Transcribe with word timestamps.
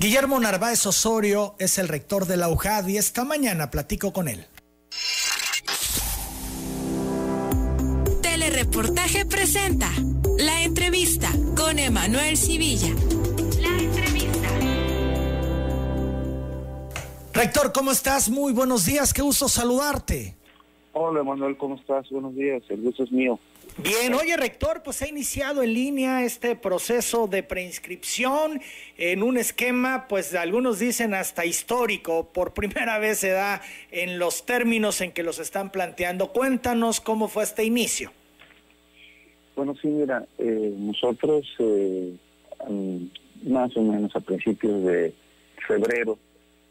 Guillermo 0.00 0.40
Narváez 0.40 0.86
Osorio 0.86 1.56
es 1.58 1.76
el 1.76 1.86
rector 1.86 2.24
de 2.24 2.38
la 2.38 2.48
UJAD 2.48 2.86
y 2.86 2.96
esta 2.96 3.22
mañana 3.22 3.70
platico 3.70 4.14
con 4.14 4.28
él. 4.28 4.46
Telereportaje 8.22 9.26
presenta 9.26 9.90
la 10.38 10.62
entrevista 10.62 11.30
con 11.54 11.78
Emanuel 11.78 12.38
Civilla. 12.38 12.88
La 13.60 13.78
entrevista. 13.78 14.48
Rector, 17.34 17.70
¿cómo 17.74 17.90
estás? 17.90 18.30
Muy 18.30 18.54
buenos 18.54 18.86
días, 18.86 19.12
qué 19.12 19.20
gusto 19.20 19.50
saludarte. 19.50 20.34
Hola 20.94 21.20
Emanuel, 21.20 21.58
¿cómo 21.58 21.74
estás? 21.74 22.08
Buenos 22.08 22.34
días, 22.34 22.62
el 22.70 22.80
gusto 22.80 23.04
es 23.04 23.12
mío. 23.12 23.38
Bien, 23.78 24.12
oye 24.14 24.36
rector, 24.36 24.82
pues 24.82 25.00
ha 25.00 25.08
iniciado 25.08 25.62
en 25.62 25.72
línea 25.72 26.24
este 26.24 26.54
proceso 26.54 27.26
de 27.26 27.42
preinscripción 27.42 28.60
en 28.98 29.22
un 29.22 29.38
esquema, 29.38 30.06
pues 30.08 30.34
algunos 30.34 30.78
dicen 30.78 31.14
hasta 31.14 31.46
histórico, 31.46 32.28
por 32.32 32.52
primera 32.54 32.98
vez 32.98 33.18
se 33.18 33.30
da 33.30 33.62
en 33.90 34.18
los 34.18 34.44
términos 34.44 35.00
en 35.00 35.12
que 35.12 35.22
los 35.22 35.38
están 35.38 35.70
planteando. 35.70 36.32
Cuéntanos 36.32 37.00
cómo 37.00 37.28
fue 37.28 37.44
este 37.44 37.64
inicio. 37.64 38.12
Bueno, 39.56 39.74
sí, 39.80 39.88
mira, 39.88 40.26
eh, 40.38 40.74
nosotros 40.76 41.46
eh, 41.58 42.14
más 43.44 43.76
o 43.76 43.82
menos 43.82 44.14
a 44.14 44.20
principios 44.20 44.84
de 44.84 45.14
febrero 45.66 46.18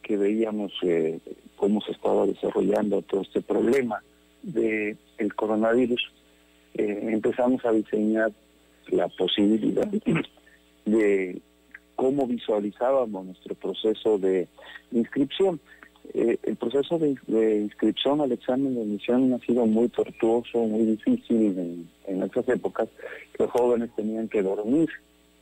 que 0.01 0.17
veíamos 0.17 0.71
eh, 0.83 1.19
cómo 1.55 1.81
se 1.81 1.91
estaba 1.91 2.25
desarrollando 2.25 3.01
todo 3.03 3.21
este 3.21 3.41
problema 3.41 4.01
del 4.41 4.97
el 5.17 5.35
coronavirus, 5.35 6.11
eh, 6.75 6.99
empezamos 7.11 7.63
a 7.65 7.71
diseñar 7.71 8.31
la 8.89 9.07
posibilidad 9.07 9.87
de 10.85 11.41
cómo 11.95 12.27
visualizábamos 12.27 13.25
nuestro 13.25 13.55
proceso 13.55 14.17
de 14.17 14.47
inscripción. 14.91 15.59
Eh, 16.13 16.37
el 16.43 16.55
proceso 16.55 16.97
de, 16.97 17.09
inscripción 17.59 18.21
al 18.21 18.31
examen 18.31 18.73
de 18.73 18.81
admisión 18.81 19.33
ha 19.33 19.39
sido 19.39 19.65
muy 19.65 19.89
tortuoso, 19.89 20.59
muy 20.59 20.85
difícil 20.85 21.57
en, 21.59 21.89
en 22.07 22.23
esas 22.23 22.47
épocas. 22.49 22.87
Los 23.37 23.51
jóvenes 23.51 23.89
tenían 23.95 24.27
que 24.27 24.41
dormir, 24.41 24.89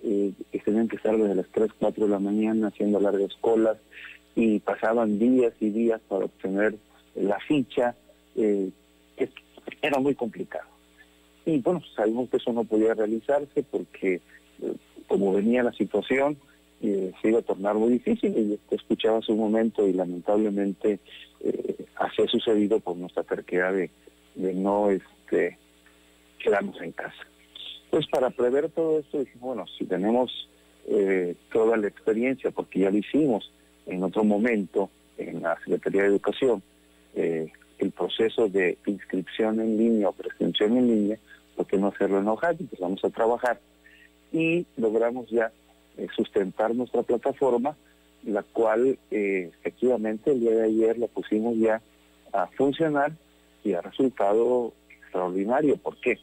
eh, 0.04 0.34
tenían 0.66 0.88
que 0.88 0.98
estar 0.98 1.18
desde 1.18 1.36
las 1.36 1.48
3, 1.52 1.72
4 1.80 2.06
de 2.06 2.12
la 2.12 2.20
mañana 2.20 2.68
haciendo 2.68 3.00
largas 3.00 3.34
colas 3.40 3.78
y 4.36 4.60
pasaban 4.60 5.18
días 5.18 5.54
y 5.60 5.70
días 5.70 6.02
para 6.08 6.26
obtener 6.26 6.76
la 7.16 7.40
ficha. 7.40 7.96
Eh, 8.36 8.70
era 9.82 10.00
muy 10.00 10.16
complicado. 10.16 10.77
Y 11.58 11.62
bueno, 11.62 11.82
sabemos 11.96 12.30
que 12.30 12.38
eso 12.38 12.54
no 12.54 12.66
podía 12.66 12.94
realizarse 12.94 13.64
porque 13.64 14.22
eh, 14.62 14.74
como 15.08 15.34
venía 15.34 15.64
la 15.64 15.74
situación, 15.74 16.38
eh, 16.84 17.12
se 17.20 17.30
iba 17.30 17.40
a 17.40 17.42
tornar 17.42 17.74
muy 17.74 17.94
difícil 17.94 18.38
y 18.38 18.76
escuchaba 18.76 19.18
hace 19.18 19.32
un 19.32 19.40
momento 19.40 19.88
y 19.88 19.94
lamentablemente 19.94 21.00
eh, 21.40 21.86
así 21.96 22.22
ha 22.22 22.28
sucedido 22.28 22.80
por 22.80 22.96
nuestra 22.96 23.24
terquedad 23.24 23.74
de, 23.74 23.90
no 24.36 24.92
este, 24.92 25.58
quedarnos 26.38 26.80
en 26.80 26.92
casa. 26.92 27.26
Pues 27.90 28.06
para 28.06 28.30
prever 28.30 28.70
todo 28.70 29.00
esto 29.00 29.18
dijimos, 29.18 29.42
bueno, 29.42 29.66
si 29.80 29.86
tenemos 29.86 30.48
toda 31.52 31.76
la 31.76 31.88
experiencia, 31.88 32.52
porque 32.52 32.80
ya 32.80 32.92
lo 32.92 32.98
hicimos 32.98 33.52
en 33.88 34.04
otro 34.04 34.24
momento 34.24 34.90
en 35.18 35.42
la 35.42 35.58
Secretaría 35.60 36.04
de 36.04 36.08
Educación, 36.08 36.64
el 37.14 37.92
proceso 37.92 38.48
de 38.48 38.78
inscripción 38.86 39.60
en 39.60 39.78
línea 39.78 40.08
o 40.08 40.14
prescripción 40.14 40.78
en 40.78 40.88
línea, 40.88 41.18
¿por 41.58 41.66
qué 41.66 41.78
no 41.78 41.88
hacerlo 41.88 42.20
en 42.20 42.28
hoja? 42.30 42.52
Empezamos 42.52 43.04
a 43.04 43.10
trabajar 43.10 43.60
y 44.32 44.66
logramos 44.78 45.30
ya 45.30 45.52
eh, 45.98 46.08
sustentar 46.16 46.74
nuestra 46.74 47.04
plataforma, 47.04 47.76
la 48.24 48.44
cual 48.44 48.98
eh, 49.12 49.52
efectivamente 49.60 50.32
el 50.32 50.40
día 50.40 50.52
de 50.52 50.64
ayer 50.66 50.98
la 50.98 51.08
pusimos 51.08 51.58
ya 51.58 51.82
a 52.32 52.48
funcionar 52.48 53.12
y 53.64 53.74
ha 53.74 53.82
resultado 53.82 54.74
extraordinario. 55.02 55.76
¿Por 55.78 55.98
qué? 55.98 56.20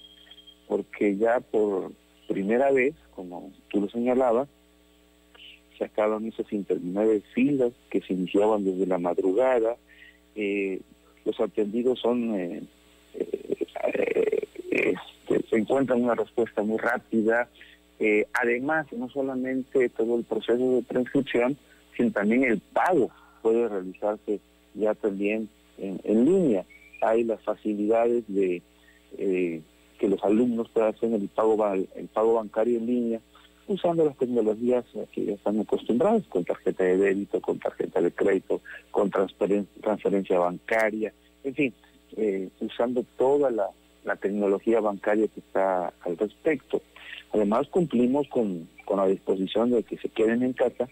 Porque 0.68 1.16
ya 1.16 1.40
por 1.40 1.92
primera 2.28 2.70
vez, 2.70 2.94
como 3.14 3.52
tú 3.68 3.80
lo 3.80 3.88
señalabas, 3.88 4.48
se 5.76 5.84
acaban 5.84 6.26
esas 6.26 6.50
interminables 6.52 7.24
filas 7.34 7.72
que 7.90 8.00
se 8.00 8.14
iniciaban 8.14 8.64
desde 8.64 8.86
la 8.86 8.98
madrugada, 8.98 9.76
eh, 10.36 10.80
los 11.24 11.40
atendidos 11.40 12.00
son 12.00 12.34
eh, 12.34 12.62
eh, 13.14 14.46
este, 14.70 15.43
se 15.43 15.43
encuentran 15.56 16.02
una 16.02 16.14
respuesta 16.14 16.62
muy 16.62 16.78
rápida. 16.78 17.48
Eh, 17.98 18.26
además, 18.32 18.86
no 18.92 19.08
solamente 19.08 19.88
todo 19.90 20.16
el 20.18 20.24
proceso 20.24 20.76
de 20.76 20.82
transcripción, 20.82 21.56
sino 21.96 22.10
también 22.10 22.44
el 22.44 22.58
pago 22.60 23.10
puede 23.42 23.68
realizarse 23.68 24.40
ya 24.74 24.94
también 24.94 25.48
en, 25.78 26.24
línea. 26.24 26.64
Hay 27.02 27.24
las 27.24 27.40
facilidades 27.42 28.24
de 28.28 28.62
que 29.16 30.08
los 30.08 30.22
alumnos 30.24 30.68
puedan 30.70 30.92
hacer 30.94 31.12
el 31.12 31.28
pago, 31.28 31.72
el 31.72 32.08
pago 32.08 32.34
bancario 32.34 32.78
en 32.78 32.86
línea 32.86 33.20
usando 33.66 34.04
las 34.04 34.16
tecnologías 34.16 34.84
que 35.12 35.24
ya 35.24 35.32
están 35.32 35.60
acostumbrados, 35.60 36.26
con 36.28 36.44
tarjeta 36.44 36.84
de 36.84 36.96
débito, 36.96 37.40
con 37.40 37.58
tarjeta 37.58 38.00
de 38.00 38.12
crédito, 38.12 38.60
con 38.90 39.10
transferencia 39.10 40.38
bancaria, 40.38 41.12
en 41.42 41.54
fin, 41.54 41.74
eh, 42.16 42.48
usando 42.60 43.04
toda 43.16 43.50
la, 43.50 43.68
tecnología 44.16 44.80
bancaria 44.80 45.28
que 45.28 45.40
está 45.40 45.92
al 46.02 46.16
respecto. 46.16 46.82
Además 47.32 47.68
cumplimos 47.68 48.28
con, 48.28 48.68
la 48.94 49.06
disposición 49.06 49.70
de 49.70 49.82
que 49.82 49.96
se 49.96 50.08
queden 50.08 50.42
en 50.42 50.52
casa 50.52 50.88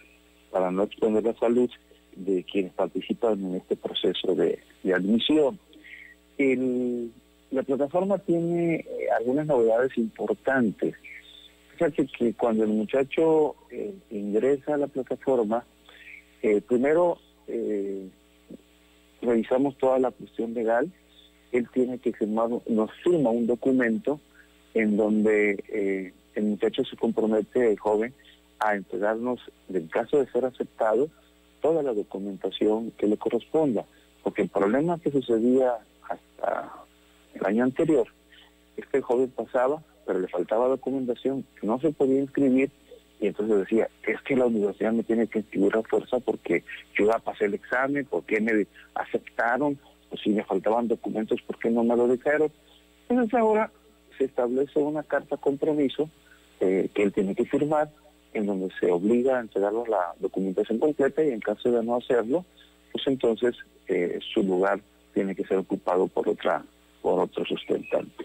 para 0.51 0.71
no 0.71 0.83
exponer 0.85 1.23
la 1.25 1.35
salud 1.35 1.71
de 2.17 2.45
quienes 2.45 2.73
participan 2.73 3.45
en 3.45 3.57
este 3.57 3.77
proceso 3.77 4.35
de, 4.35 4.59
admisión. 4.93 5.59
la 6.39 7.63
plataforma 7.63 8.19
tiene 8.19 8.77
eh, 8.77 8.87
algunas 9.17 9.47
novedades 9.47 9.97
importantes 9.97 10.95
que 11.91 12.35
cuando 12.35 12.65
el 12.65 12.71
muchacho 12.71 13.57
eh, 13.71 13.95
ingresa 14.11 14.75
a 14.75 14.79
la 14.79 14.87
plataforma, 14.87 15.65
eh, 16.43 16.61
primero 16.61 17.19
eh, 17.49 18.09
revisamos 19.21 19.77
toda 19.79 19.99
la 19.99 20.11
cuestión 20.11 20.55
legal, 20.55 20.93
él 21.53 21.69
tiene 21.73 21.99
que 21.99 22.13
firmar, 22.13 22.49
nos 22.67 22.91
firma 23.03 23.31
un 23.31 23.47
documento 23.47 24.21
en 24.75 24.97
donde 24.97 26.13
el 26.35 26.45
muchacho 26.45 26.85
se 26.85 26.97
compromete, 26.97 27.71
el 27.71 27.79
joven, 27.79 28.13
a 28.59 28.75
entregarnos, 28.75 29.41
en 29.73 29.87
caso 29.89 30.19
de 30.19 30.31
ser 30.31 30.45
aceptado, 30.45 31.09
toda 31.61 31.83
la 31.83 31.93
documentación 31.93 32.91
que 32.93 33.07
le 33.07 33.17
corresponda. 33.17 33.85
Porque 34.23 34.43
el 34.43 34.49
problema 34.49 34.99
que 34.99 35.11
sucedía 35.11 35.79
hasta 36.09 36.73
el 37.35 37.47
año 37.47 37.65
anterior 37.65 38.07
es 38.77 38.87
que 38.87 38.99
el 38.99 39.03
joven 39.03 39.31
pasaba 39.31 39.83
pero 40.07 40.21
le 40.21 40.29
faltaba 40.29 40.69
documentación, 40.69 41.45
no 41.63 41.79
se 41.81 41.93
podía 41.93 42.21
inscribir, 42.21 42.71
y 43.21 43.29
entonces 43.29 43.61
decía, 43.61 43.89
es 44.07 44.21
que 44.23 44.37
la 44.37 44.47
universidad 44.47 44.93
me 44.93 45.05
tiene 45.05 45.29
que 45.29 45.41
inscribir 45.41 45.77
a 45.77 45.83
fuerza 45.83 46.19
porque 46.19 46.65
yo 46.99 47.07
ya 47.07 47.19
pasé 47.19 47.45
el 47.45 47.55
examen, 47.55 48.07
porque 48.11 48.41
me 48.41 48.67
aceptaron, 48.95 49.79
o 50.13 50.17
si 50.17 50.31
me 50.31 50.45
faltaban 50.45 50.89
documentos, 50.89 51.41
¿por 51.43 51.59
qué 51.59 51.71
no 51.71 51.83
me 51.83 51.97
lo 51.97 52.07
dejaron? 52.07 52.51
Entonces 53.09 53.35
ahora 53.35 53.71
se 54.19 54.25
establece 54.25 54.79
una 54.79 55.03
carta 55.03 55.37
compromiso 55.37 56.09
eh, 56.61 56.89
que 56.95 57.03
él 57.03 57.13
tiene 57.13 57.35
que 57.35 57.47
firmar, 57.47 57.91
en 58.35 58.47
donde 58.47 58.69
se 58.79 58.91
obliga 58.91 59.39
a 59.39 59.41
entregarnos 59.41 59.89
la 59.89 60.15
documentación 60.21 60.79
completa 60.79 61.23
y 61.25 61.31
en 61.31 61.41
caso 61.41 61.71
de 61.71 61.83
no 61.83 61.97
hacerlo, 61.97 62.45
pues 62.93 63.07
entonces 63.07 63.57
eh, 63.89 64.19
su 64.33 64.43
lugar 64.43 64.81
tiene 65.13 65.35
que 65.35 65.45
ser 65.45 65.59
ocupado 65.59 66.07
por 66.09 66.29
otra 66.29 66.65
por 67.03 67.19
otro 67.19 67.45
sustentante. 67.45 68.25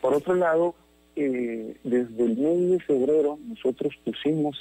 Por 0.00 0.14
otro 0.14 0.34
lado, 0.34 0.74
eh, 1.14 1.76
desde 1.84 2.24
el 2.24 2.36
mes 2.38 2.70
de 2.70 2.80
febrero 2.80 3.38
nosotros 3.46 3.94
pusimos 4.04 4.56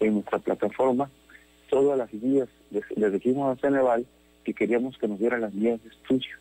en 0.00 0.14
nuestra 0.14 0.38
plataforma 0.38 1.10
todas 1.70 1.96
las 1.96 2.10
guías, 2.12 2.48
le 2.70 3.10
dijimos 3.10 3.56
a 3.56 3.60
Ceneval 3.60 4.06
que 4.44 4.54
queríamos 4.54 4.98
que 4.98 5.08
nos 5.08 5.18
dieran 5.18 5.40
las 5.40 5.54
guías 5.54 5.82
de 5.82 5.88
estudio, 5.88 6.36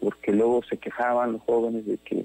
porque 0.00 0.32
luego 0.32 0.62
se 0.68 0.78
quejaban 0.78 1.32
los 1.32 1.42
jóvenes 1.42 1.86
de 1.86 1.98
que 1.98 2.24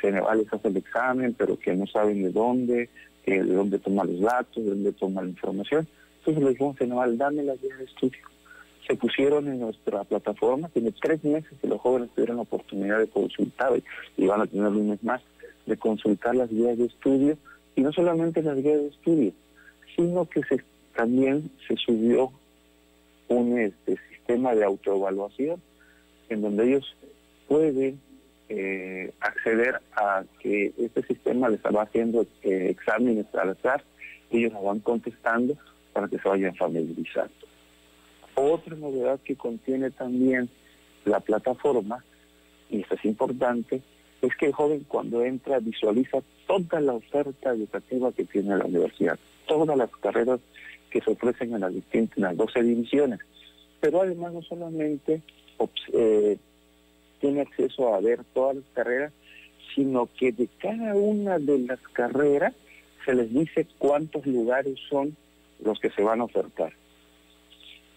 Ceneval 0.00 0.38
les 0.38 0.52
hace 0.52 0.68
el 0.68 0.76
examen, 0.76 1.34
pero 1.34 1.58
que 1.58 1.74
no 1.74 1.86
saben 1.86 2.22
de 2.22 2.30
dónde, 2.30 2.88
de 3.26 3.42
dónde 3.44 3.78
toma 3.78 4.04
los 4.04 4.20
datos, 4.20 4.64
de 4.64 4.70
dónde 4.70 4.92
toma 4.92 5.22
la 5.22 5.28
información. 5.28 5.86
Entonces 6.18 6.42
le 6.42 6.50
dijimos 6.50 6.76
Ceneval, 6.78 7.18
dame 7.18 7.42
las 7.42 7.60
guías 7.60 7.78
de 7.78 7.84
estudio 7.84 8.30
se 8.90 8.96
pusieron 8.96 9.46
en 9.46 9.60
nuestra 9.60 10.02
plataforma. 10.02 10.68
Tiene 10.68 10.92
tres 10.92 11.22
meses 11.22 11.52
que 11.60 11.68
los 11.68 11.80
jóvenes 11.80 12.10
tuvieron 12.10 12.36
la 12.36 12.42
oportunidad 12.42 12.98
de 12.98 13.06
consultar 13.06 13.80
y 14.16 14.26
van 14.26 14.40
a 14.40 14.46
tener 14.46 14.66
un 14.66 14.90
mes 14.90 15.02
más 15.04 15.22
de 15.66 15.76
consultar 15.76 16.34
las 16.34 16.50
guías 16.50 16.76
de 16.76 16.86
estudio 16.86 17.38
y 17.76 17.82
no 17.82 17.92
solamente 17.92 18.42
las 18.42 18.56
guías 18.56 18.80
de 18.80 18.88
estudio, 18.88 19.32
sino 19.94 20.28
que 20.28 20.40
también 20.96 21.50
se 21.68 21.76
subió 21.76 22.32
un 23.28 23.58
este, 23.60 23.96
sistema 24.30 24.54
de 24.54 24.64
autoevaluación 24.64 25.60
en 26.28 26.42
donde 26.42 26.68
ellos 26.68 26.96
pueden 27.48 28.00
eh, 28.48 29.12
acceder 29.20 29.80
a 29.96 30.22
que 30.38 30.72
este 30.78 31.02
sistema 31.02 31.48
les 31.48 31.60
va 31.62 31.82
haciendo 31.82 32.26
eh, 32.42 32.68
exámenes 32.70 33.26
al 33.34 33.50
azar, 33.50 33.82
ellos 34.30 34.52
van 34.62 34.78
contestando 34.80 35.56
para 35.92 36.06
que 36.06 36.18
se 36.18 36.28
vayan 36.28 36.54
familiarizando. 36.54 37.32
Otra 38.36 38.76
novedad 38.76 39.18
que 39.24 39.34
contiene 39.34 39.90
también 39.90 40.48
la 41.04 41.18
plataforma, 41.18 42.04
y 42.70 42.82
esto 42.82 42.94
es 42.94 43.04
importante, 43.04 43.82
es 44.22 44.36
que 44.36 44.46
el 44.46 44.52
joven 44.52 44.84
cuando 44.86 45.24
entra 45.24 45.58
visualiza 45.58 46.18
toda 46.46 46.80
la 46.80 46.92
oferta 46.92 47.50
educativa 47.50 48.12
que 48.12 48.24
tiene 48.24 48.56
la 48.56 48.66
universidad, 48.66 49.18
todas 49.48 49.76
las 49.76 49.90
carreras 49.96 50.38
que 50.90 51.00
se 51.00 51.10
ofrecen 51.10 51.54
en 51.54 51.60
las 51.60 51.74
distintas, 51.74 52.16
en 52.18 52.22
las 52.24 52.36
12 52.36 52.62
divisiones. 52.62 53.18
Pero 53.80 54.02
además 54.02 54.32
no 54.32 54.42
solamente 54.42 55.22
eh, 55.92 56.36
tiene 57.20 57.40
acceso 57.42 57.94
a 57.94 58.00
ver 58.00 58.24
todas 58.34 58.56
las 58.56 58.64
carreras, 58.74 59.12
sino 59.74 60.08
que 60.18 60.32
de 60.32 60.48
cada 60.58 60.94
una 60.94 61.38
de 61.38 61.58
las 61.60 61.80
carreras 61.92 62.54
se 63.04 63.14
les 63.14 63.32
dice 63.32 63.66
cuántos 63.78 64.26
lugares 64.26 64.78
son 64.88 65.16
los 65.64 65.78
que 65.78 65.90
se 65.90 66.02
van 66.02 66.20
a 66.20 66.24
ofertar. 66.24 66.72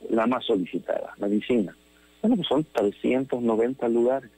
La 0.09 0.27
más 0.27 0.45
solicitada, 0.45 1.13
medicina. 1.17 1.75
Bueno, 2.21 2.37
pues 2.37 2.47
son 2.47 2.63
390 2.63 3.87
lugares. 3.89 4.29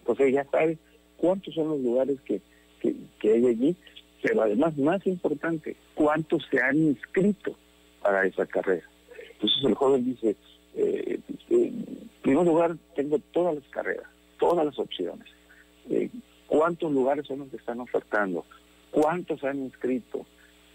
Entonces 0.00 0.32
ya 0.32 0.44
sabe 0.44 0.78
cuántos 1.16 1.54
son 1.54 1.68
los 1.68 1.80
lugares 1.80 2.18
que, 2.24 2.40
que, 2.80 3.32
hay 3.32 3.46
allí, 3.46 3.76
pero 4.22 4.42
además, 4.42 4.76
más 4.78 5.06
importante, 5.06 5.76
cuántos 5.94 6.46
se 6.50 6.60
han 6.62 6.76
inscrito 6.76 7.54
para 8.00 8.26
esa 8.26 8.46
carrera. 8.46 8.87
Entonces 9.40 9.64
el 9.64 9.74
joven 9.74 10.04
dice, 10.04 10.36
eh, 10.74 11.20
en 11.50 12.10
primer 12.22 12.46
lugar, 12.46 12.76
tengo 12.96 13.18
todas 13.32 13.54
las 13.54 13.64
carreras, 13.68 14.06
todas 14.38 14.66
las 14.66 14.78
opciones. 14.78 15.26
Eh, 15.90 16.10
¿Cuántos 16.46 16.90
lugares 16.92 17.26
son 17.26 17.40
los 17.40 17.48
que 17.48 17.56
están 17.56 17.80
ofertando? 17.80 18.44
¿Cuántos 18.90 19.44
han 19.44 19.58
inscrito? 19.58 20.26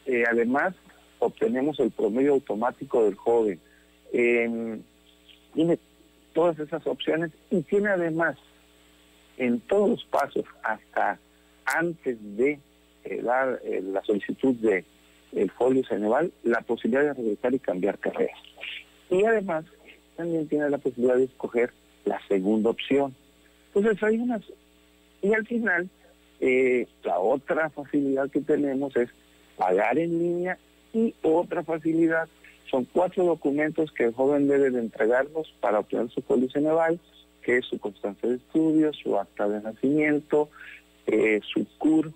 Eh, 0.05 0.23
además, 0.29 0.75
obtenemos 1.19 1.79
el 1.79 1.91
promedio 1.91 2.33
automático 2.33 3.03
del 3.03 3.15
joven. 3.15 3.59
tiene 5.53 5.79
todas 6.33 6.57
esas 6.59 6.85
opciones 6.87 7.31
y 7.51 7.61
tiene 7.61 7.89
además 7.89 8.37
en 9.37 9.59
todos 9.61 9.89
los 9.89 10.05
pasos 10.05 10.45
hasta 10.63 11.19
antes 11.65 12.17
de 12.37 12.59
eh, 13.03 13.21
dar 13.21 13.59
eh, 13.63 13.81
la 13.81 14.03
solicitud 14.03 14.55
de 14.55 14.85
el 15.35 15.51
folio 15.51 15.83
Ceneval 15.87 16.31
la 16.43 16.61
posibilidad 16.61 17.03
de 17.03 17.13
regresar 17.13 17.53
y 17.53 17.59
cambiar 17.59 17.99
carrera. 17.99 18.33
Y 19.09 19.23
además 19.25 19.65
también 20.15 20.47
tiene 20.47 20.69
la 20.69 20.77
posibilidad 20.77 21.17
de 21.17 21.25
escoger 21.25 21.71
la 22.05 22.19
segunda 22.27 22.69
opción. 22.69 23.15
Entonces 23.73 24.01
hay 24.03 24.17
unas... 24.17 24.41
Y 25.21 25.33
al 25.33 25.45
final, 25.45 25.89
eh, 26.39 26.87
la 27.03 27.19
otra 27.19 27.69
facilidad 27.69 28.29
que 28.29 28.41
tenemos 28.41 28.95
es 28.95 29.09
pagar 29.57 29.97
en 29.97 30.19
línea 30.19 30.57
y 30.93 31.15
otra 31.21 31.63
facilidad 31.63 32.27
son 32.69 32.85
cuatro 32.85 33.23
documentos 33.23 33.91
que 33.91 34.05
el 34.05 34.13
joven 34.13 34.47
debe 34.47 34.69
de 34.69 34.79
entregarnos 34.79 35.53
para 35.59 35.79
obtener 35.79 36.09
su 36.09 36.21
folio 36.21 36.49
Ceneval 36.49 36.99
que 37.43 37.57
es 37.57 37.65
su 37.65 37.77
constancia 37.77 38.27
de 38.27 38.35
estudios, 38.35 38.97
su 38.97 39.17
acta 39.19 39.47
de 39.47 39.61
nacimiento, 39.61 40.49
eh, 41.05 41.41
su 41.53 41.67
CUR 41.77 42.11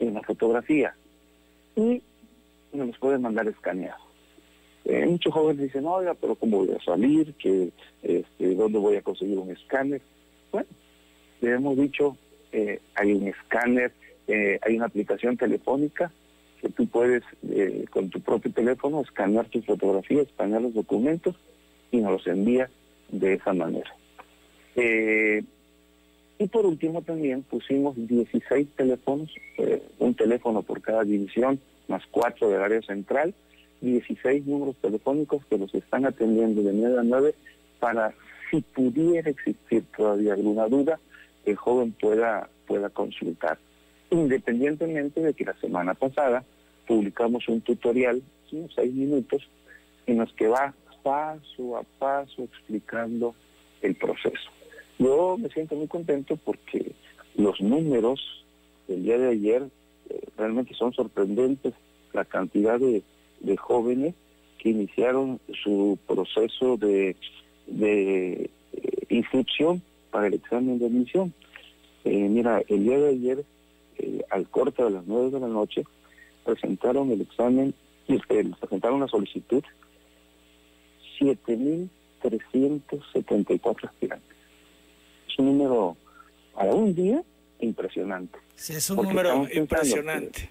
en 0.00 0.14
la 0.14 0.22
fotografía. 0.22 0.96
Y 1.76 2.02
nos 2.72 2.88
los 2.88 2.98
pueden 2.98 3.22
mandar 3.22 3.48
escaneados. 3.48 4.00
Eh, 4.84 5.06
muchos 5.06 5.32
jóvenes 5.32 5.62
dicen, 5.64 5.86
oiga, 5.86 6.14
pero 6.14 6.34
¿cómo 6.34 6.58
voy 6.58 6.70
a 6.70 6.82
salir? 6.82 7.34
que 7.34 7.70
este, 8.02 8.54
¿Dónde 8.54 8.78
voy 8.78 8.96
a 8.96 9.02
conseguir 9.02 9.38
un 9.38 9.50
escáner? 9.50 10.00
Bueno, 10.50 10.68
le 11.40 11.52
hemos 11.52 11.76
dicho, 11.76 12.16
eh, 12.52 12.80
hay 12.94 13.12
un 13.12 13.28
escáner, 13.28 13.92
hay 14.28 14.76
una 14.76 14.86
aplicación 14.86 15.38
telefónica 15.38 16.12
que 16.60 16.68
tú 16.68 16.86
puedes 16.86 17.22
con 17.90 18.10
tu 18.10 18.20
propio 18.20 18.52
teléfono 18.52 19.00
escanear 19.00 19.46
tu 19.48 19.62
fotografía, 19.62 20.20
escanear 20.20 20.60
los 20.60 20.74
documentos 20.74 21.34
y 21.90 21.98
nos 21.98 22.12
los 22.12 22.26
envía 22.26 22.68
de 23.10 23.34
esa 23.34 23.52
manera. 23.52 23.90
Eh, 24.76 25.42
y 26.38 26.46
por 26.46 26.66
último 26.66 27.02
también 27.02 27.42
pusimos 27.42 27.96
16 27.96 28.68
teléfonos, 28.76 29.34
eh, 29.58 29.82
un 29.98 30.14
teléfono 30.14 30.62
por 30.62 30.80
cada 30.80 31.02
división, 31.02 31.58
más 31.88 32.02
cuatro 32.10 32.48
del 32.48 32.62
área 32.62 32.82
central, 32.82 33.34
16 33.80 34.46
números 34.46 34.76
telefónicos 34.80 35.44
que 35.46 35.58
los 35.58 35.74
están 35.74 36.04
atendiendo 36.04 36.62
de 36.62 36.72
9 36.72 36.98
a 36.98 37.02
9 37.02 37.34
para 37.80 38.14
si 38.50 38.60
pudiera 38.60 39.30
existir 39.30 39.84
todavía 39.96 40.34
alguna 40.34 40.66
duda, 40.66 40.98
el 41.44 41.56
joven 41.56 41.92
pueda, 41.92 42.48
pueda 42.66 42.88
consultar. 42.90 43.58
Independientemente 44.10 45.20
de 45.20 45.34
que 45.34 45.44
la 45.44 45.54
semana 45.60 45.94
pasada 45.94 46.44
publicamos 46.86 47.46
un 47.48 47.60
tutorial, 47.60 48.22
unos 48.52 48.72
seis 48.74 48.92
minutos, 48.92 49.48
en 50.06 50.18
los 50.18 50.32
que 50.32 50.48
va 50.48 50.74
paso 51.02 51.76
a 51.76 51.82
paso 51.98 52.42
explicando 52.42 53.34
el 53.82 53.94
proceso. 53.94 54.50
Yo 54.98 55.36
me 55.38 55.48
siento 55.50 55.76
muy 55.76 55.86
contento 55.86 56.36
porque 56.36 56.92
los 57.36 57.60
números 57.60 58.44
del 58.88 59.04
día 59.04 59.18
de 59.18 59.28
ayer 59.28 59.62
realmente 60.36 60.74
son 60.74 60.92
sorprendentes, 60.92 61.74
la 62.12 62.24
cantidad 62.24 62.78
de, 62.78 63.02
jóvenes 63.56 64.14
que 64.58 64.70
iniciaron 64.70 65.40
su 65.62 65.98
proceso 66.06 66.76
de, 66.76 67.16
de 67.66 68.50
eh, 68.72 69.06
inscripción 69.08 69.80
para 70.10 70.26
el 70.26 70.34
examen 70.34 70.78
de 70.78 70.86
admisión. 70.86 71.32
Eh, 72.04 72.28
mira, 72.28 72.62
el 72.68 72.84
día 72.84 72.98
de 72.98 73.08
ayer, 73.10 73.44
al 74.30 74.48
corte 74.48 74.82
de 74.82 74.90
las 74.90 75.06
nueve 75.06 75.30
de 75.30 75.40
la 75.40 75.48
noche, 75.48 75.84
presentaron 76.44 77.10
el 77.10 77.20
examen, 77.20 77.74
y 78.06 78.16
presentaron 78.18 79.00
la 79.00 79.08
solicitud 79.08 79.62
7.374 81.20 83.84
aspirantes 83.84 84.38
un 85.38 85.46
número 85.46 85.96
para 86.54 86.74
un 86.74 86.94
día 86.94 87.22
impresionante. 87.60 88.38
Sí, 88.56 88.74
es 88.74 88.90
un 88.90 89.02
número 89.02 89.46
impresionante. 89.52 90.50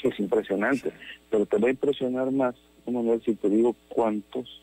Sí, 0.00 0.08
es 0.08 0.18
impresionante. 0.18 0.92
Pero 1.30 1.46
te 1.46 1.58
va 1.58 1.68
a 1.68 1.70
impresionar 1.70 2.30
más, 2.30 2.54
Manuel, 2.86 3.22
si 3.24 3.34
te 3.34 3.48
digo 3.48 3.74
cuántos 3.88 4.62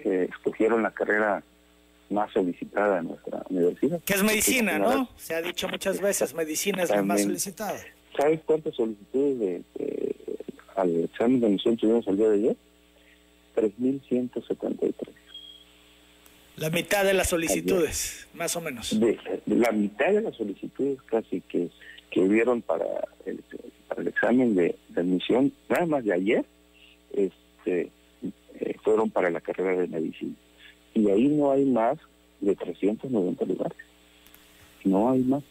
eh, 0.00 0.28
escogieron 0.30 0.82
la 0.82 0.90
carrera 0.90 1.42
más 2.10 2.32
solicitada 2.32 2.98
en 2.98 3.08
nuestra 3.08 3.44
universidad. 3.48 4.00
Que 4.02 4.14
es 4.14 4.22
medicina, 4.22 4.78
¿no? 4.78 5.08
Se 5.16 5.34
ha 5.34 5.42
dicho 5.42 5.68
muchas 5.68 6.00
veces, 6.00 6.34
medicina 6.34 6.82
es 6.82 6.90
la 6.90 7.02
más 7.02 7.22
solicitada. 7.22 7.78
¿Sabes 8.16 8.40
cuántas 8.44 8.74
solicitudes 8.74 9.38
de, 9.38 10.14
al 10.74 11.04
examen 11.04 11.40
de 11.40 11.46
admisión 11.46 11.76
tuvimos 11.76 12.06
el 12.08 12.16
día 12.16 12.28
de 12.28 12.36
ayer? 12.36 12.56
3.173. 13.56 14.92
La 16.60 16.68
mitad 16.68 17.06
de 17.06 17.14
las 17.14 17.30
solicitudes, 17.30 18.28
más 18.34 18.54
o 18.54 18.60
menos. 18.60 19.00
De, 19.00 19.18
la 19.46 19.72
mitad 19.72 20.12
de 20.12 20.20
las 20.20 20.36
solicitudes 20.36 21.00
casi 21.06 21.40
que, 21.40 21.70
que 22.10 22.20
hubieron 22.20 22.60
para 22.60 22.84
el, 23.24 23.42
para 23.88 24.02
el 24.02 24.08
examen 24.08 24.54
de, 24.54 24.76
admisión, 24.94 25.54
nada 25.70 25.86
más 25.86 26.04
de 26.04 26.12
ayer, 26.12 26.44
este, 27.14 27.90
eh, 28.60 28.76
fueron 28.84 29.08
para 29.08 29.30
la 29.30 29.40
carrera 29.40 29.80
de 29.80 29.88
medicina. 29.88 30.34
Y 30.92 31.08
ahí 31.08 31.28
no 31.28 31.50
hay 31.50 31.64
más 31.64 31.96
de 32.42 32.54
390 32.54 33.42
lugares. 33.46 33.78
No 34.84 35.10
hay 35.10 35.20
más. 35.20 35.42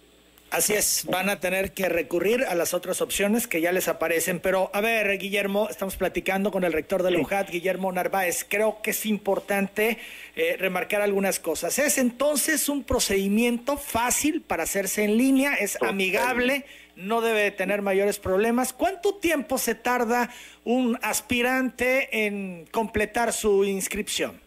Así 0.52 0.74
es, 0.74 1.06
van 1.08 1.30
a 1.30 1.40
tener 1.40 1.74
que 1.74 1.90
recurrir 1.90 2.44
a 2.44 2.56
las 2.56 2.74
otras 2.74 3.02
opciones 3.02 3.46
que 3.46 3.62
ya 3.62 3.72
les 3.72 3.88
aparecen. 3.88 4.40
Pero, 4.40 4.72
a 4.74 4.82
ver, 4.82 5.16
Guillermo, 5.20 5.68
estamos 5.70 5.96
platicando 5.96 6.52
con 6.52 6.64
el 6.64 6.74
rector 6.74 7.04
de 7.04 7.12
la 7.12 7.20
UJAT, 7.20 7.52
Guillermo 7.52 7.92
Narváez. 7.92 8.48
Creo 8.50 8.82
que 8.82 8.90
es 8.90 9.06
importante 9.06 10.00
eh, 10.36 10.56
remarcar 10.58 11.02
algunas 11.02 11.40
cosas. 11.40 11.78
Es 11.78 12.00
entonces 12.00 12.68
un 12.68 12.84
procedimiento 12.84 13.78
fácil 13.78 14.42
para 14.42 14.64
hacerse 14.64 15.04
en 15.04 15.18
línea, 15.18 15.54
es 15.54 15.80
amigable, 15.84 16.66
no 16.96 17.22
debe 17.22 17.52
tener 17.52 17.84
mayores 17.84 18.18
problemas. 18.18 18.74
¿Cuánto 18.74 19.16
tiempo 19.16 19.60
se 19.60 19.76
tarda 19.76 20.32
un 20.64 20.98
aspirante 21.04 22.26
en 22.26 22.66
completar 22.72 23.34
su 23.34 23.66
inscripción? 23.66 24.42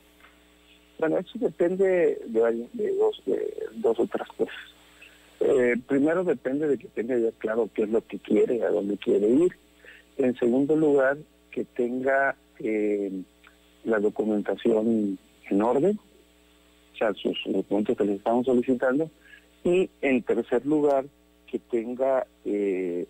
Bueno, 0.98 1.18
eso 1.18 1.30
depende 1.34 2.18
de, 2.26 2.92
dos, 2.98 3.22
de 3.24 3.54
dos 3.74 4.00
otras 4.00 4.28
cosas. 4.36 4.71
Eh, 5.44 5.76
primero 5.86 6.24
depende 6.24 6.66
de 6.68 6.78
que 6.78 6.88
tenga 6.88 7.18
ya 7.18 7.30
claro 7.38 7.68
qué 7.74 7.82
es 7.82 7.90
lo 7.90 8.06
que 8.06 8.18
quiere, 8.18 8.62
a 8.62 8.70
dónde 8.70 8.96
quiere 8.96 9.28
ir. 9.28 9.52
En 10.16 10.34
segundo 10.36 10.74
lugar, 10.76 11.18
que 11.50 11.64
tenga 11.64 12.36
eh, 12.58 13.10
la 13.84 13.98
documentación 13.98 15.18
en 15.50 15.62
orden, 15.62 15.98
o 16.92 16.96
sea, 16.96 17.12
sus 17.14 17.36
documentos 17.46 17.96
que 17.96 18.04
le 18.04 18.14
estamos 18.14 18.46
solicitando. 18.46 19.10
Y 19.64 19.90
en 20.00 20.22
tercer 20.22 20.64
lugar, 20.66 21.04
que 21.46 21.58
tenga 21.58 22.26
eh, 22.44 23.06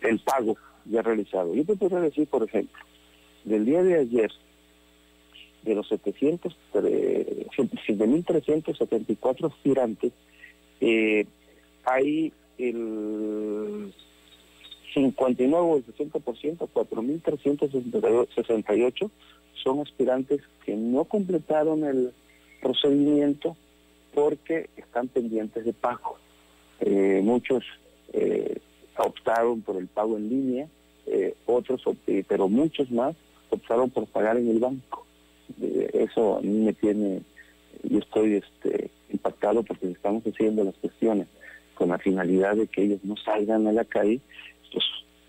el 0.00 0.20
pago 0.20 0.56
ya 0.86 1.02
realizado. 1.02 1.54
Yo 1.54 1.64
te 1.64 1.76
podría 1.76 2.00
decir, 2.00 2.26
por 2.28 2.42
ejemplo, 2.42 2.80
del 3.44 3.66
día 3.66 3.82
de 3.82 3.98
ayer, 3.98 4.30
de 5.62 5.74
los 5.74 5.88
700, 5.88 6.56
7.374 6.72 9.52
aspirantes, 9.52 10.12
eh, 10.80 11.26
hay 11.84 12.32
el 12.58 13.92
59 14.94 15.64
o 15.64 15.76
el 15.76 15.86
60%, 15.86 16.68
4.368 16.72 19.10
son 19.62 19.80
aspirantes 19.80 20.40
que 20.64 20.74
no 20.76 21.04
completaron 21.04 21.84
el 21.84 22.12
procedimiento 22.62 23.56
porque 24.14 24.70
están 24.76 25.08
pendientes 25.08 25.64
de 25.64 25.72
pago. 25.72 26.16
Eh, 26.80 27.20
muchos 27.22 27.64
eh, 28.12 28.58
optaron 28.96 29.62
por 29.62 29.76
el 29.76 29.88
pago 29.88 30.16
en 30.16 30.28
línea, 30.28 30.68
eh, 31.06 31.34
otros, 31.46 31.82
pero 32.26 32.48
muchos 32.48 32.90
más 32.90 33.14
optaron 33.50 33.90
por 33.90 34.06
pagar 34.06 34.36
en 34.36 34.48
el 34.48 34.58
banco. 34.58 35.04
eso 35.92 36.38
a 36.38 36.40
mí 36.40 36.64
me 36.64 36.72
tiene, 36.72 37.20
yo 37.82 37.98
estoy 37.98 38.36
este, 38.36 38.90
impactado 39.26 39.62
porque 39.62 39.90
estamos 39.90 40.22
haciendo 40.24 40.64
las 40.64 40.74
cuestiones 40.76 41.26
con 41.74 41.88
la 41.90 41.98
finalidad 41.98 42.56
de 42.56 42.66
que 42.66 42.84
ellos 42.84 43.00
no 43.02 43.16
salgan 43.16 43.66
a 43.66 43.72
la 43.72 43.84
calle. 43.84 44.20
Pues, 44.72 44.84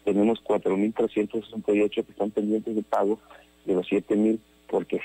tenemos 0.05 0.41
4.368 0.43 1.89
que 1.89 2.11
están 2.11 2.31
pendientes 2.31 2.75
de 2.75 2.83
pago 2.83 3.19
de 3.65 3.73
los 3.73 3.87
7.000 3.87 4.39
porque 4.69 4.99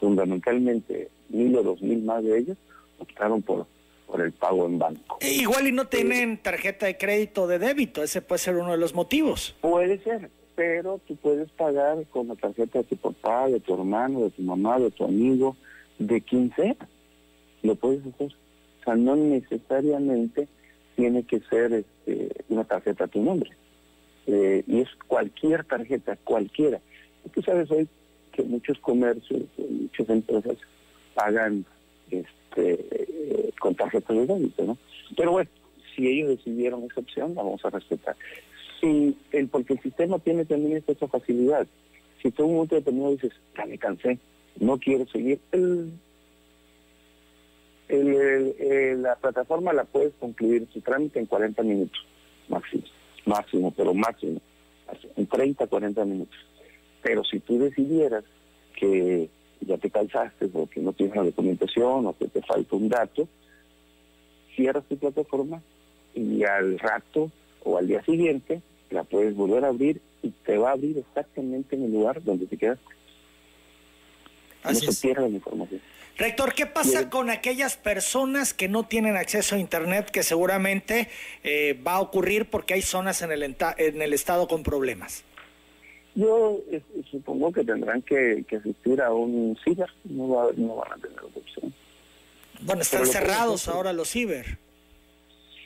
fundamentalmente 0.00 1.08
mil 1.28 1.56
o 1.56 1.62
dos 1.62 1.80
mil 1.80 2.02
más 2.02 2.22
de 2.22 2.38
ellos 2.38 2.58
optaron 2.98 3.42
por 3.42 3.66
por 4.06 4.20
el 4.20 4.32
pago 4.32 4.66
en 4.66 4.78
banco. 4.78 5.16
E 5.20 5.32
igual 5.32 5.66
y 5.66 5.72
no 5.72 5.86
tienen 5.86 6.36
tarjeta 6.36 6.84
de 6.84 6.98
crédito 6.98 7.44
o 7.44 7.46
de 7.46 7.58
débito, 7.58 8.02
ese 8.02 8.20
puede 8.20 8.38
ser 8.38 8.56
uno 8.56 8.72
de 8.72 8.76
los 8.76 8.94
motivos. 8.94 9.56
Puede 9.62 9.98
ser, 10.04 10.30
pero 10.54 11.00
tú 11.06 11.16
puedes 11.16 11.50
pagar 11.52 12.04
con 12.10 12.28
la 12.28 12.34
tarjeta 12.34 12.80
de 12.80 12.84
tu 12.84 12.96
papá, 12.96 13.48
de 13.48 13.60
tu 13.60 13.72
hermano, 13.74 14.20
de 14.20 14.30
tu 14.30 14.42
mamá, 14.42 14.78
de 14.78 14.90
tu 14.90 15.04
amigo, 15.04 15.56
de 15.98 16.20
quien 16.20 16.52
sea. 16.54 16.76
Lo 17.64 17.74
puedes 17.74 18.06
hacer. 18.06 18.32
O 18.80 18.84
sea, 18.84 18.94
no 18.94 19.16
necesariamente 19.16 20.46
tiene 20.94 21.24
que 21.24 21.40
ser 21.40 21.72
este, 21.72 22.30
una 22.48 22.62
tarjeta 22.64 23.04
a 23.04 23.08
tu 23.08 23.22
nombre. 23.22 23.50
Eh, 24.26 24.62
y 24.66 24.80
es 24.80 24.88
cualquier 25.08 25.64
tarjeta, 25.64 26.16
cualquiera. 26.22 26.80
tú 27.34 27.42
sabes 27.42 27.70
hoy 27.70 27.88
que 28.32 28.42
muchos 28.42 28.78
comercios, 28.78 29.42
muchas 29.58 30.08
empresas 30.08 30.56
pagan 31.14 31.64
este, 32.10 33.52
con 33.58 33.74
tarjetas 33.74 34.16
de 34.16 34.26
débito, 34.26 34.64
¿no? 34.64 34.78
Pero 35.16 35.32
bueno, 35.32 35.50
si 35.94 36.06
ellos 36.06 36.28
decidieron 36.28 36.84
esa 36.84 37.00
opción, 37.00 37.34
la 37.34 37.42
vamos 37.42 37.64
a 37.64 37.70
respetar. 37.70 38.16
Si 38.80 39.16
el, 39.32 39.48
porque 39.48 39.74
el 39.74 39.80
sistema 39.80 40.18
tiene 40.18 40.44
también 40.44 40.82
esta 40.86 41.08
facilidad. 41.08 41.66
Si 42.22 42.30
tú 42.30 42.42
en 42.42 42.48
un 42.48 42.54
momento 42.56 42.74
determinado 42.76 43.12
dices, 43.12 43.32
ya 43.56 43.66
me 43.66 43.78
cansé, 43.78 44.18
no 44.58 44.78
quiero 44.78 45.06
seguir, 45.08 45.38
el, 45.52 45.92
la 47.88 49.16
plataforma 49.16 49.72
la 49.72 49.84
puedes 49.84 50.14
concluir 50.14 50.66
su 50.72 50.80
trámite 50.80 51.18
en 51.18 51.26
40 51.26 51.62
minutos, 51.62 52.04
máximo, 52.48 52.84
máximo, 53.26 53.72
pero 53.76 53.94
máximo, 53.94 54.40
en 55.16 55.26
30, 55.26 55.66
40 55.66 56.04
minutos. 56.04 56.38
Pero 57.02 57.22
si 57.24 57.40
tú 57.40 57.58
decidieras 57.58 58.24
que 58.76 59.28
ya 59.60 59.78
te 59.78 59.90
cansaste 59.90 60.48
porque 60.48 60.80
no 60.80 60.92
tienes 60.92 61.16
la 61.16 61.24
documentación 61.24 62.06
o 62.06 62.16
que 62.16 62.28
te 62.28 62.42
falta 62.42 62.76
un 62.76 62.88
dato, 62.88 63.28
cierras 64.56 64.84
tu 64.84 64.96
plataforma 64.96 65.62
y 66.14 66.44
al 66.44 66.78
rato 66.78 67.30
o 67.64 67.78
al 67.78 67.86
día 67.86 68.02
siguiente 68.04 68.62
la 68.90 69.04
puedes 69.04 69.34
volver 69.34 69.64
a 69.64 69.68
abrir 69.68 70.00
y 70.22 70.30
te 70.30 70.56
va 70.56 70.70
a 70.70 70.72
abrir 70.72 70.98
exactamente 70.98 71.76
en 71.76 71.84
el 71.84 71.92
lugar 71.92 72.22
donde 72.22 72.46
te 72.46 72.56
quedaste. 72.56 72.84
no 74.64 74.74
se 74.74 75.06
pierda 75.06 75.22
la 75.22 75.28
información. 75.28 75.80
Rector, 76.16 76.54
¿qué 76.54 76.66
pasa 76.66 77.10
con 77.10 77.28
aquellas 77.28 77.76
personas 77.76 78.54
que 78.54 78.68
no 78.68 78.84
tienen 78.84 79.16
acceso 79.16 79.56
a 79.56 79.58
Internet, 79.58 80.10
que 80.10 80.22
seguramente 80.22 81.08
eh, 81.42 81.80
va 81.84 81.94
a 81.94 82.00
ocurrir 82.00 82.48
porque 82.48 82.74
hay 82.74 82.82
zonas 82.82 83.22
en 83.22 83.32
el, 83.32 83.42
en 83.42 84.02
el 84.02 84.12
estado 84.12 84.46
con 84.46 84.62
problemas? 84.62 85.24
Yo 86.14 86.60
eh, 86.70 86.80
supongo 87.10 87.52
que 87.52 87.64
tendrán 87.64 88.00
que, 88.02 88.44
asistir 88.56 89.02
a 89.02 89.12
un 89.12 89.58
ciber, 89.64 89.90
no, 90.04 90.28
van 90.28 90.92
a 90.92 90.96
tener 90.98 91.18
otra 91.18 91.40
opción. 91.40 91.74
Bueno, 92.60 92.82
están 92.82 93.06
cerrados 93.06 93.66
ahora 93.66 93.92
los 93.92 94.08
ciber. 94.08 94.58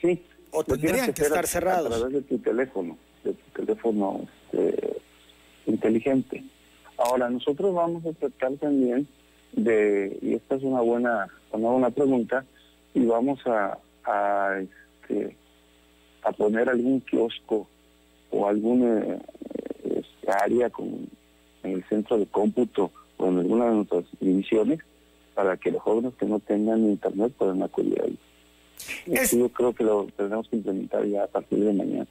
Sí. 0.01 0.23
O 0.49 0.63
tendrían 0.63 1.13
que, 1.13 1.21
estar 1.21 1.45
cerrados. 1.45 1.93
A 1.93 1.97
través 1.97 2.13
de 2.13 2.21
tu 2.23 2.39
teléfono, 2.39 2.97
de 3.23 3.33
tu 3.33 3.61
teléfono 3.61 4.27
este, 4.51 4.97
inteligente. 5.67 6.43
Ahora, 6.97 7.29
nosotros 7.29 7.71
vamos 7.75 8.03
a 8.07 8.13
tratar 8.13 8.53
también 8.53 9.07
de, 9.53 10.17
y 10.21 10.35
esta 10.35 10.55
es 10.55 10.63
una 10.63 10.81
buena, 10.81 11.27
una 11.51 11.69
buena 11.69 11.89
pregunta, 11.89 12.45
y 12.93 13.05
vamos 13.05 13.39
a, 13.45 13.77
a, 14.05 14.59
este, 14.59 15.35
a 16.23 16.31
poner 16.31 16.69
algún 16.69 17.01
kiosco 17.01 17.67
o 18.31 18.47
algún 18.47 19.21
área 20.27 20.69
con, 20.69 21.07
en 21.63 21.71
el 21.71 21.83
centro 21.85 22.17
de 22.17 22.25
cómputo 22.27 22.91
o 23.17 23.27
en 23.27 23.39
alguna 23.39 23.65
de 23.65 23.75
nuestras 23.75 24.05
divisiones 24.19 24.79
para 25.33 25.57
que 25.57 25.71
los 25.71 25.81
jóvenes 25.81 26.13
que 26.19 26.25
no 26.25 26.39
tengan 26.39 26.83
internet 26.83 27.33
puedan 27.37 27.63
acudir 27.63 28.01
ahí. 28.01 28.17
Yo 29.31 29.49
creo 29.49 29.73
que 29.73 29.83
lo 29.83 30.07
tenemos 30.15 30.47
que 30.47 30.57
implementar 30.57 31.05
ya 31.05 31.23
a 31.23 31.27
partir 31.27 31.59
de 31.59 31.73
mañana. 31.73 32.07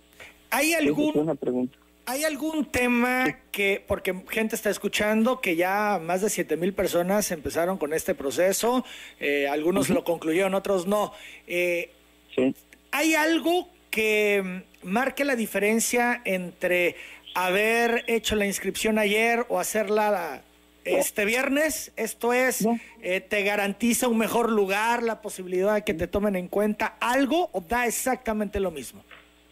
¿Hay 0.51 0.73
algún, 0.73 1.17
una 1.19 1.35
pregunta. 1.35 1.77
¿Hay 2.11 2.25
algún 2.25 2.65
tema 2.65 3.37
que, 3.53 3.85
porque 3.87 4.15
gente 4.31 4.57
está 4.57 4.71
escuchando, 4.71 5.43
que 5.43 5.57
ya 5.57 6.01
más 6.03 6.23
de 6.23 6.31
7 6.31 6.57
mil 6.57 6.73
personas 6.73 7.31
empezaron 7.31 7.77
con 7.77 7.93
este 7.93 8.15
proceso, 8.15 8.83
eh, 9.21 9.47
algunos 9.47 9.91
lo 9.91 10.05
concluyeron, 10.05 10.55
otros 10.55 10.87
no. 10.87 11.13
Eh, 11.47 11.91
sí. 12.35 12.55
¿Hay 12.93 13.15
algo 13.15 13.69
que 13.91 14.63
marque 14.83 15.27
la 15.27 15.37
diferencia 15.37 16.23
entre 16.25 16.97
haber 17.35 18.05
hecho 18.07 18.37
la 18.37 18.47
inscripción 18.47 18.99
ayer 18.99 19.45
o 19.51 19.59
hacerla 19.59 20.43
este 20.85 21.27
viernes. 21.27 21.93
Esto 21.97 22.33
es, 22.33 22.67
eh, 23.03 23.21
¿te 23.21 23.43
garantiza 23.43 24.09
un 24.09 24.17
mejor 24.17 24.51
lugar, 24.51 25.03
la 25.03 25.21
posibilidad 25.21 25.75
de 25.75 25.85
que 25.85 25.93
te 25.93 26.07
tomen 26.07 26.37
en 26.37 26.49
cuenta 26.49 26.97
algo 27.01 27.51
o 27.53 27.61
da 27.61 27.87
exactamente 27.87 28.61
lo 28.61 28.71
mismo? 28.71 29.05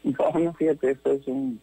No, 0.03 0.55
fíjate, 0.55 0.93
esto 0.93 1.13
es 1.13 1.27
un, 1.27 1.61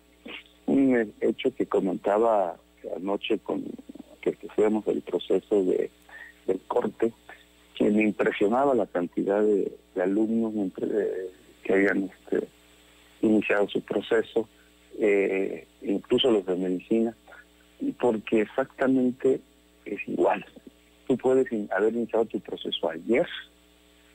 un 0.65 1.13
hecho 1.21 1.53
que 1.55 1.65
comentaba 1.65 2.57
anoche 2.95 3.39
con 3.39 3.63
que 4.21 4.37
hacíamos 4.49 4.87
el 4.87 5.01
proceso 5.01 5.63
de, 5.65 5.89
del 6.47 6.59
corte, 6.67 7.11
que 7.75 7.89
me 7.89 8.03
impresionaba 8.03 8.73
la 8.73 8.85
cantidad 8.85 9.41
de, 9.41 9.71
alumnos 10.01 10.53
que 11.63 11.73
habían 11.73 12.09
este, 12.09 12.47
iniciado 13.21 13.67
su 13.69 13.81
proceso 13.81 14.47
eh, 14.99 15.67
incluso 15.81 16.31
los 16.31 16.45
de 16.45 16.55
medicina, 16.55 17.15
porque 17.99 18.41
exactamente 18.41 19.41
es 19.85 20.07
igual. 20.07 20.45
Tú 21.07 21.17
puedes 21.17 21.47
haber 21.71 21.93
iniciado 21.93 22.25
tu 22.25 22.39
proceso 22.39 22.89
ayer 22.89 23.27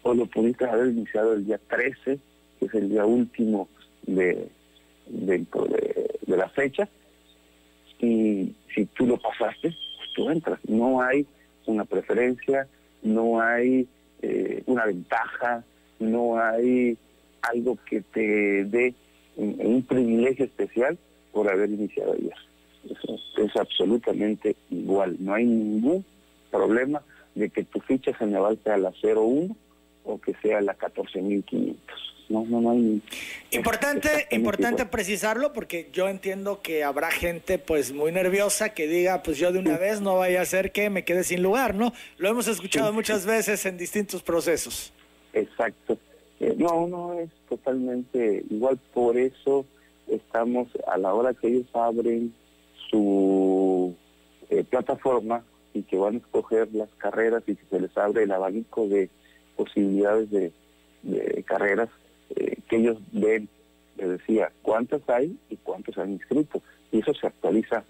o 0.03 0.15
lo 0.15 0.27
pudiste 0.27 0.65
haber 0.65 0.89
iniciado 0.89 1.35
el 1.35 1.45
día 1.45 1.61
13, 1.69 2.19
que 2.59 2.65
es 2.65 2.75
el 2.75 2.89
día 2.89 3.05
último 3.05 3.69
de, 4.03 4.49
de, 5.09 5.47
la 6.27 6.49
fecha, 6.51 6.89
y 8.01 8.55
si 8.75 8.87
tú 8.87 9.07
lo 9.07 9.19
pasaste, 9.19 9.75
pues 9.97 10.09
tú 10.15 10.31
entras. 10.31 10.61
No 10.69 11.03
hay 11.03 11.27
una 11.67 11.85
preferencia, 11.85 12.69
no 13.03 13.41
hay 13.41 13.89
eh, 14.23 14.63
una 14.67 14.87
ventaja, 14.87 15.65
no 15.99 16.39
hay 16.39 16.97
algo 17.43 17.79
que 17.89 18.03
te 18.03 18.65
dé 18.65 18.95
un, 19.37 19.83
privilegio 19.83 20.45
especial 20.45 20.99
por 21.33 21.49
haber 21.51 21.71
iniciado 21.71 22.13
ayer. 22.13 22.35
es 22.85 23.57
absolutamente 23.57 24.57
igual. 24.71 25.17
No 25.21 25.35
hay 25.35 25.45
ningún 25.45 26.05
problema 26.51 27.03
de 27.35 27.51
que 27.51 27.65
tu 27.65 27.81
ficha 27.81 28.17
se 28.19 28.27
me 28.27 28.37
sea 28.37 28.75
a 28.75 28.79
la 28.79 28.93
01 29.03 29.57
o 30.05 30.19
que 30.19 30.35
sea 30.43 30.61
la 30.61 30.77
14.500. 30.77 31.77
No, 32.29 32.45
no, 32.45 32.61
no 32.61 32.71
hay. 32.73 33.03
Importante, 33.53 34.27
importante 34.33 34.85
precisarlo 34.85 35.53
porque 35.53 35.89
yo 35.93 36.09
entiendo 36.09 36.61
que 36.61 36.85
habrá 36.85 37.11
gente 37.11 37.59
pues 37.59 37.93
muy 37.93 38.13
nerviosa 38.13 38.75
que 38.75 38.87
diga 38.87 39.23
pues 39.23 39.39
yo 39.39 39.51
de 39.51 39.59
una 39.59 39.79
vez 39.79 40.01
no 40.03 40.17
vaya 40.17 40.43
a 40.43 40.45
ser 40.45 40.71
que 40.73 40.91
me 40.91 41.05
quede 41.05 41.25
sin 41.25 41.43
lugar, 41.43 41.75
¿no? 41.75 41.93
Lo 42.19 42.29
hemos 42.29 42.47
escuchado 42.47 42.93
muchas 42.93 43.25
veces 43.25 43.65
en 43.65 43.79
distintos 43.79 44.23
procesos. 44.23 44.93
Exacto. 45.33 45.99
Eh, 46.41 46.55
no, 46.57 46.87
no 46.87 47.15
es 47.15 47.31
totalmente 47.49 48.45
igual, 48.51 48.79
por 48.93 49.17
eso 49.17 49.65
estamos 50.07 50.69
a 50.87 50.97
la 50.99 51.13
hora 51.15 51.35
que 51.35 51.49
ellos 51.49 51.67
abren 51.73 52.33
su 52.91 53.95
eh, 54.51 54.65
plataforma 54.65 55.45
y 55.75 55.83
que 55.83 55.97
van 55.97 56.15
a 56.15 56.19
escoger 56.19 56.69
las 56.73 56.89
carreras 56.99 57.43
y 57.47 57.57
que 57.57 57.65
se 57.69 57.81
les 57.81 57.97
abre 57.97 58.23
el 58.23 58.33
abanico 58.33 58.87
de 58.89 59.11
posibilidades 59.57 60.31
de, 60.31 60.53
carreras, 61.45 61.89
eh, 62.37 62.57
que 62.69 62.77
ellos 62.77 62.99
ven, 63.13 63.49
les 63.97 64.09
decía, 64.11 64.53
cuántas 64.63 65.01
hay 65.09 65.37
y 65.51 65.57
cuántos 65.57 65.97
han 65.99 66.13
inscrito. 66.13 66.63
Y 66.93 67.01
eso 67.01 67.13
se 67.15 67.27
actualiza 67.27 67.85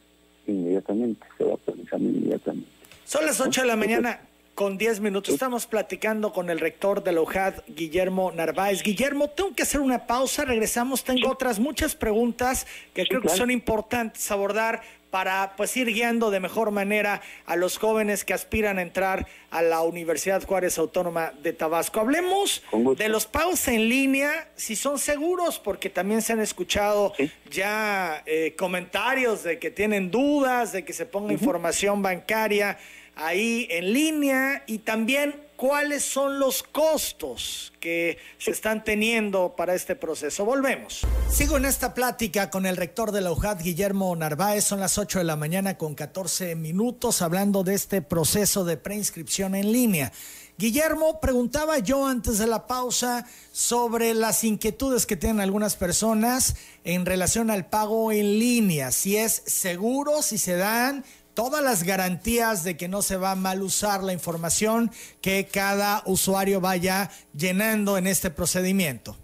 inmediatamente, 0.46 1.26
se 1.36 1.44
va 1.44 1.54
actualizando 1.54 2.08
inmediatamente. 2.08 2.68
Son 3.04 3.24
las 3.24 3.40
8 3.40 3.62
de 3.62 3.66
la 3.66 3.76
mañana 3.76 4.20
con 4.58 4.76
10 4.76 5.00
minutos. 5.00 5.32
Estamos 5.32 5.66
platicando 5.66 6.32
con 6.32 6.50
el 6.50 6.58
rector 6.58 7.04
de 7.04 7.12
la 7.12 7.20
UJAD, 7.20 7.62
Guillermo 7.68 8.32
Narváez. 8.32 8.82
Guillermo, 8.82 9.28
tengo 9.30 9.54
que 9.54 9.62
hacer 9.62 9.80
una 9.80 10.06
pausa, 10.06 10.44
regresamos. 10.44 11.04
Tengo 11.04 11.30
otras 11.30 11.60
muchas 11.60 11.94
preguntas 11.94 12.66
que 12.92 13.06
creo 13.06 13.22
que 13.22 13.28
son 13.28 13.52
importantes 13.52 14.28
abordar 14.32 14.82
para 15.10 15.54
pues 15.56 15.76
ir 15.76 15.86
guiando 15.86 16.30
de 16.30 16.40
mejor 16.40 16.70
manera 16.70 17.22
a 17.46 17.56
los 17.56 17.78
jóvenes 17.78 18.24
que 18.24 18.34
aspiran 18.34 18.78
a 18.78 18.82
entrar 18.82 19.26
a 19.50 19.62
la 19.62 19.82
Universidad 19.82 20.44
Juárez 20.44 20.78
Autónoma 20.78 21.32
de 21.42 21.52
Tabasco. 21.52 22.00
Hablemos 22.00 22.62
de 22.96 23.08
los 23.08 23.26
pagos 23.26 23.66
en 23.68 23.88
línea, 23.88 24.48
si 24.56 24.76
son 24.76 24.98
seguros, 24.98 25.58
porque 25.58 25.88
también 25.88 26.22
se 26.22 26.34
han 26.34 26.40
escuchado 26.40 27.14
ya 27.50 28.22
eh, 28.26 28.54
comentarios 28.58 29.42
de 29.44 29.58
que 29.58 29.70
tienen 29.70 30.10
dudas, 30.10 30.72
de 30.72 30.84
que 30.84 30.92
se 30.92 31.06
ponga 31.06 31.32
información 31.32 32.02
bancaria 32.02 32.78
ahí 33.16 33.66
en 33.70 33.92
línea 33.92 34.62
y 34.66 34.78
también 34.78 35.47
cuáles 35.58 36.04
son 36.04 36.38
los 36.38 36.62
costos 36.62 37.72
que 37.80 38.16
se 38.38 38.52
están 38.52 38.84
teniendo 38.84 39.56
para 39.56 39.74
este 39.74 39.96
proceso. 39.96 40.44
Volvemos. 40.44 41.04
Sigo 41.28 41.56
en 41.56 41.64
esta 41.64 41.94
plática 41.94 42.48
con 42.48 42.64
el 42.64 42.76
rector 42.76 43.10
de 43.10 43.22
la 43.22 43.32
UJAD, 43.32 43.62
Guillermo 43.62 44.14
Narváez. 44.14 44.64
Son 44.64 44.78
las 44.78 44.98
8 44.98 45.18
de 45.18 45.24
la 45.24 45.34
mañana 45.34 45.76
con 45.76 45.96
14 45.96 46.54
minutos 46.54 47.22
hablando 47.22 47.64
de 47.64 47.74
este 47.74 48.02
proceso 48.02 48.64
de 48.64 48.76
preinscripción 48.76 49.56
en 49.56 49.72
línea. 49.72 50.12
Guillermo, 50.58 51.20
preguntaba 51.20 51.78
yo 51.78 52.06
antes 52.06 52.38
de 52.38 52.46
la 52.46 52.68
pausa 52.68 53.26
sobre 53.50 54.14
las 54.14 54.44
inquietudes 54.44 55.06
que 55.06 55.16
tienen 55.16 55.40
algunas 55.40 55.74
personas 55.74 56.54
en 56.84 57.04
relación 57.04 57.50
al 57.50 57.66
pago 57.66 58.12
en 58.12 58.38
línea, 58.38 58.92
si 58.92 59.16
es 59.16 59.42
seguro, 59.46 60.22
si 60.22 60.38
se 60.38 60.56
dan 60.56 61.04
todas 61.38 61.62
las 61.62 61.84
garantías 61.84 62.64
de 62.64 62.76
que 62.76 62.88
no 62.88 63.00
se 63.00 63.16
va 63.16 63.30
a 63.30 63.36
mal 63.36 63.62
usar 63.62 64.02
la 64.02 64.12
información 64.12 64.90
que 65.20 65.46
cada 65.46 66.02
usuario 66.04 66.60
vaya 66.60 67.10
llenando 67.32 67.96
en 67.96 68.08
este 68.08 68.30
procedimiento. 68.30 69.14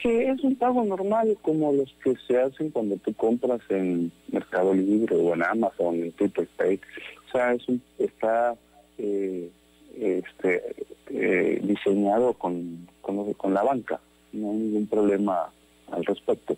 Sí, 0.00 0.10
es 0.10 0.38
un 0.44 0.54
pago 0.54 0.84
normal 0.84 1.36
como 1.42 1.72
los 1.72 1.92
que 2.04 2.14
se 2.28 2.40
hacen 2.40 2.70
cuando 2.70 2.94
tú 2.98 3.12
compras 3.14 3.60
en 3.68 4.12
Mercado 4.30 4.72
Libre 4.74 5.16
o 5.16 5.34
en 5.34 5.42
Amazon, 5.42 5.96
en 5.96 6.12
Pay. 6.56 6.78
O 7.26 7.32
sea, 7.32 7.52
es 7.52 7.68
un, 7.68 7.82
está 7.98 8.54
eh, 8.98 9.50
este, 9.98 10.62
eh, 11.08 11.58
diseñado 11.64 12.34
con, 12.34 12.86
con, 13.02 13.52
la 13.52 13.64
banca. 13.64 13.98
No 14.32 14.52
hay 14.52 14.56
ningún 14.58 14.86
problema 14.86 15.50
al 15.90 16.04
respecto. 16.04 16.56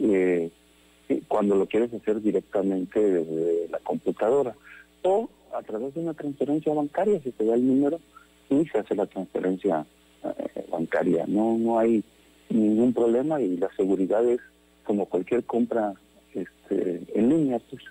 Eh, 0.00 0.50
cuando 1.26 1.54
lo 1.54 1.66
quieres 1.66 1.92
hacer 1.92 2.20
directamente 2.20 3.00
desde 3.00 3.68
la 3.68 3.78
computadora 3.78 4.54
o 5.02 5.28
a 5.54 5.62
través 5.62 5.94
de 5.94 6.00
una 6.00 6.14
transferencia 6.14 6.72
bancaria, 6.72 7.20
si 7.22 7.32
te 7.32 7.44
da 7.44 7.54
el 7.54 7.66
número 7.66 8.00
y 8.50 8.66
se 8.66 8.78
hace 8.78 8.94
la 8.94 9.06
transferencia 9.06 9.86
eh, 10.24 10.66
bancaria. 10.70 11.24
No, 11.26 11.56
no 11.56 11.78
hay 11.78 12.04
ningún 12.50 12.92
problema 12.92 13.40
y 13.40 13.56
la 13.56 13.70
seguridad 13.76 14.24
es 14.26 14.40
como 14.84 15.06
cualquier 15.06 15.44
compra 15.44 15.94
este, 16.34 17.02
en 17.14 17.28
línea. 17.28 17.60
Pues, 17.70 17.82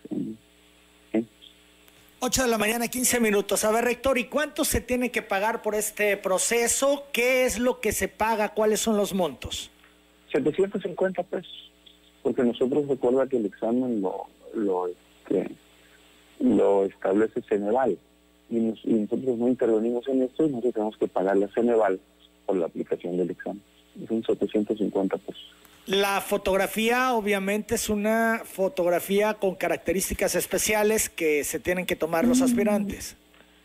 8 2.20 2.44
de 2.44 2.50
la 2.50 2.58
mañana, 2.58 2.88
15 2.88 3.20
minutos. 3.20 3.64
A 3.64 3.72
ver, 3.72 3.86
rector, 3.86 4.18
¿y 4.18 4.26
cuánto 4.26 4.66
se 4.66 4.82
tiene 4.82 5.12
que 5.12 5.22
pagar 5.22 5.62
por 5.62 5.76
este 5.76 6.18
proceso? 6.18 7.06
¿Qué 7.14 7.46
es 7.46 7.60
lo 7.60 7.80
que 7.80 7.92
se 7.92 8.08
paga? 8.08 8.56
¿Cuáles 8.56 8.80
son 8.80 8.98
los 8.98 9.14
montos? 9.14 9.70
750 10.32 11.24
pesos 11.24 11.67
porque 12.28 12.44
nosotros 12.44 12.90
recuerda 12.90 13.26
que 13.26 13.38
el 13.38 13.46
examen 13.46 14.02
lo 14.02 14.26
lo 14.54 14.88
este, 14.88 15.50
lo 16.42 16.84
establece 16.84 17.42
Ceneval 17.44 17.98
y, 18.50 18.60
nosotros 18.60 19.38
no 19.38 19.48
intervenimos 19.48 20.06
en 20.10 20.24
esto 20.24 20.46
y 20.46 20.50
nosotros 20.50 20.74
tenemos 20.74 20.98
que 20.98 21.08
pagarle 21.08 21.46
a 21.46 21.54
Ceneval 21.54 22.02
por 22.46 22.58
la 22.58 22.66
aplicación 22.66 23.16
del 23.16 23.30
examen. 23.30 23.62
Son 24.10 24.22
750 24.22 25.18
pesos. 25.20 25.42
La 25.86 26.20
fotografía 26.20 27.14
obviamente 27.14 27.76
es 27.76 27.88
una 27.90 28.42
fotografía 28.44 29.36
con 29.36 29.56
características 29.56 30.36
especiales 30.36 31.10
que 31.10 31.46
se 31.46 31.62
tienen 31.62 31.86
que 31.86 31.96
tomar 31.96 32.28
los 32.28 32.42
aspirantes. 32.42 33.16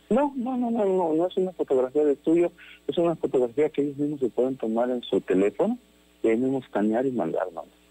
No, 0.08 0.32
no, 0.36 0.56
no, 0.56 0.70
no, 0.70 0.84
no, 0.84 1.14
no 1.14 1.26
es 1.26 1.36
una 1.36 1.50
fotografía 1.50 2.04
de 2.04 2.12
estudio, 2.12 2.52
es 2.86 2.96
una 2.96 3.16
fotografía 3.16 3.70
que 3.70 3.82
ellos 3.82 3.96
mismos 3.96 4.20
se 4.20 4.28
pueden 4.28 4.56
tomar 4.56 4.88
en 4.88 5.02
su 5.02 5.20
teléfono 5.20 5.78
y 6.22 6.28
ellos 6.28 6.42
mismos 6.42 6.64
escanear 6.64 7.04
y 7.06 7.10
mandarnos. 7.10 7.64
Eh, 7.64 7.81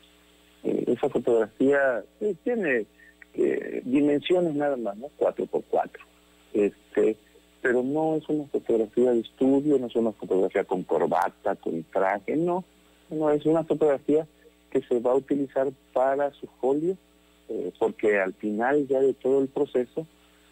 esa 0.94 1.10
fotografía 1.10 2.04
eh, 2.20 2.36
tiene 2.44 2.86
eh, 3.34 3.82
dimensiones 3.86 4.56
nada 4.56 4.78
más, 4.78 4.98
¿no? 4.98 5.08
4 5.18 5.46
por 5.46 5.64
4 5.70 6.04
Este, 6.54 7.16
pero 7.62 7.84
no 7.84 8.16
es 8.16 8.28
una 8.28 8.46
fotografía 8.46 9.12
de 9.12 9.20
estudio, 9.20 9.78
no 9.78 9.88
es 9.88 9.96
una 9.96 10.12
fotografía 10.12 10.64
con 10.64 10.84
corbata, 10.84 11.56
con 11.56 11.84
traje, 11.84 12.36
no. 12.36 12.64
No, 13.10 13.30
es 13.30 13.46
una 13.46 13.64
fotografía 13.64 14.26
que 14.70 14.82
se 14.82 15.00
va 15.00 15.12
a 15.12 15.16
utilizar 15.16 15.70
para 15.94 16.32
su 16.32 16.48
folio, 16.62 16.98
porque 17.78 18.18
al 18.22 18.34
final 18.34 18.88
ya 18.88 19.02
de 19.02 19.14
todo 19.14 19.42
el 19.42 19.50
proceso 19.50 20.08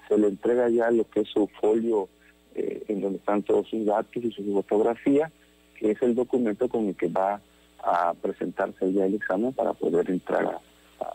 se 0.10 0.18
le 0.18 0.28
entrega 0.28 0.68
ya 0.68 0.92
lo 0.92 1.10
que 1.10 1.22
es 1.22 1.30
su 1.30 1.48
folio 1.62 2.10
en 2.54 3.00
donde 3.00 3.20
están 3.20 3.44
todos 3.44 3.70
sus 3.70 3.86
datos 3.86 4.22
y 4.22 4.30
su 4.32 4.44
fotografía, 4.54 5.32
que 5.76 5.92
es 5.92 6.02
el 6.02 6.16
documento 6.16 6.68
con 6.68 6.90
el 6.90 6.98
que 6.98 7.08
va 7.08 7.40
a 7.84 8.14
presentarse 8.14 8.92
ya 8.94 9.06
el 9.06 9.16
examen 9.16 9.54
para 9.54 9.74
poder 9.74 10.10
entrar 10.10 10.60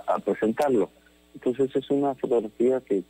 a, 0.07 0.19
presentarlo. 0.19 0.91
Entonces 1.35 1.75
es 1.75 1.91
una 1.91 2.15
fotografía 2.15 2.81
que, 2.81 3.03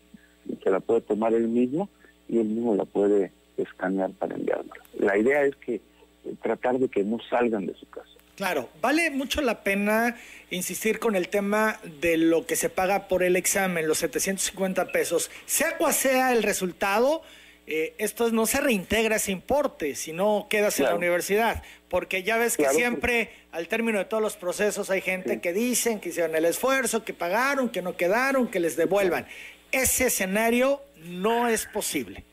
que 0.62 0.70
la 0.70 0.80
puede 0.80 1.02
tomar 1.02 1.34
él 1.34 1.48
mismo 1.48 1.88
y 2.28 2.38
él 2.38 2.46
mismo 2.46 2.74
la 2.74 2.84
puede 2.84 3.32
escanear 3.56 4.10
para 4.12 4.34
enviármela. 4.34 4.82
La 4.98 5.16
idea 5.16 5.44
es 5.44 5.54
que 5.56 5.74
eh, 5.74 6.34
tratar 6.42 6.78
de 6.78 6.88
que 6.88 7.04
no 7.04 7.18
salgan 7.30 7.66
de 7.66 7.74
su 7.74 7.88
casa. 7.88 8.08
Claro, 8.36 8.68
vale 8.80 9.10
mucho 9.10 9.40
la 9.42 9.62
pena 9.62 10.16
insistir 10.50 10.98
con 10.98 11.14
el 11.14 11.28
tema 11.28 11.78
de 12.00 12.16
lo 12.16 12.46
que 12.46 12.56
se 12.56 12.68
paga 12.68 13.06
por 13.06 13.22
el 13.22 13.36
examen, 13.36 13.86
los 13.86 13.98
750 13.98 14.90
pesos, 14.90 15.30
sea 15.46 15.76
cual 15.76 15.92
sea 15.92 16.32
el 16.32 16.42
resultado, 16.42 17.22
eh, 17.66 17.94
esto 17.96 18.30
no 18.30 18.44
se 18.44 18.60
reintegra 18.60 19.16
ese 19.16 19.32
importe, 19.32 19.94
si 19.94 20.12
no 20.12 20.46
quedas 20.50 20.78
en 20.80 20.86
la 20.86 20.94
universidad, 20.94 21.62
porque 21.88 22.22
ya 22.22 22.36
ves 22.36 22.58
que 22.58 22.68
siempre 22.68 23.30
al 23.52 23.68
término 23.68 23.98
de 23.98 24.04
todos 24.04 24.22
los 24.22 24.36
procesos 24.36 24.90
hay 24.90 25.00
gente 25.00 25.40
que 25.40 25.54
dicen 25.54 25.98
que 25.98 26.10
hicieron 26.10 26.36
el 26.36 26.44
esfuerzo, 26.44 27.04
que 27.04 27.14
pagaron, 27.14 27.70
que 27.70 27.80
no 27.80 27.96
quedaron, 27.96 28.48
que 28.48 28.60
les 28.60 28.76
devuelvan. 28.76 29.26
Ese 29.72 30.08
escenario 30.08 30.80
no 31.06 31.48
es 31.48 31.64
posible. 31.66 32.24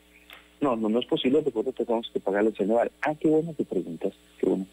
No, 0.59 0.75
no, 0.75 0.89
no 0.89 0.99
es 0.99 1.05
posible 1.05 1.41
porque 1.41 1.71
tenemos 1.71 2.09
que 2.13 2.19
pagar 2.19 2.45
el 2.45 2.55
ceneval. 2.55 2.91
Ah, 3.01 3.15
qué 3.17 3.29
bueno 3.29 3.55
que 3.55 3.63
preguntas, 3.63 4.13
qué 4.37 4.47
bueno. 4.47 4.65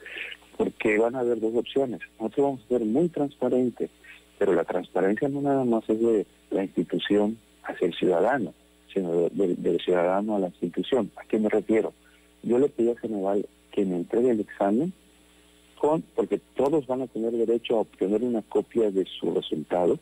Porque 0.56 0.98
van 0.98 1.14
a 1.14 1.20
haber 1.20 1.38
dos 1.38 1.54
opciones. 1.54 2.00
Nosotros 2.18 2.44
vamos 2.44 2.60
a 2.64 2.68
ser 2.68 2.80
muy 2.80 3.08
transparentes, 3.08 3.90
pero 4.38 4.54
la 4.54 4.64
transparencia 4.64 5.28
no 5.28 5.40
nada 5.40 5.64
más 5.64 5.88
es 5.88 6.00
de 6.00 6.26
la 6.50 6.64
institución 6.64 7.38
hacia 7.62 7.86
el 7.86 7.94
ciudadano 7.94 8.52
sino 8.92 9.28
del 9.30 9.80
ciudadano 9.80 10.36
a 10.36 10.38
la 10.38 10.48
institución. 10.48 11.10
¿A 11.16 11.24
qué 11.24 11.38
me 11.38 11.48
refiero? 11.48 11.92
Yo 12.42 12.58
le 12.58 12.68
pedí 12.68 12.90
a 12.90 13.00
Ceneval 13.00 13.46
que 13.72 13.84
me 13.84 13.96
entregue 13.96 14.30
el 14.30 14.40
examen 14.40 14.92
con, 15.78 16.02
porque 16.14 16.40
todos 16.56 16.86
van 16.86 17.02
a 17.02 17.06
tener 17.06 17.32
derecho 17.32 17.76
a 17.76 17.80
obtener 17.80 18.22
una 18.22 18.42
copia 18.42 18.90
de 18.90 19.04
su 19.04 19.32
resultado. 19.32 19.98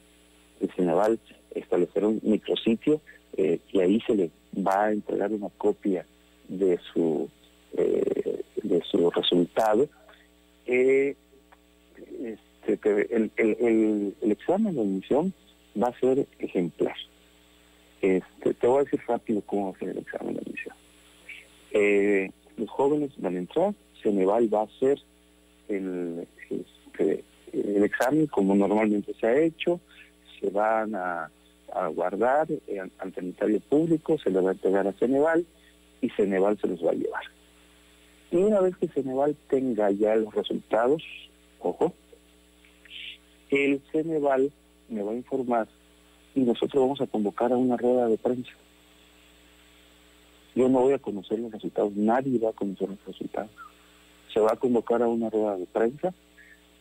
El 0.61 0.71
Ceneval 0.73 1.19
establecerá 1.55 2.09
un 2.09 2.21
micrositio 2.23 3.01
eh, 3.37 3.59
y 3.73 3.81
ahí 3.81 4.01
se 4.07 4.15
le 4.15 4.31
va 4.67 4.87
a 4.87 4.93
entregar 4.93 5.33
una 5.33 5.49
copia 5.51 6.07
de 6.49 6.79
su 6.93 7.29
eh, 7.77 8.43
de 8.63 8.83
su 8.83 9.11
resultado. 9.11 9.89
Eh, 10.67 11.15
este, 12.67 13.15
el, 13.15 13.31
el, 13.37 14.15
el 14.21 14.33
examen 14.33 14.75
de 14.75 14.81
admisión 14.81 15.33
va 15.81 15.89
a 15.89 16.01
ser 16.01 16.27
ejemplar. 16.39 16.97
Este, 18.07 18.55
te 18.55 18.67
voy 18.69 18.79
a 18.79 18.85
decir 18.85 19.01
rápido 19.09 19.41
cómo 19.41 19.75
ser 19.79 19.89
el 19.89 19.99
examen 19.99 20.35
de 20.35 20.41
admisión. 20.41 20.77
Eh, 21.73 22.31
los 22.57 22.71
jóvenes 22.71 23.11
van 23.17 23.35
a 23.35 23.39
entrar, 23.39 23.75
Ceneval 24.01 24.55
va 24.55 24.61
a 24.61 24.65
hacer 24.65 25.03
el, 25.69 26.25
este, 26.49 27.25
el 27.53 27.83
examen 27.83 28.29
como 28.29 28.55
normalmente 28.55 29.13
se 29.15 29.27
ha 29.27 29.37
hecho, 29.37 29.81
se 30.39 30.51
van 30.51 30.95
a, 30.95 31.31
guardar 31.95 32.47
ante 33.01 33.21
el 33.21 33.27
notario 33.27 33.61
público, 33.61 34.17
se 34.19 34.31
le 34.31 34.41
va 34.41 34.51
a 34.51 34.53
entregar 34.53 34.87
a 34.87 34.93
Ceneval 34.93 35.45
y 36.01 36.09
Ceneval 36.11 36.57
se 36.61 36.69
los 36.69 36.83
va 36.87 36.93
a 36.93 36.95
llevar. 36.95 37.25
Y 38.31 38.37
una 38.37 38.61
vez 38.61 38.77
que 38.77 38.87
Ceneval 38.87 39.37
tenga 39.51 39.91
ya 39.91 40.15
los 40.15 40.33
resultados, 40.33 41.03
ojo, 41.59 41.93
el 43.51 43.83
Ceneval 43.91 44.53
me 44.89 45.03
va 45.03 45.11
a 45.11 45.17
informar 45.17 45.67
y 46.37 46.41
nosotros 46.41 46.83
vamos 46.83 47.01
a 47.01 47.07
convocar 47.07 47.51
a 47.51 47.57
una 47.57 47.77
rueda 47.77 48.07
de 48.07 48.19
prensa. 48.19 48.53
Yo 50.55 50.69
no 50.69 50.81
voy 50.83 50.93
a 50.93 50.99
conocer 50.99 51.39
los 51.39 51.51
resultados, 51.51 51.97
nadie 51.97 52.39
va 52.39 52.51
a 52.51 52.53
conocer 52.53 52.91
los 52.91 53.05
resultados. 53.07 53.51
Se 54.33 54.41
va 54.41 54.53
a 54.53 54.57
convocar 54.57 55.03
a 55.03 55.09
una 55.09 55.31
rueda 55.31 55.57
de 55.57 55.67
prensa, 55.67 56.13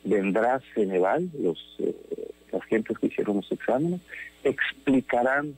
vendrá 0.04 0.62
Ceneval, 0.74 1.30
los, 1.40 1.58
eh, 1.80 1.96
las 2.52 2.66
que 2.66 3.08
hicieron 3.08 3.38
los 3.38 3.52
exámenes, 3.52 4.02
explicarán 4.44 5.56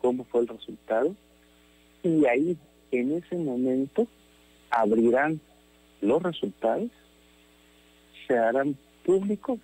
cómo 0.00 0.24
fue 0.24 0.42
el 0.42 0.48
resultado 0.48 1.14
y 2.04 2.24
ahí 2.26 2.56
en 2.92 3.12
ese 3.12 3.36
momento 3.36 4.06
abrirán 4.70 5.40
los 6.00 6.22
resultados, 6.22 6.90
se 8.26 8.38
harán 8.38 8.76
públicos, 9.04 9.58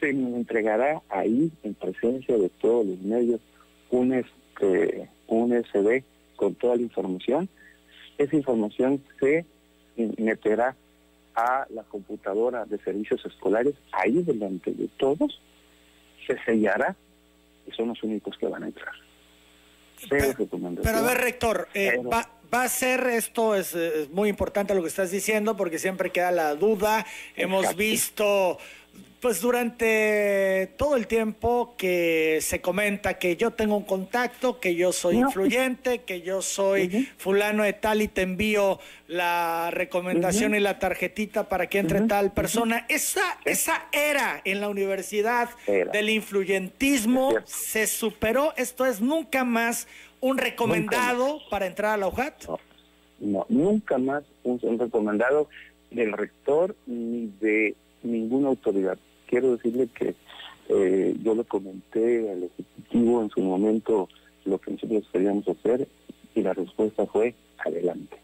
se 0.00 0.10
entregará 0.10 1.02
ahí 1.08 1.52
en 1.62 1.74
presencia 1.74 2.36
de 2.36 2.48
todos 2.48 2.86
los 2.86 2.98
medios 3.00 3.40
un, 3.90 4.14
este, 4.14 5.08
un 5.26 5.52
SD 5.52 6.02
con 6.36 6.54
toda 6.54 6.76
la 6.76 6.82
información. 6.82 7.48
Esa 8.18 8.34
información 8.34 9.02
se 9.20 9.44
meterá 10.18 10.74
a 11.34 11.66
la 11.70 11.82
computadora 11.84 12.64
de 12.64 12.78
servicios 12.78 13.24
escolares, 13.24 13.74
ahí 13.92 14.22
delante 14.22 14.72
de 14.72 14.88
todos, 14.96 15.40
se 16.26 16.36
sellará 16.44 16.96
y 17.66 17.72
son 17.72 17.88
los 17.88 18.02
únicos 18.02 18.36
que 18.38 18.46
van 18.46 18.64
a 18.64 18.66
entrar. 18.66 18.94
Pero, 20.08 20.98
a 20.98 21.02
ver, 21.02 21.18
rector, 21.18 21.68
eh, 21.74 21.98
va, 21.98 22.26
va, 22.52 22.62
a 22.62 22.68
ser 22.68 23.06
esto, 23.08 23.54
es, 23.54 23.76
muy 24.10 24.30
importante 24.30 24.74
lo 24.74 24.80
que 24.80 24.88
estás 24.88 25.10
diciendo, 25.10 25.58
porque 25.58 25.78
siempre 25.78 26.10
queda 26.10 26.30
la 26.30 26.54
duda. 26.54 27.04
Hemos 27.36 27.76
visto 27.76 28.58
pues 29.20 29.42
durante 29.42 30.72
todo 30.78 30.96
el 30.96 31.06
tiempo 31.06 31.74
que 31.76 32.38
se 32.40 32.60
comenta 32.60 33.18
que 33.18 33.36
yo 33.36 33.50
tengo 33.50 33.76
un 33.76 33.84
contacto, 33.84 34.58
que 34.58 34.74
yo 34.74 34.92
soy 34.92 35.18
influyente, 35.18 36.00
que 36.00 36.22
yo 36.22 36.40
soy 36.40 37.08
fulano 37.18 37.62
de 37.62 37.74
tal 37.74 38.00
y 38.00 38.08
te 38.08 38.22
envío 38.22 38.80
la 39.08 39.70
recomendación 39.72 40.54
y 40.54 40.60
la 40.60 40.78
tarjetita 40.78 41.48
para 41.48 41.68
que 41.68 41.78
entre 41.78 42.00
tal 42.02 42.32
persona. 42.32 42.86
Esa, 42.88 43.38
esa 43.44 43.88
era 43.92 44.40
en 44.44 44.60
la 44.60 44.68
universidad 44.70 45.50
del 45.66 46.08
influyentismo 46.08 47.34
se 47.44 47.86
superó. 47.86 48.54
Esto 48.56 48.86
es 48.86 49.02
nunca 49.02 49.44
más 49.44 49.86
un 50.20 50.38
recomendado 50.38 51.40
para 51.50 51.66
entrar 51.66 51.92
a 51.92 51.96
la 51.98 52.08
UJAT. 52.08 52.44
No, 53.18 53.44
nunca 53.50 53.98
más 53.98 54.24
un 54.44 54.78
recomendado 54.78 55.50
del 55.90 56.12
rector 56.12 56.74
ni 56.86 57.30
de 57.40 57.74
ninguna 58.02 58.48
autoridad 58.48 58.98
quiero 59.30 59.56
decirle 59.56 59.88
que 59.94 60.14
eh, 60.68 61.14
yo 61.22 61.34
le 61.34 61.44
comenté 61.44 62.30
al 62.30 62.42
Ejecutivo 62.42 63.22
en 63.22 63.30
su 63.30 63.40
momento 63.40 64.08
lo 64.44 64.58
que 64.58 64.72
nosotros 64.72 65.08
queríamos 65.12 65.48
hacer 65.48 65.88
y 66.34 66.42
la 66.42 66.52
respuesta 66.52 67.06
fue 67.06 67.34
adelante. 67.58 68.16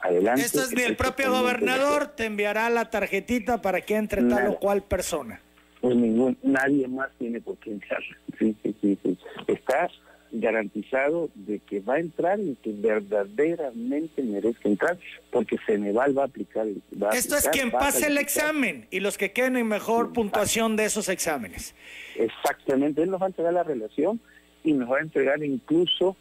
Adelante. 0.00 0.42
Esto 0.42 0.62
es 0.62 0.74
ni 0.74 0.82
el 0.82 0.96
propio 0.96 1.30
gobernador 1.30 2.08
te 2.08 2.26
enviará 2.26 2.68
la 2.70 2.90
tarjetita 2.90 3.62
para 3.62 3.80
que 3.80 3.96
entre 3.96 4.22
tal 4.24 4.48
o 4.48 4.58
cual 4.58 4.82
persona. 4.82 5.40
Pues 5.80 5.96
ningún, 5.96 6.36
nadie 6.42 6.86
más 6.88 7.10
tiene 7.18 7.40
por 7.40 7.56
qué 7.58 7.70
entrar. 7.70 8.02
Sí, 8.38 8.56
sí, 8.62 8.74
sí, 8.80 8.98
sí. 9.02 9.18
Está 9.46 9.88
garantizado 10.32 11.30
de 11.34 11.58
que 11.58 11.80
va 11.80 11.94
a 11.94 12.00
entrar 12.00 12.40
y 12.40 12.56
que 12.62 12.72
verdaderamente 12.72 14.22
merezca 14.22 14.68
entrar, 14.68 14.98
porque 15.30 15.58
Ceneval 15.66 16.16
va 16.16 16.22
a 16.22 16.26
aplicar. 16.26 16.66
Esto 17.12 17.36
es 17.36 17.48
quien 17.48 17.70
pase 17.70 18.06
el 18.06 18.18
examen 18.18 18.86
y 18.90 19.00
los 19.00 19.18
que 19.18 19.32
queden 19.32 19.56
en 19.56 19.68
mejor 19.68 20.12
puntuación 20.12 20.76
de 20.76 20.86
esos 20.86 21.08
exámenes. 21.08 21.74
Exactamente, 22.16 23.02
él 23.02 23.10
nos 23.10 23.20
va 23.20 23.26
a 23.26 23.28
entregar 23.28 23.52
la 23.52 23.62
relación 23.62 24.20
y 24.64 24.72
nos 24.72 24.90
va 24.90 24.98
a 24.98 25.02
entregar 25.02 25.42
incluso, 25.42 26.16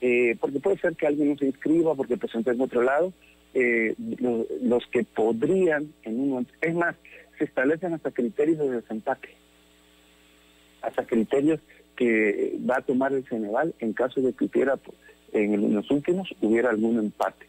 eh, 0.00 0.36
porque 0.40 0.60
puede 0.60 0.78
ser 0.78 0.94
que 0.94 1.06
alguien 1.06 1.30
no 1.30 1.36
se 1.36 1.46
inscriba 1.46 1.94
porque 1.96 2.16
presentó 2.16 2.52
en 2.52 2.60
otro 2.60 2.82
lado, 2.82 3.12
eh, 3.54 3.94
los, 4.60 4.86
que 4.86 5.02
podrían 5.02 5.92
en 6.04 6.20
un 6.20 6.46
es 6.60 6.74
más, 6.74 6.94
se 7.38 7.44
establecen 7.44 7.94
hasta 7.94 8.12
criterios 8.12 8.58
de 8.58 8.70
desempate, 8.70 9.30
hasta 10.82 11.04
criterios 11.06 11.60
que 11.98 12.56
va 12.58 12.76
a 12.76 12.82
tomar 12.82 13.12
el 13.12 13.24
Ceneval 13.24 13.74
en 13.80 13.92
caso 13.92 14.20
de 14.20 14.32
que 14.32 14.44
hubiera, 14.44 14.78
en 15.32 15.74
los 15.74 15.90
últimos, 15.90 16.32
hubiera 16.40 16.70
algún 16.70 16.96
empate. 16.96 17.46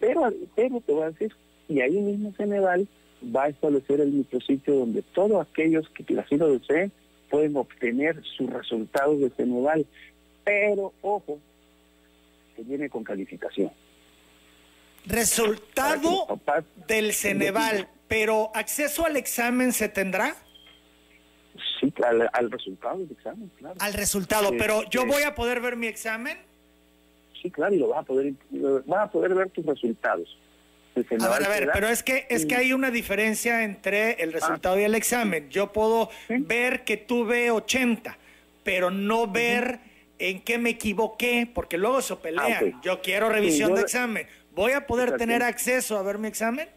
Pero, 0.00 0.32
pero 0.56 0.80
te 0.80 0.92
voy 0.92 1.04
a 1.04 1.10
decir, 1.10 1.32
y 1.68 1.80
ahí 1.80 1.92
mismo 1.92 2.32
Ceneval 2.36 2.88
va 3.24 3.44
a 3.44 3.48
establecer 3.48 4.00
el 4.00 4.10
micrositio 4.10 4.74
donde 4.74 5.02
todos 5.02 5.46
aquellos 5.46 5.88
que 5.90 6.18
así 6.18 6.36
lo 6.36 6.58
deseen 6.58 6.90
pueden 7.30 7.56
obtener 7.56 8.20
sus 8.36 8.50
resultados 8.50 9.20
de 9.20 9.30
Ceneval. 9.30 9.86
Pero, 10.42 10.92
ojo, 11.00 11.38
que 12.56 12.62
viene 12.62 12.90
con 12.90 13.04
calificación. 13.04 13.70
Resultado 15.06 16.40
del 16.88 17.12
Ceneval, 17.12 17.88
pero 18.08 18.50
acceso 18.54 19.06
al 19.06 19.16
examen 19.16 19.72
se 19.72 19.88
tendrá? 19.88 20.34
Sí, 21.80 21.92
al, 22.32 22.50
resultado 22.50 22.98
del 22.98 23.10
examen, 23.10 23.50
claro. 23.56 23.76
Al 23.78 23.92
resultado, 23.94 24.50
pero 24.58 24.82
yo 24.90 25.06
voy 25.06 25.22
a 25.22 25.34
poder 25.34 25.60
ver 25.60 25.76
mi 25.76 25.86
examen. 25.86 26.38
Sí, 27.40 27.50
claro, 27.50 27.74
y 27.74 27.78
lo 27.78 27.88
vas 27.88 28.00
a 28.00 28.02
poder, 28.02 28.32
vas 28.86 29.08
a 29.08 29.10
poder 29.10 29.34
ver 29.34 29.50
tus 29.50 29.64
resultados. 29.64 30.36
A 30.96 31.28
ver, 31.28 31.44
a 31.44 31.48
ver, 31.48 31.70
pero 31.72 31.88
es 31.88 32.02
que 32.02 32.26
es 32.28 32.44
que 32.44 32.56
hay 32.56 32.72
una 32.72 32.90
diferencia 32.90 33.62
entre 33.62 34.14
el 34.22 34.32
resultado 34.32 34.78
y 34.80 34.82
el 34.82 34.96
examen. 34.96 35.48
Yo 35.48 35.72
puedo 35.72 36.10
ver 36.28 36.82
que 36.82 36.96
tuve 36.96 37.52
80, 37.52 38.18
pero 38.64 38.90
no 38.90 39.28
ver 39.28 39.78
en 40.18 40.42
qué 40.42 40.58
me 40.58 40.70
equivoqué, 40.70 41.48
porque 41.52 41.78
luego 41.78 42.02
se 42.02 42.16
pelean. 42.16 42.74
Ah, 42.74 42.80
yo 42.82 43.00
quiero 43.00 43.28
revisión 43.28 43.74
de 43.74 43.82
examen. 43.82 44.26
¿Voy 44.54 44.72
a 44.72 44.86
poder 44.86 45.16
tener 45.16 45.42
acceso 45.42 45.96
a 45.96 46.02
ver 46.02 46.18
mi 46.18 46.26
examen? 46.26 46.68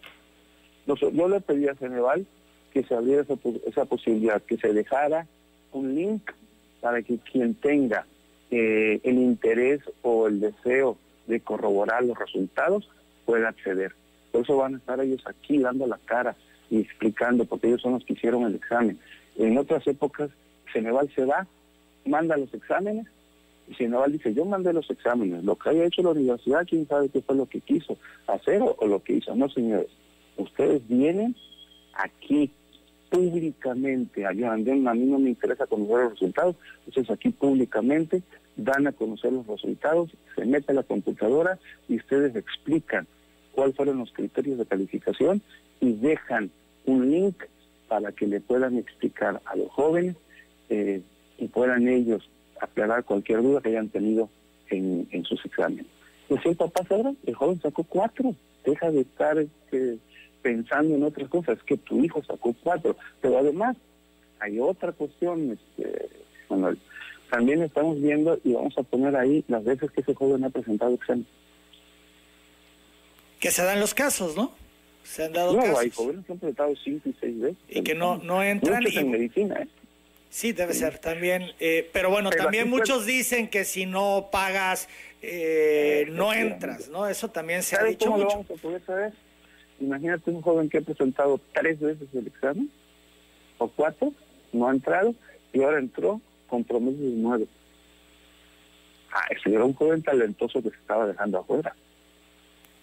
yo 0.86 1.28
le 1.28 1.42
pedí 1.42 1.68
a 1.68 1.76
Ceneval 1.76 2.28
que 2.72 2.84
se 2.84 2.96
abriera 2.96 3.26
esa, 3.66 3.86
posibilidad, 3.86 4.42
que 4.42 4.58
se 4.58 4.74
dejara 4.74 5.28
un 5.72 5.96
link 5.96 6.32
para 6.80 7.02
que 7.02 7.18
quien 7.20 7.54
tenga 7.56 8.06
eh, 8.50 9.00
el 9.04 9.18
interés 9.18 9.82
o 10.02 10.28
el 10.28 10.40
deseo 10.40 10.98
de 11.28 11.40
corroborar 11.40 12.04
los 12.04 12.18
resultados 12.18 12.90
pueda 13.26 13.50
acceder. 13.50 13.94
Por 14.32 14.42
eso 14.42 14.58
van 14.58 14.76
a 14.76 14.78
estar 14.78 15.00
ellos 15.00 15.24
aquí 15.26 15.60
dando 15.60 15.86
la 15.88 16.00
cara 16.06 16.36
y 16.70 16.80
explicando, 16.80 17.46
porque 17.46 17.68
ellos 17.68 17.82
son 17.82 17.94
los 17.94 18.06
que 18.06 18.14
hicieron 18.14 18.44
el 18.44 18.56
examen. 18.56 18.98
En 19.38 19.58
otras 19.58 19.86
épocas, 19.88 20.30
Ceneval 20.72 21.10
se 21.14 21.26
va, 21.26 21.46
manda 22.06 22.38
los 22.38 22.54
exámenes, 22.54 23.08
y 23.68 23.76
Ceneval 23.76 24.12
dice, 24.12 24.34
yo 24.34 24.46
mandé 24.46 24.74
los 24.74 24.90
exámenes, 24.90 25.44
lo 25.44 25.56
que 25.56 25.70
haya 25.70 25.86
hecho 25.86 26.02
la 26.02 26.10
universidad, 26.10 26.66
quién 26.68 26.88
sabe 26.88 27.10
qué 27.10 27.22
fue 27.22 27.36
lo 27.36 27.46
que 27.46 27.62
quiso 27.62 27.98
hacer 28.28 28.62
o, 28.62 28.76
o 28.80 28.88
lo 28.88 29.04
que 29.04 29.14
hizo. 29.14 29.36
No, 29.36 29.50
señores, 29.50 29.88
ustedes 30.38 30.82
vienen 30.88 31.36
aquí 31.94 32.52
públicamente, 33.12 34.26
allá 34.26 34.54
a 34.54 34.56
mí 34.56 35.06
no 35.06 35.20
me 35.20 35.30
interesa 35.30 35.68
conocer 35.68 35.98
los 35.98 36.12
resultados, 36.14 36.56
entonces 36.88 37.12
aquí 37.12 37.30
públicamente 37.30 38.24
dan 38.56 38.88
a 38.88 38.94
conocer 38.94 39.34
los 39.34 39.46
resultados, 39.46 40.10
se 40.36 40.46
mete 40.46 40.72
a 40.72 40.76
la 40.76 40.84
computadora 40.84 41.60
y 41.90 41.98
ustedes 41.98 42.36
explican 42.38 43.06
cuáles 43.52 43.76
fueron 43.76 43.98
los 43.98 44.14
criterios 44.14 44.58
de 44.58 44.66
calificación 44.66 45.42
y 45.82 45.92
dejan 45.94 46.52
un 46.86 47.12
link 47.12 47.36
para 47.90 48.14
que 48.14 48.28
le 48.28 48.40
puedan 48.40 48.78
explicar 48.78 49.42
a 49.44 49.56
los 49.58 49.70
jóvenes 49.72 50.16
eh, 50.70 51.02
y 51.38 51.48
puedan 51.50 51.90
ellos 51.90 52.30
aclarar 52.62 53.04
cualquier 53.04 53.42
duda 53.42 53.60
que 53.62 53.70
hayan 53.70 53.90
tenido 53.90 54.30
en, 54.70 55.26
sus 55.26 55.46
exámenes. 55.46 55.86
Pues 56.30 56.46
el 56.46 56.56
papá 56.56 56.82
ahora, 56.90 57.14
el 57.26 57.36
joven 57.36 57.60
sacó 57.60 57.84
cuatro, 57.84 58.34
deja 58.66 58.90
de 58.90 59.02
estar... 59.02 59.38
Este, 59.38 59.98
pensando 60.42 60.96
en 60.96 61.04
otras 61.04 61.30
cosas, 61.30 61.58
que 61.64 61.78
tu 61.78 62.04
hijo 62.04 62.24
sacó 62.24 62.56
cuatro, 62.64 62.98
pero 63.22 63.38
además 63.38 63.78
hay 64.40 64.60
otra 64.60 64.92
cuestión, 64.92 65.52
este, 65.52 66.10
Manuel. 66.50 66.80
También 67.30 67.62
estamos 67.62 68.02
viendo 68.02 68.40
y 68.44 68.54
vamos 68.54 68.78
a 68.78 68.84
poner 68.84 69.16
ahí 69.16 69.46
las 69.48 69.64
veces 69.64 69.90
que 69.92 70.02
ese 70.02 70.14
joven 70.14 70.44
ha 70.44 70.50
presentado 70.50 70.94
examen. 70.94 71.26
Que 73.40 73.52
se 73.52 73.64
dan 73.64 73.80
los 73.80 73.94
casos, 73.94 74.36
¿no? 74.36 74.54
Se 75.04 75.26
han 75.26 75.34
dado 75.34 75.54
no, 75.54 75.78
hay 75.78 75.90
jóvenes 75.90 76.26
que 76.26 76.34
han 76.34 76.40
presentado 76.40 76.74
cinco 76.84 77.10
y 77.10 77.16
seis 77.20 77.40
veces. 77.40 77.58
Y 77.70 77.82
que 77.84 77.96
no, 77.96 78.18
no 78.18 78.44
entran. 78.44 78.84
y... 78.84 78.98
en 78.98 79.12
medicina, 79.12 79.56
¿eh? 79.62 79.68
Sí, 80.30 80.54
debe 80.54 80.74
ser 80.74 80.98
también. 81.00 81.52
Eh, 81.60 81.90
pero 81.92 82.10
bueno, 82.10 82.30
también 82.30 82.70
muchos 82.70 83.06
dicen 83.06 83.50
que 83.50 83.66
si 83.66 83.86
no 83.86 84.30
pagas, 84.32 84.88
eh, 85.22 86.08
no 86.12 86.34
entras, 86.34 86.88
¿no? 86.88 87.08
Eso 87.08 87.30
también 87.30 87.64
se 87.64 87.76
ha 87.76 87.84
dicho 87.84 88.06
cómo 88.06 88.24
mucho. 88.24 88.38
Lo 88.38 88.44
vamos 88.44 88.52
a 88.52 88.62
poder 88.62 88.82
saber? 88.86 89.14
Imagínate 89.82 90.30
un 90.30 90.42
joven 90.42 90.70
que 90.70 90.78
ha 90.78 90.82
presentado 90.82 91.42
tres 91.54 91.80
veces 91.80 92.08
el 92.14 92.28
examen, 92.28 92.70
o 93.58 93.68
cuatro, 93.68 94.14
no 94.54 94.68
ha 94.68 94.72
entrado, 94.72 95.16
y 95.52 95.64
ahora 95.64 95.80
entró 95.80 96.22
con 96.48 96.64
promesas 96.64 97.00
nueve. 97.02 97.48
Ah, 99.12 99.26
ese 99.32 99.54
era 99.54 99.66
un 99.66 99.74
joven 99.74 100.04
talentoso 100.04 100.62
que 100.62 100.70
se 100.70 100.76
estaba 100.76 101.08
dejando 101.08 101.40
afuera. 101.40 101.76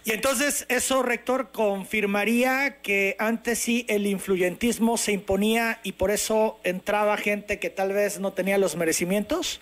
Y 0.05 0.11
entonces 0.13 0.67
eso, 0.69 1.03
rector, 1.03 1.51
confirmaría 1.53 2.81
que 2.83 3.15
antes 3.19 3.59
sí 3.59 3.85
el 3.89 4.07
influyentismo 4.07 4.97
se 4.97 5.13
imponía 5.13 5.81
y 5.85 5.93
por 5.93 6.11
eso 6.11 6.59
entraba 6.65 7.17
gente 7.17 7.59
que 7.59 7.71
tal 7.71 7.93
vez 7.93 8.19
no 8.19 8.33
tenía 8.33 8.59
los 8.59 8.77
merecimientos. 8.77 9.61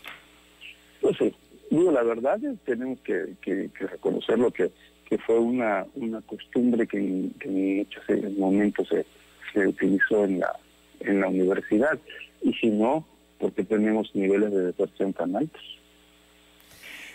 Pues 1.00 1.16
sí, 1.18 1.34
digo 1.70 1.90
la 1.90 2.02
verdad, 2.02 2.38
tenemos 2.64 3.00
que, 3.00 3.34
que, 3.42 3.70
que 3.76 3.86
reconocer 3.86 4.38
lo 4.38 4.50
que 4.52 4.70
que 5.08 5.18
fue 5.18 5.38
una, 5.38 5.86
una 5.94 6.20
costumbre 6.22 6.86
que, 6.86 6.98
en 6.98 7.78
muchos 7.78 8.04
momentos 8.36 8.88
se, 8.88 9.06
se 9.52 9.66
utilizó 9.66 10.24
en 10.24 10.40
la, 10.40 10.52
en 11.00 11.20
la 11.20 11.28
universidad. 11.28 11.98
Y 12.42 12.52
si 12.54 12.68
no, 12.68 13.06
porque 13.38 13.64
tenemos 13.64 14.14
niveles 14.14 14.50
de 14.52 14.66
deserción 14.66 15.12
tan 15.12 15.36
altos. 15.36 15.62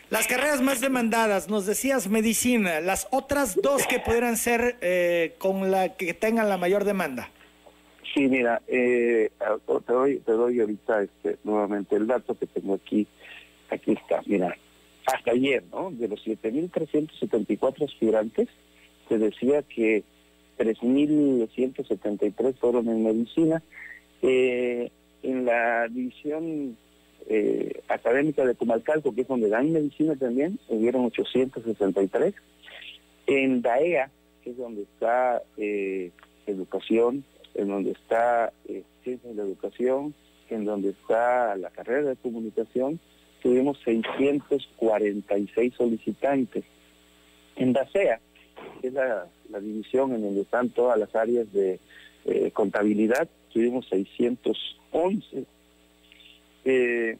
Las 0.09 0.27
carreras 0.27 0.61
más 0.61 0.81
demandadas, 0.81 1.47
nos 1.47 1.65
decías 1.65 2.09
medicina, 2.09 2.81
las 2.81 3.07
otras 3.11 3.55
dos 3.55 3.87
que 3.87 3.99
pudieran 3.99 4.35
ser 4.35 4.75
eh, 4.81 5.35
con 5.37 5.71
la 5.71 5.95
que 5.95 6.13
tengan 6.13 6.49
la 6.49 6.57
mayor 6.57 6.83
demanda. 6.83 7.29
Sí, 8.13 8.27
mira, 8.27 8.61
eh, 8.67 9.31
te, 9.39 9.93
doy, 9.93 10.17
te 10.17 10.33
doy 10.33 10.59
ahorita 10.59 11.03
este, 11.03 11.37
nuevamente 11.45 11.95
el 11.95 12.07
dato 12.07 12.37
que 12.37 12.45
tengo 12.45 12.73
aquí. 12.73 13.07
Aquí 13.69 13.93
está, 13.93 14.21
mira, 14.25 14.57
hasta 15.05 15.31
ayer, 15.31 15.63
¿no? 15.71 15.91
De 15.91 16.07
los 16.07 16.23
7.374 16.25 17.85
aspirantes, 17.85 18.47
se 19.07 19.17
decía 19.17 19.61
que 19.63 20.03
3.173 20.57 22.55
fueron 22.55 22.87
en 22.87 23.03
medicina. 23.03 23.61
Eh, 24.21 24.91
en 25.23 25.45
la 25.45 25.87
división 25.87 26.77
eh, 27.27 27.81
académica 27.87 28.45
de 28.45 28.55
Comalcalco, 28.55 29.13
que 29.13 29.21
es 29.21 29.27
donde 29.27 29.49
dan 29.49 29.71
medicina 29.71 30.15
también, 30.15 30.59
hubieron 30.67 31.05
863. 31.05 32.33
En 33.27 33.61
DAEA, 33.61 34.09
que 34.43 34.49
es 34.51 34.57
donde 34.57 34.83
está 34.83 35.41
eh, 35.57 36.11
educación, 36.47 37.23
en 37.53 37.67
donde 37.67 37.91
está 37.91 38.53
ciencia 39.03 39.33
de 39.33 39.41
educación, 39.41 40.13
en 40.49 40.65
donde 40.65 40.89
está 40.89 41.55
la 41.55 41.69
carrera 41.69 42.09
de 42.09 42.15
comunicación, 42.17 42.99
tuvimos 43.41 43.77
646 43.83 45.73
solicitantes. 45.75 46.63
En 47.55 47.73
DACEA, 47.73 48.19
que 48.81 48.87
es 48.87 48.93
la, 48.93 49.27
división 49.59 50.13
en 50.13 50.21
donde 50.21 50.41
están 50.41 50.69
todas 50.69 50.97
las 50.97 51.13
áreas 51.15 51.51
de 51.51 51.79
eh, 52.25 52.51
contabilidad, 52.51 53.27
tuvimos 53.51 53.87
611. 53.89 55.45
Eh, 56.63 57.17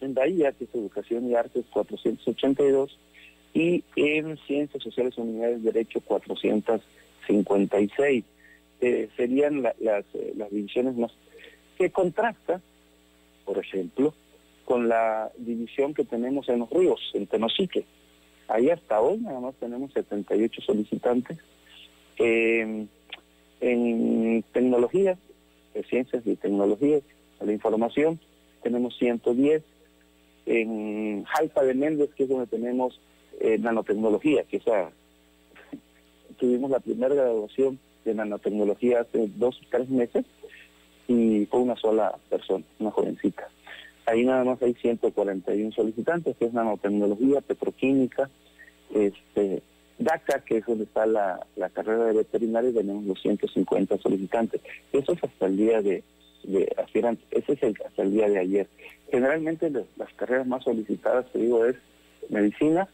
en 0.00 0.14
Bahía, 0.14 0.52
que 0.52 0.64
es 0.64 0.74
Educación 0.74 1.28
y 1.28 1.34
Artes, 1.34 1.66
482. 1.70 2.98
Y 3.54 3.84
en 3.96 4.38
Ciencias 4.46 4.82
Sociales 4.82 5.14
de 5.16 5.58
Derecho, 5.58 6.00
456. 6.00 8.24
Eh, 8.80 9.10
serían 9.16 9.62
las, 9.62 9.76
las 9.78 10.04
divisiones 10.50 10.96
más... 10.96 11.12
que 11.78 11.90
contrasta, 11.90 12.62
por 13.44 13.58
ejemplo, 13.58 14.14
con 14.64 14.88
la 14.88 15.30
división 15.36 15.94
que 15.94 16.04
tenemos 16.04 16.48
en 16.48 16.60
los 16.60 16.70
ríos, 16.70 17.00
en 17.14 17.26
Tenosique. 17.26 17.84
Ahí 18.48 18.70
hasta 18.70 19.00
hoy 19.00 19.18
nada 19.18 19.40
más 19.40 19.54
tenemos 19.56 19.92
78 19.92 20.62
solicitantes. 20.62 21.38
en 22.18 22.88
tecnologías, 24.52 25.18
ciencias 25.88 26.26
y 26.26 26.36
tecnologías, 26.36 27.02
la 27.44 27.52
información, 27.52 28.18
tenemos 28.62 28.96
110. 28.98 29.62
En 30.44 31.24
Jalpa 31.24 31.62
de 31.62 31.74
Méndez, 31.74 32.10
que 32.16 32.24
es 32.24 32.28
donde 32.28 32.46
tenemos 32.46 33.00
eh, 33.40 33.58
nanotecnología, 33.58 34.42
que 34.44 34.56
esa 34.56 34.90
tuvimos 36.38 36.70
la 36.70 36.80
primera 36.80 37.14
graduación 37.14 37.78
de 38.04 38.14
nanotecnología 38.14 39.02
hace 39.02 39.28
dos 39.36 39.60
o 39.60 39.66
tres 39.70 39.88
meses 39.88 40.24
y 41.06 41.46
fue 41.46 41.60
una 41.60 41.76
sola 41.76 42.18
persona, 42.28 42.64
una 42.80 42.90
jovencita. 42.90 43.48
Ahí 44.06 44.24
nada 44.24 44.44
más 44.44 44.60
hay 44.62 44.74
141 44.74 45.72
solicitantes, 45.72 46.36
que 46.36 46.46
es 46.46 46.52
nanotecnología, 46.52 47.40
petroquímica, 47.40 48.28
este, 48.94 49.62
DACA, 49.98 50.40
que 50.40 50.58
es 50.58 50.66
donde 50.66 50.84
está 50.84 51.06
la, 51.06 51.46
carrera 51.72 52.06
de 52.06 52.14
veterinaria, 52.14 52.72
tenemos 52.72 53.04
los 53.04 53.20
150 53.22 53.98
solicitantes. 53.98 54.60
Eso 54.92 55.12
es 55.12 55.22
hasta 55.22 55.46
el 55.46 55.56
día 55.56 55.82
de, 55.82 56.02
de. 56.44 56.74
Ese 57.30 57.52
es 57.52 57.62
el, 57.62 57.76
hasta 57.86 58.02
el 58.02 58.12
día 58.12 58.28
de 58.28 58.38
ayer. 58.38 58.68
Generalmente 59.10 59.70
las 59.70 60.12
carreras 60.14 60.46
más 60.46 60.64
solicitadas, 60.64 61.30
te 61.32 61.38
digo, 61.38 61.64
es 61.64 61.76
medicina, 62.28 62.88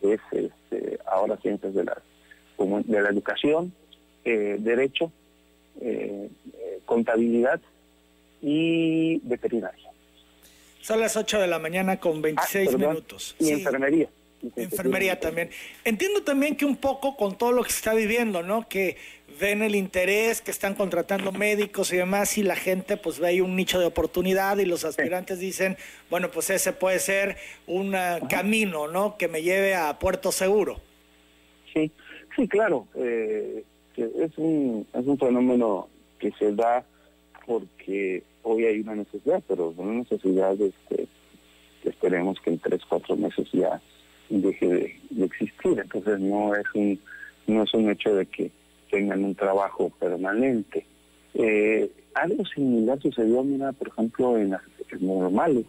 es 0.00 0.20
este, 0.32 0.98
ahora 1.06 1.36
ciencias 1.36 1.74
de 1.74 1.84
la, 1.84 2.02
de 2.58 3.02
la 3.02 3.08
educación, 3.08 3.72
eh, 4.24 4.56
derecho, 4.58 5.12
eh, 5.80 6.28
contabilidad 6.84 7.60
y 8.42 9.18
veterinaria. 9.22 9.88
Son 10.82 11.00
las 11.00 11.16
8 11.16 11.40
de 11.40 11.46
la 11.46 11.60
mañana 11.60 11.98
con 12.00 12.20
26 12.20 12.70
ah, 12.74 12.76
minutos. 12.76 13.36
Y 13.38 13.50
enfermería. 13.50 14.08
Enfermería 14.56 15.20
también. 15.20 15.50
Entiendo 15.84 16.24
también 16.24 16.56
que 16.56 16.64
un 16.64 16.76
poco 16.76 17.16
con 17.16 17.38
todo 17.38 17.52
lo 17.52 17.62
que 17.62 17.70
se 17.70 17.76
está 17.76 17.94
viviendo, 17.94 18.42
¿no? 18.42 18.68
Que 18.68 18.96
ven 19.40 19.62
el 19.62 19.76
interés, 19.76 20.40
que 20.40 20.50
están 20.50 20.74
contratando 20.74 21.30
médicos 21.30 21.92
y 21.92 21.98
demás, 21.98 22.36
y 22.36 22.42
la 22.42 22.56
gente 22.56 22.96
pues 22.96 23.20
ve 23.20 23.28
ahí 23.28 23.40
un 23.40 23.54
nicho 23.54 23.78
de 23.78 23.86
oportunidad 23.86 24.58
y 24.58 24.64
los 24.64 24.84
aspirantes 24.84 25.38
dicen, 25.38 25.76
bueno, 26.10 26.30
pues 26.32 26.50
ese 26.50 26.72
puede 26.72 26.98
ser 26.98 27.36
un 27.68 27.94
camino, 28.28 28.88
¿no? 28.88 29.16
Que 29.16 29.28
me 29.28 29.42
lleve 29.42 29.76
a 29.76 29.96
puerto 30.00 30.32
seguro. 30.32 30.80
Sí, 31.72 31.92
sí, 32.36 32.48
claro. 32.48 32.88
Eh, 32.96 33.64
es, 33.96 34.36
un, 34.36 34.86
es 34.92 35.06
un 35.06 35.18
fenómeno 35.18 35.88
que 36.18 36.32
se 36.32 36.52
da 36.52 36.84
porque 37.46 38.24
hoy 38.42 38.64
hay 38.64 38.80
una 38.80 38.94
necesidad, 38.94 39.42
pero 39.46 39.74
una 39.76 39.92
necesidad 40.00 40.52
este, 40.60 41.06
que 41.82 41.88
esperemos 41.88 42.40
que 42.40 42.50
en 42.50 42.58
tres, 42.58 42.80
cuatro 42.88 43.16
meses 43.16 43.48
ya 43.52 43.80
deje 44.28 44.66
de, 45.10 45.24
existir. 45.24 45.78
Entonces 45.78 46.20
no 46.20 46.54
es 46.54 46.64
un 46.74 46.98
no 47.46 47.64
es 47.64 47.74
un 47.74 47.90
hecho 47.90 48.14
de 48.14 48.26
que 48.26 48.50
tengan 48.90 49.24
un 49.24 49.34
trabajo 49.34 49.90
permanente. 49.98 50.86
Eh, 51.34 51.90
algo 52.14 52.44
similar 52.46 53.00
sucedió, 53.00 53.42
mira, 53.42 53.72
por 53.72 53.88
ejemplo, 53.88 54.38
en 54.38 54.50
las 54.50 54.62
normales. 55.00 55.66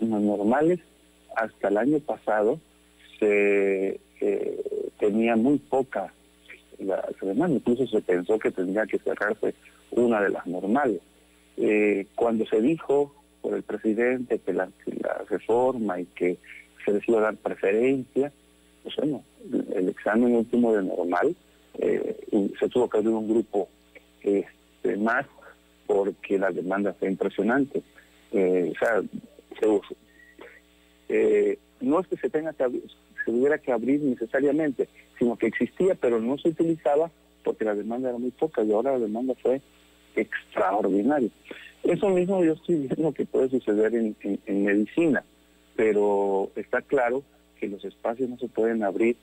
En 0.00 0.10
las 0.10 0.22
normales, 0.22 0.80
hasta 1.36 1.68
el 1.68 1.76
año 1.76 1.98
pasado, 2.00 2.58
se 3.18 4.00
eh, 4.20 4.90
tenía 4.98 5.36
muy 5.36 5.58
poca 5.58 6.12
la 6.78 7.04
demanda. 7.20 7.56
Incluso 7.56 7.86
se 7.86 8.00
pensó 8.00 8.38
que 8.38 8.50
tendría 8.50 8.86
que 8.86 8.98
cerrarse 8.98 9.54
una 9.90 10.22
de 10.22 10.30
las 10.30 10.46
normales. 10.46 11.00
Eh, 11.56 12.06
cuando 12.14 12.46
se 12.46 12.60
dijo 12.60 13.14
por 13.40 13.54
el 13.54 13.62
presidente 13.62 14.38
que 14.38 14.52
la, 14.52 14.68
reforma 15.28 16.00
y 16.00 16.06
que 16.06 16.38
se 16.84 16.92
les 16.92 17.08
iba 17.08 17.18
a 17.18 17.22
dar 17.22 17.36
preferencia, 17.36 18.32
pues 18.82 18.96
bueno, 18.96 19.22
el 19.74 19.88
examen 19.88 20.34
último 20.34 20.74
de 20.74 20.82
normal 20.82 21.34
eh, 21.78 22.16
se 22.58 22.68
tuvo 22.68 22.88
que 22.88 22.98
abrir 22.98 23.12
un 23.12 23.28
grupo 23.28 23.68
este, 24.22 24.96
más 24.96 25.26
porque 25.86 26.38
la 26.38 26.50
demanda 26.50 26.94
fue 26.94 27.08
impresionante. 27.08 27.82
Eh, 28.32 28.72
o 28.74 28.78
sea, 28.78 29.02
no 31.80 32.00
es 32.00 32.06
que 32.06 32.16
se 32.16 32.30
tenga 32.30 32.52
que 32.52 32.62
abrir, 32.62 32.82
se 33.24 33.30
hubiera 33.30 33.58
que 33.58 33.72
abrir 33.72 34.00
necesariamente, 34.00 34.88
sino 35.18 35.36
que 35.36 35.46
existía, 35.46 35.94
pero 35.94 36.20
no 36.20 36.38
se 36.38 36.48
utilizaba 36.48 37.10
porque 37.44 37.64
la 37.64 37.74
demanda 37.74 38.08
era 38.08 38.18
muy 38.18 38.30
poca 38.30 38.62
y 38.62 38.72
ahora 38.72 38.92
la 38.92 39.00
demanda 39.00 39.34
fue 39.42 39.60
extraordinaria. 40.16 41.30
Eso 41.82 42.08
mismo 42.10 42.44
yo 42.44 42.52
estoy 42.52 42.86
viendo 42.86 43.12
que 43.12 43.26
puede 43.26 43.48
suceder 43.48 43.94
en, 43.94 44.16
medicina, 44.46 45.24
pero 45.74 46.50
está 46.54 46.80
claro 46.82 47.22
que 47.58 47.68
los 47.68 47.84
espacios 47.84 48.30
no 48.30 48.38
se 48.38 48.48
pueden 48.48 48.84
abrir 48.84 49.16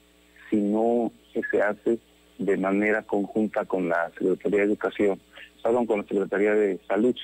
si 0.50 0.58
no 0.58 1.12
se 1.34 1.62
hace 1.62 2.00
de 2.38 2.58
manera 2.58 3.04
conjunta 3.04 3.66
con 3.66 3.88
la 3.88 4.10
Secretaría 4.12 4.60
de 4.60 4.66
Educación, 4.66 5.20
perdón, 5.64 5.86
con 5.86 6.00
la 6.00 6.06
Secretaría 6.06 6.54
de 6.54 6.80
Salud, 6.88 7.16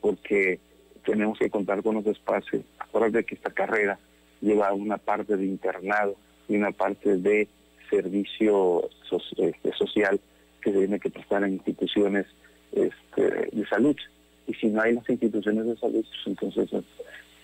porque 0.00 0.58
tenemos 1.04 1.38
que 1.38 1.50
contar 1.50 1.82
con 1.82 1.96
los 1.96 2.06
espacios. 2.06 2.64
Acuérdate 2.78 3.24
que 3.24 3.34
esta 3.34 3.50
carrera 3.50 3.98
lleva 4.40 4.72
una 4.72 4.98
parte 4.98 5.36
de 5.36 5.44
internado 5.44 6.16
y 6.48 6.56
una 6.56 6.72
parte 6.72 7.16
de 7.18 7.48
servicio 7.88 8.88
este, 9.36 9.72
social 9.72 10.20
que 10.60 10.72
se 10.72 10.78
tiene 10.78 10.98
que 10.98 11.10
prestar 11.10 11.44
en 11.44 11.54
instituciones 11.54 12.26
este, 12.72 13.22
de 13.52 13.66
salud. 13.68 13.96
Y 14.46 14.54
si 14.54 14.66
no 14.68 14.82
hay 14.82 14.94
las 14.94 15.08
instituciones 15.08 15.66
de 15.66 15.76
salud, 15.76 16.04
pues 16.04 16.26
entonces 16.26 16.84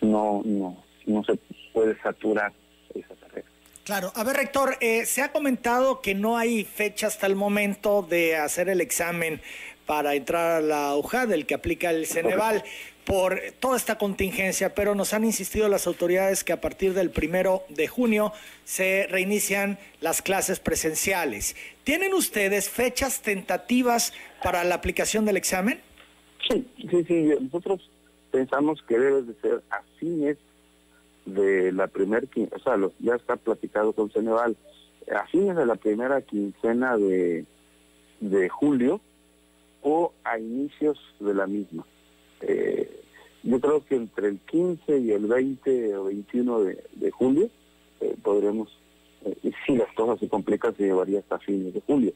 no, 0.01 0.43
no, 0.45 0.85
no 1.07 1.25
se 1.25 1.39
puede 1.73 1.99
saturar 2.01 2.53
esa 2.95 3.15
carrera. 3.15 3.47
Claro, 3.85 4.13
a 4.15 4.25
ver, 4.25 4.37
rector, 4.37 4.77
eh, 4.81 5.07
se 5.07 5.23
ha 5.23 5.33
comentado 5.33 6.01
que 6.01 6.15
no 6.15 6.37
hay 6.37 6.65
fecha 6.65 7.07
hasta 7.07 7.27
el 7.27 7.37
momento 7.37 8.03
de 8.03 8.37
hacer 8.37 8.69
el 8.69 8.81
examen 8.81 9.41
para 9.87 10.15
entrar 10.15 10.51
a 10.51 10.61
la 10.61 10.97
UJAD, 10.97 11.33
el 11.33 11.47
que 11.47 11.55
aplica 11.55 11.91
el 11.91 12.07
Ceneval 12.07 12.63
por 13.09 13.41
toda 13.59 13.79
esta 13.79 13.97
contingencia, 13.97 14.75
pero 14.75 14.95
nos 14.95 15.15
han 15.15 15.25
insistido 15.25 15.67
las 15.71 15.87
autoridades 15.87 16.45
que 16.45 16.53
a 16.53 16.61
partir 16.61 16.93
del 16.93 17.09
primero 17.09 17.63
de 17.71 17.89
junio 17.89 18.35
se 18.65 19.07
reinician 19.09 19.79
las 20.03 20.21
clases 20.21 20.61
presenciales. 20.61 21.57
¿Tienen 21.85 22.13
ustedes 22.13 22.69
fechas 22.69 23.23
tentativas 23.23 24.13
para 24.43 24.63
la 24.63 24.75
aplicación 24.75 25.25
del 25.25 25.39
examen? 25.39 25.81
Sí, 26.51 26.69
sí, 26.91 27.05
sí. 27.05 27.31
Nosotros 27.41 27.91
pensamos 28.31 28.83
que 28.87 28.99
debe 28.99 29.23
de 29.23 29.35
ser 29.41 29.63
a 29.71 29.81
fines 29.99 30.37
de 31.25 31.73
la 31.73 31.87
primera, 31.87 32.27
o 32.55 32.59
sea, 32.59 32.77
ya 32.99 33.15
está 33.15 33.37
platicado 33.37 33.95
con 33.95 34.11
Ceneval, 34.11 34.55
a 35.11 35.27
fines 35.29 35.57
de 35.57 35.65
la 35.65 35.77
primera 35.77 36.21
quincena 36.21 36.99
de, 36.99 37.47
de 38.21 38.49
julio 38.51 39.01
o 39.81 40.13
a 40.25 40.39
inicios 40.39 40.99
de 41.21 41.33
la 41.33 41.47
misma. 41.47 41.87
Eh, 42.43 42.98
yo 43.43 43.61
creo 43.61 43.85
que 43.85 43.95
entre 43.95 44.29
el 44.29 44.39
15 44.39 44.99
y 44.99 45.13
el 45.13 45.27
20 45.27 45.97
o 45.97 46.05
21 46.05 46.61
de, 46.61 47.11
julio 47.11 47.49
eh, 48.01 48.15
podremos, 48.23 48.69
eh, 49.25 49.53
si 49.67 49.77
las 49.77 49.93
cosas 49.95 50.19
se 50.19 50.29
complican, 50.29 50.77
se 50.77 50.85
llevaría 50.85 51.21
hasta 51.21 51.39
fines 51.39 51.75
de 51.75 51.81
julio. 51.81 52.13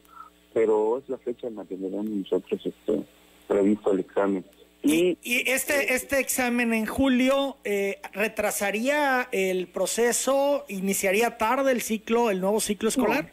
Pero 0.53 0.99
es 0.99 1.09
la 1.09 1.17
fecha 1.17 1.47
en 1.47 1.55
la 1.55 1.65
que 1.65 1.75
tenemos 1.75 2.05
nosotros 2.05 2.61
este, 2.65 3.03
previsto 3.47 3.91
el 3.91 3.99
examen. 3.99 4.45
Y, 4.83 5.17
y 5.23 5.49
este, 5.49 5.93
este 5.93 6.19
examen 6.19 6.73
en 6.73 6.85
julio 6.85 7.55
eh, 7.63 8.01
retrasaría 8.11 9.29
el 9.31 9.67
proceso, 9.67 10.65
iniciaría 10.67 11.37
tarde 11.37 11.71
el 11.71 11.81
ciclo, 11.81 12.29
el 12.29 12.41
nuevo 12.41 12.59
ciclo 12.59 12.89
escolar. 12.89 13.31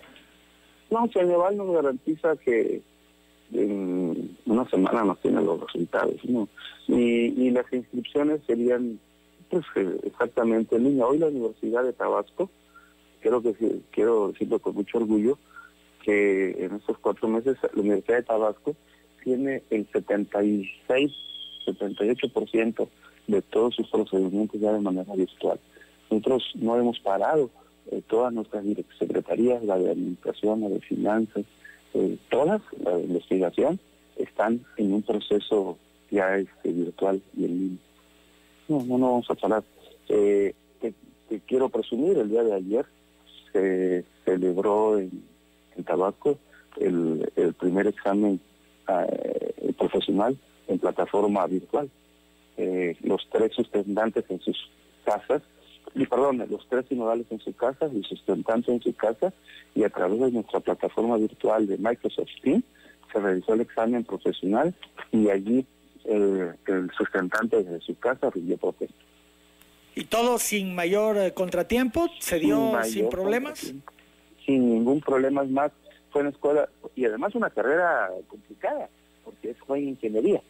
No, 0.91 1.01
no 1.01 1.13
Ceneval 1.13 1.57
nos 1.57 1.75
garantiza 1.75 2.37
que 2.37 2.83
en 3.53 4.37
una 4.47 4.69
semana 4.69 5.05
nos 5.05 5.21
tiene 5.21 5.43
los 5.43 5.61
resultados, 5.61 6.17
¿no? 6.25 6.49
Y, 6.89 7.47
y 7.47 7.51
las 7.51 7.71
inscripciones 7.73 8.41
serían 8.47 8.99
pues 9.49 9.65
exactamente 10.05 10.77
en 10.77 10.85
línea. 10.85 11.07
Hoy 11.07 11.19
la 11.19 11.27
Universidad 11.27 11.83
de 11.83 11.93
Tabasco, 11.93 12.51
creo 13.21 13.43
que 13.43 13.55
quiero 13.91 14.29
decirlo 14.29 14.59
con 14.61 14.75
mucho 14.75 14.99
orgullo, 14.99 15.39
que 16.05 16.65
en 16.65 16.77
estos 16.77 16.99
cuatro 16.99 17.29
meses 17.29 17.57
la 17.75 17.83
Universidad 17.83 18.19
de 18.19 18.23
Tabasco 18.23 18.77
tiene 19.23 19.63
el 19.71 19.87
76, 19.93 21.13
78% 21.67 22.89
de 23.27 23.43
todos 23.43 23.75
sus 23.75 23.89
procedimientos 23.89 24.61
ya 24.61 24.73
de 24.73 24.81
manera 24.81 25.15
virtual. 25.15 25.61
Nosotros 26.11 26.53
no 26.55 26.77
hemos 26.77 26.99
parado 27.01 27.51
eh, 27.91 28.03
todas 28.09 28.33
nuestras 28.33 28.65
secretarías, 28.99 29.63
la 29.65 29.79
de 29.79 29.91
administración, 29.91 30.63
la 30.63 30.69
de 30.69 30.81
finanzas, 30.81 31.45
eh, 31.95 32.19
todas, 32.31 32.61
la 32.85 32.99
investigación, 32.99 33.81
están 34.17 34.65
en 34.77 34.93
un 34.93 35.03
proceso 35.03 35.79
ya 36.11 36.37
este, 36.37 36.73
virtual 36.73 37.23
y 37.37 37.45
en 37.45 37.59
línea. 37.59 37.79
No, 38.69 38.99
no, 38.99 39.11
vamos 39.11 39.31
a 39.31 39.35
parar. 39.35 39.65
Eh, 40.09 40.55
te, 40.81 41.41
quiero 41.47 41.69
presumir, 41.69 42.19
el 42.19 42.29
día 42.29 42.43
de 42.43 42.55
ayer 42.55 42.87
se 43.53 44.05
celebró 44.25 44.99
en, 44.99 45.29
Tabasco 45.85 46.39
el, 46.79 47.31
primer 47.59 47.87
examen 47.87 48.39
eh, 48.87 49.73
profesional 49.79 50.37
en 50.69 50.79
plataforma 50.79 51.47
virtual. 51.47 51.89
los 53.03 53.27
tres 53.31 53.55
sustentantes 53.55 54.25
en 54.29 54.41
sus 54.41 54.69
casas 55.05 55.43
y 55.95 56.07
perdón, 56.07 56.45
los 56.51 56.67
tres 56.69 56.87
sinodales 56.89 57.27
en 57.31 57.41
su 57.41 57.55
casa, 57.55 57.87
el 57.87 58.05
sustentante 58.05 58.73
en 58.73 58.81
su 58.81 58.95
casa, 58.95 59.33
y 59.75 59.85
a 59.85 59.91
través 59.91 60.21
de 60.21 60.31
nuestra 60.33 60.61
plataforma 60.61 61.17
virtual 61.17 61.67
de 61.67 61.79
Microsoft 61.79 62.31
Teams 62.43 62.65
se 63.13 63.19
realizó 63.19 63.55
el 63.55 63.63
examen 63.63 64.05
profesional 64.05 64.73
y 65.11 65.29
allí 65.31 65.67
el, 66.05 66.55
sustentante 66.97 67.63
de 67.63 67.81
su 67.81 67.99
casa 67.99 68.31
rindió 68.31 68.57
protesta. 68.57 68.95
¿Y 69.95 70.05
todo 70.05 70.39
sin 70.39 70.75
mayor 70.75 71.19
eh, 71.19 71.35
contratiempo? 71.35 72.09
¿Se 72.21 72.39
dio 72.39 72.73
sin, 72.85 73.09
problemas? 73.09 73.73
Sin 74.47 74.75
ningún 74.75 75.01
problema 75.01 75.43
más. 75.45 75.73
Fue 76.11 76.23
una 76.23 76.31
escuela, 76.31 76.69
y 76.95 77.05
además 77.05 77.35
una 77.35 77.51
carrera 77.51 78.11
complicada, 78.29 78.89
porque 79.25 79.55
fue 79.67 79.81
ingeniería. 79.81 80.43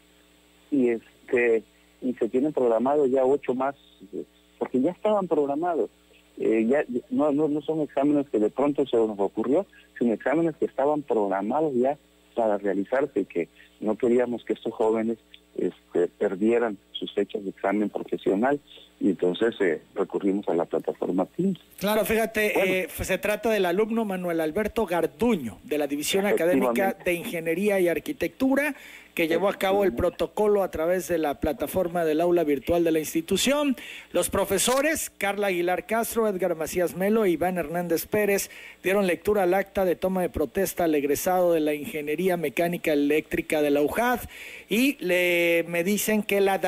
Y 0.71 0.91
este 0.91 1.65
y 2.03 2.15
se 2.15 2.29
tienen 2.29 2.53
programado 2.53 3.07
ya 3.07 3.25
ocho 3.25 3.55
más 3.55 3.75
eh, 4.13 4.25
porque 4.61 4.81
ya 4.81 4.93
estaban 4.93 5.27
programados. 5.27 5.91
Eh, 6.39 6.67
ya 6.69 6.85
no, 7.11 7.33
no, 7.33 7.49
no 7.49 7.61
son 7.63 7.81
exámenes 7.81 8.29
que 8.29 8.39
de 8.39 8.51
pronto 8.51 8.87
se 8.87 8.97
nos 8.97 9.19
ocurrió, 9.19 9.67
sino 9.99 10.15
exámenes 10.15 10.55
que 10.57 10.67
estaban 10.67 11.03
programados 11.03 11.75
ya 11.75 11.99
para 12.37 12.59
realizarse, 12.59 13.25
que 13.25 13.49
no 13.81 13.97
queríamos 13.97 14.45
que 14.45 14.53
estos 14.53 14.73
jóvenes 14.73 15.19
este, 15.57 16.07
perdieran 16.07 16.79
sus 17.01 17.13
fechas 17.13 17.43
de 17.43 17.51
examen 17.51 17.89
profesional 17.89 18.61
y 19.01 19.09
entonces 19.09 19.55
eh, 19.61 19.81
recurrimos 19.95 20.47
a 20.49 20.55
la 20.55 20.67
plataforma 20.67 21.25
Teams. 21.25 21.59
Claro, 21.79 22.05
fíjate, 22.05 22.83
eh, 22.83 22.89
se 22.91 23.17
trata 23.19 23.49
del 23.49 23.65
alumno 23.65 24.05
Manuel 24.05 24.41
Alberto 24.41 24.85
Garduño 24.85 25.59
de 25.65 25.79
la 25.79 25.87
División 25.87 26.27
Académica 26.27 26.97
de 27.05 27.15
Ingeniería 27.15 27.81
y 27.81 27.89
Arquitectura 27.89 28.77
que 29.15 29.29
llevó 29.29 29.49
a 29.49 29.59
cabo 29.59 29.85
el 29.85 29.93
protocolo 29.93 30.63
a 30.63 30.71
través 30.71 31.09
de 31.09 31.19
la 31.19 31.41
plataforma 31.41 32.05
del 32.05 32.21
aula 32.21 32.45
virtual 32.45 32.85
de 32.85 32.93
la 32.93 33.01
institución. 33.01 33.77
Los 34.13 34.31
profesores, 34.31 35.11
Carla 35.11 35.49
Aguilar 35.49 35.87
Castro, 35.87 36.29
Edgar 36.29 36.55
Macías 36.55 36.97
Melo 36.97 37.25
e 37.25 37.31
Iván 37.31 37.59
Hernández 37.59 38.07
Pérez, 38.07 38.51
dieron 38.83 39.07
lectura 39.07 39.43
al 39.43 39.55
acta 39.55 39.85
de 39.85 39.97
toma 39.97 40.23
de 40.23 40.31
protesta 40.31 40.85
al 40.85 40.95
egresado 40.95 41.53
de 41.53 41.61
la 41.61 41.75
Ingeniería 41.75 42.37
Mecánica 42.37 42.93
Eléctrica 42.93 43.63
de 43.63 43.71
la 43.71 43.83
UJAD 43.83 44.21
y 44.69 44.97
le, 45.05 45.65
me 45.69 45.85
dicen 45.85 46.23
que 46.23 46.41
la 46.41 46.59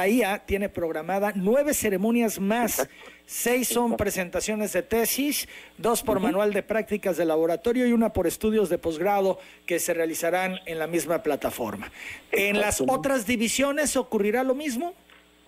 Tiene 0.47 0.69
programada 0.69 1.33
nueve 1.35 1.75
ceremonias 1.75 2.39
más. 2.39 2.89
Seis 3.27 3.69
son 3.69 3.97
presentaciones 3.97 4.73
de 4.73 4.83
tesis, 4.83 5.49
dos 5.79 6.03
por 6.03 6.21
manual 6.21 6.53
de 6.53 6.63
prácticas 6.63 7.17
de 7.17 7.25
laboratorio 7.25 7.87
y 7.87 7.93
una 7.93 8.13
por 8.13 8.27
estudios 8.27 8.69
de 8.69 8.79
posgrado 8.79 9.39
que 9.67 9.79
se 9.79 9.95
realizarán 9.95 10.59
en 10.67 10.79
la 10.79 10.87
misma 10.87 11.23
plataforma. 11.23 11.91
¿En 12.31 12.61
las 12.61 12.81
otras 12.81 13.27
divisiones 13.27 13.97
ocurrirá 13.97 14.45
lo 14.45 14.55
mismo? 14.55 14.95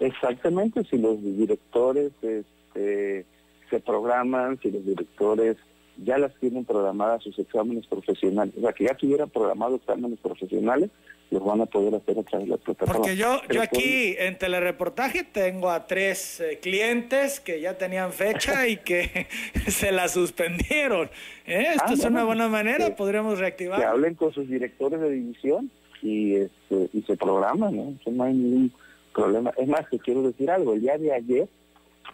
Exactamente, 0.00 0.84
si 0.84 0.98
los 0.98 1.22
directores 1.22 2.10
este, 2.22 3.26
se 3.70 3.80
programan, 3.80 4.58
si 4.60 4.70
los 4.70 4.84
directores 4.84 5.56
ya 5.98 6.18
las 6.18 6.34
tienen 6.40 6.64
programadas 6.64 7.22
sus 7.22 7.38
exámenes 7.38 7.86
profesionales, 7.86 8.54
o 8.56 8.60
sea, 8.60 8.72
que 8.72 8.84
ya 8.84 8.94
tuvieran 8.94 9.30
programados 9.30 9.80
exámenes 9.80 10.18
profesionales, 10.20 10.90
los 11.30 11.44
van 11.44 11.60
a 11.60 11.66
poder 11.66 11.94
hacer 11.94 12.18
a 12.18 12.22
través 12.22 12.46
de 12.46 12.52
la 12.52 12.56
plataforma. 12.58 12.94
Porque 12.94 13.16
yo, 13.16 13.40
yo 13.50 13.62
aquí 13.62 14.14
en 14.18 14.38
telereportaje 14.38 15.24
tengo 15.24 15.70
a 15.70 15.86
tres 15.86 16.40
eh, 16.40 16.58
clientes 16.60 17.40
que 17.40 17.60
ya 17.60 17.76
tenían 17.76 18.12
fecha 18.12 18.68
y 18.68 18.76
que 18.76 19.26
se 19.68 19.92
la 19.92 20.08
suspendieron. 20.08 21.10
¿Eh? 21.46 21.66
Esto 21.74 21.84
ah, 21.88 21.94
es 21.94 22.04
una 22.04 22.24
buena 22.24 22.48
manera, 22.48 22.94
podríamos 22.94 23.38
reactivar. 23.38 23.80
Que 23.80 23.86
hablen 23.86 24.14
con 24.14 24.32
sus 24.32 24.48
directores 24.48 25.00
de 25.00 25.10
división 25.10 25.70
y, 26.02 26.36
este, 26.36 26.90
y 26.92 27.02
se 27.02 27.16
programan, 27.16 27.76
¿no? 27.76 27.94
no 28.10 28.24
hay 28.24 28.34
ningún 28.34 28.72
problema. 29.12 29.52
Es 29.56 29.68
más, 29.68 29.88
que 29.88 29.98
quiero 29.98 30.22
decir 30.22 30.50
algo, 30.50 30.74
el 30.74 30.82
día 30.82 30.98
de 30.98 31.12
ayer 31.12 31.48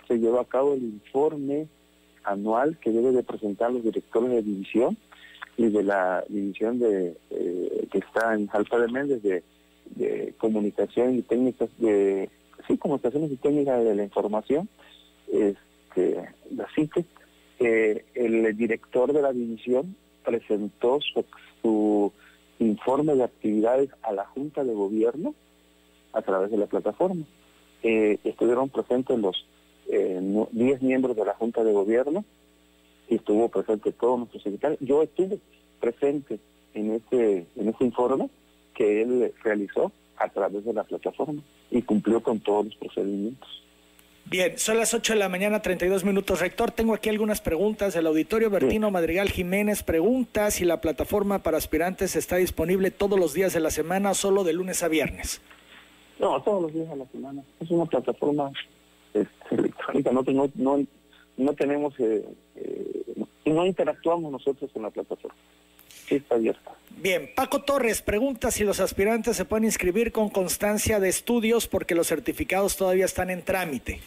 se 0.08 0.18
llevó 0.18 0.40
a 0.40 0.48
cabo 0.48 0.74
el 0.74 0.82
informe 0.82 1.66
anual 2.24 2.78
que 2.78 2.90
debe 2.90 3.12
de 3.12 3.22
presentar 3.22 3.72
los 3.72 3.83
directores 3.83 4.30
de 4.30 4.42
división 4.42 4.96
y 5.56 5.68
de 5.68 5.83
la 5.83 6.24
división 6.28 6.78
de 6.78 7.16
eh, 7.30 7.88
que 7.90 7.98
está 7.98 8.35
en 8.35 8.48
Alfa 8.52 8.78
de 8.78 8.88
Méndez 8.88 9.22
de, 9.22 9.42
comunicación 10.38 11.16
y 11.16 11.22
técnicas 11.22 11.68
de 11.78 12.30
sí 12.66 12.78
comunicaciones 12.78 13.33
y 13.33 13.37
técnicas 13.37 13.85
de 13.85 13.94
la 13.94 14.04
información 14.04 14.68
este 15.26 16.28
la 16.54 16.66
CITE 16.74 17.04
el 18.14 18.56
director 18.56 19.12
de 19.12 19.20
la 19.20 19.33
división 19.33 19.96
presentó 20.24 20.98
su, 21.62 22.12
informe 22.59 23.14
de 23.14 23.24
actividades 23.24 23.90
a 24.02 24.12
la 24.12 24.26
Junta 24.26 24.64
de 24.64 24.74
Gobierno 24.74 25.35
a 26.12 26.20
través 26.20 26.50
de 26.50 26.59
la 26.59 26.66
plataforma. 26.66 27.24
Eh, 27.83 28.18
estuvieron 28.22 28.68
presentes 28.68 29.18
los 29.18 29.46
10 29.90 30.53
eh, 30.53 30.79
miembros 30.81 31.16
de 31.16 31.24
la 31.24 31.35
Junta 31.35 31.64
de 31.64 31.72
Gobierno, 31.72 32.24
y 33.09 33.16
estuvo 33.16 33.48
presente 33.48 33.92
todo 33.92 34.18
nuestro 34.18 34.40
secretario. 34.40 34.79
Yo 34.81 35.03
estuve 35.03 35.40
presente 35.81 36.38
en 36.74 36.92
este, 36.92 37.46
en 37.57 37.68
este 37.68 37.85
informe 37.85 38.31
que 38.74 39.03
él 39.03 39.33
realizó 39.42 39.90
a 40.16 40.29
través 40.29 40.64
de 40.64 40.72
la 40.72 40.85
plataforma 40.85 41.42
y 41.70 41.83
cumplió 41.83 42.22
con 42.22 42.38
todos 42.40 42.66
los 42.66 42.76
procedimientos. 42.76 43.48
Bien, 44.26 44.57
son 44.59 44.79
las 44.79 44.94
8 44.94 45.14
de 45.14 45.18
la 45.18 45.29
mañana, 45.29 45.61
32 45.61 46.05
minutos. 46.05 46.40
Rector, 46.40 46.70
tengo 46.70 46.94
aquí 46.94 47.09
algunas 47.09 47.40
preguntas. 47.40 47.96
El 47.96 48.07
auditorio 48.07 48.48
Bertino 48.48 48.90
Madrigal 48.92 49.29
Jiménez 49.31 49.83
pregunta 49.83 50.53
si 50.53 50.64
la 50.64 50.81
plataforma 50.81 51.40
para 51.40 51.59
aspirantes 51.59 52.14
está 52.14 52.37
disponible 52.37 52.92
todos 52.92 53.18
los 53.18 53.35
días 53.35 53.55
de 53.55 53.61
la 53.61 53.70
semana 53.70 54.12
o 54.12 54.14
solo 54.14 54.44
de 54.44 54.53
lunes 54.53 54.85
a 54.85 54.88
viernes. 54.88 55.40
No, 56.20 56.40
todos 56.42 56.62
los 56.62 56.72
días 56.72 56.88
de 56.90 56.96
la 56.96 57.07
semana. 57.07 57.42
Es 57.59 57.70
una 57.70 57.87
plataforma 57.87 58.53
este, 59.14 59.54
electrónica, 59.54 60.12
no, 60.12 60.22
no, 60.22 60.50
no, 60.54 60.86
no 61.36 61.52
tenemos 61.54 61.94
eh, 61.98 62.24
eh, 62.56 63.00
no 63.52 63.66
interactuamos 63.66 64.30
nosotros 64.30 64.70
con 64.72 64.82
la 64.82 64.90
plataforma. 64.90 65.36
Sí 66.08 66.16
está 66.16 66.36
abierta. 66.36 66.72
Bien, 66.96 67.30
Paco 67.34 67.62
Torres 67.62 68.02
pregunta 68.02 68.50
si 68.50 68.64
los 68.64 68.80
aspirantes 68.80 69.36
se 69.36 69.44
pueden 69.44 69.64
inscribir 69.64 70.12
con 70.12 70.28
constancia 70.28 71.00
de 71.00 71.08
estudios 71.08 71.66
porque 71.66 71.94
los 71.94 72.08
certificados 72.08 72.76
todavía 72.76 73.04
están 73.04 73.30
en 73.30 73.42
trámite. 73.42 74.00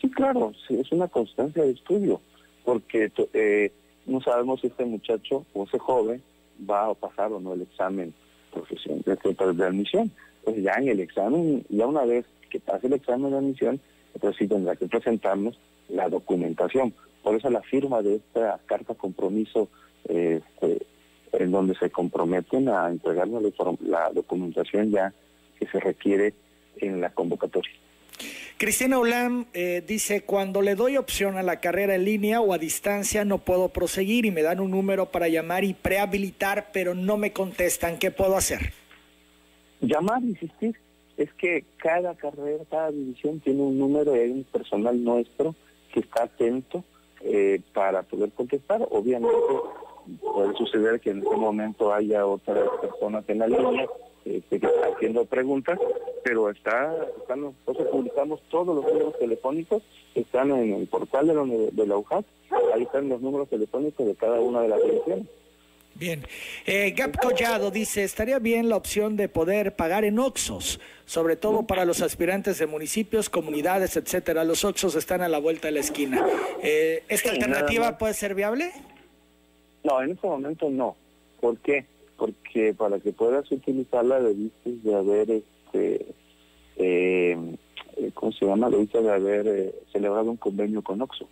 Sí, 0.00 0.10
claro, 0.10 0.52
sí, 0.66 0.78
es 0.80 0.90
una 0.92 1.08
constancia 1.08 1.62
de 1.62 1.70
estudio, 1.70 2.20
porque 2.64 3.12
eh, 3.34 3.72
no 4.06 4.20
sabemos 4.20 4.60
si 4.60 4.68
este 4.68 4.84
muchacho 4.84 5.44
o 5.52 5.64
ese 5.64 5.78
joven 5.78 6.22
va 6.68 6.86
a 6.86 6.94
pasar 6.94 7.32
o 7.32 7.40
no 7.40 7.54
el 7.54 7.62
examen 7.62 8.14
profesional 8.52 9.02
de, 9.04 9.54
de 9.54 9.64
admisión. 9.64 10.10
Pues 10.44 10.60
ya 10.62 10.72
en 10.74 10.88
el 10.88 11.00
examen, 11.00 11.64
ya 11.68 11.86
una 11.86 12.04
vez 12.04 12.26
que 12.50 12.58
pase 12.58 12.88
el 12.88 12.94
examen 12.94 13.30
de 13.30 13.38
admisión, 13.38 13.80
entonces 14.14 14.38
sí 14.38 14.48
tendrá 14.48 14.76
que 14.76 14.86
presentarnos 14.86 15.58
la 15.88 16.08
documentación. 16.08 16.94
Por 17.22 17.36
eso 17.36 17.50
la 17.50 17.62
firma 17.62 18.02
de 18.02 18.16
esta 18.16 18.58
carta 18.66 18.94
compromiso 18.94 19.68
este, 20.08 20.86
en 21.32 21.50
donde 21.50 21.74
se 21.76 21.90
comprometen 21.90 22.68
a 22.68 22.88
entregarnos 22.88 23.42
la 23.80 24.10
documentación 24.12 24.90
ya 24.90 25.12
que 25.58 25.66
se 25.66 25.80
requiere 25.80 26.34
en 26.76 27.00
la 27.00 27.10
convocatoria. 27.10 27.72
Cristina 28.58 28.98
Olam 28.98 29.46
eh, 29.54 29.82
dice, 29.86 30.22
cuando 30.22 30.62
le 30.62 30.74
doy 30.74 30.96
opción 30.96 31.36
a 31.36 31.42
la 31.42 31.58
carrera 31.60 31.96
en 31.96 32.04
línea 32.04 32.40
o 32.40 32.52
a 32.52 32.58
distancia 32.58 33.24
no 33.24 33.38
puedo 33.38 33.70
proseguir 33.70 34.24
y 34.24 34.30
me 34.30 34.42
dan 34.42 34.60
un 34.60 34.70
número 34.70 35.10
para 35.10 35.28
llamar 35.28 35.64
y 35.64 35.74
prehabilitar, 35.74 36.70
pero 36.72 36.94
no 36.94 37.16
me 37.16 37.32
contestan. 37.32 37.98
¿Qué 37.98 38.10
puedo 38.10 38.36
hacer? 38.36 38.72
Llamar, 39.80 40.22
insistir. 40.22 40.76
Es 41.16 41.32
que 41.34 41.64
cada 41.76 42.14
carrera, 42.14 42.64
cada 42.70 42.90
división 42.90 43.40
tiene 43.40 43.62
un 43.62 43.78
número, 43.78 44.14
hay 44.14 44.30
un 44.30 44.44
personal 44.44 45.02
nuestro 45.02 45.54
que 45.92 46.00
está 46.00 46.24
atento 46.24 46.84
eh, 47.20 47.60
para 47.72 48.02
poder 48.02 48.30
contestar. 48.32 48.86
Obviamente 48.90 49.36
puede 50.20 50.54
suceder 50.54 51.00
que 51.00 51.10
en 51.10 51.18
ese 51.18 51.36
momento 51.36 51.92
haya 51.92 52.26
otras 52.26 52.68
personas 52.80 53.24
en 53.28 53.38
la 53.38 53.46
línea 53.46 53.86
este, 54.24 54.60
haciendo 54.92 55.24
preguntas, 55.24 55.78
pero 56.22 56.48
está, 56.50 56.94
están, 57.18 57.40
nosotros 57.40 57.88
publicamos 57.88 58.40
todos 58.50 58.76
los 58.76 58.84
números 58.84 59.18
telefónicos, 59.18 59.82
están 60.14 60.52
en 60.52 60.74
el 60.74 60.86
portal 60.86 61.26
de 61.26 61.34
la, 61.34 61.44
de 61.44 61.86
la 61.86 61.96
UJAT, 61.96 62.24
ahí 62.74 62.82
están 62.82 63.08
los 63.08 63.20
números 63.20 63.48
telefónicos 63.48 64.06
de 64.06 64.14
cada 64.14 64.40
una 64.40 64.62
de 64.62 64.68
las 64.68 64.82
direcciones. 64.82 65.26
Bien. 66.02 66.26
Eh, 66.66 66.94
Gap 66.96 67.16
Collado 67.16 67.70
dice, 67.70 68.02
estaría 68.02 68.40
bien 68.40 68.68
la 68.68 68.74
opción 68.74 69.16
de 69.16 69.28
poder 69.28 69.76
pagar 69.76 70.04
en 70.04 70.18
Oxos, 70.18 70.80
sobre 71.04 71.36
todo 71.36 71.64
para 71.64 71.84
los 71.84 72.02
aspirantes 72.02 72.58
de 72.58 72.66
municipios, 72.66 73.30
comunidades, 73.30 73.96
etcétera. 73.96 74.42
Los 74.42 74.64
Oxos 74.64 74.96
están 74.96 75.20
a 75.20 75.28
la 75.28 75.38
vuelta 75.38 75.68
de 75.68 75.72
la 75.74 75.78
esquina. 75.78 76.26
Eh, 76.60 77.04
¿Esta 77.08 77.30
alternativa 77.30 77.98
puede 77.98 78.14
ser 78.14 78.34
viable? 78.34 78.72
No, 79.84 80.02
en 80.02 80.10
este 80.10 80.26
momento 80.26 80.68
no. 80.70 80.96
¿Por 81.40 81.58
qué? 81.58 81.86
Porque 82.16 82.74
para 82.74 82.98
que 82.98 83.12
puedas 83.12 83.48
utilizarla 83.52 84.18
debiste 84.18 84.70
de 84.82 84.94
haber, 84.96 85.30
este, 85.30 86.06
eh, 86.78 87.36
¿cómo 88.14 88.32
se 88.32 88.44
llama? 88.44 88.70
Debiste 88.70 89.00
de 89.00 89.12
haber 89.12 89.46
eh, 89.46 89.74
celebrado 89.92 90.32
un 90.32 90.36
convenio 90.36 90.82
con 90.82 91.00
Oxo 91.00 91.28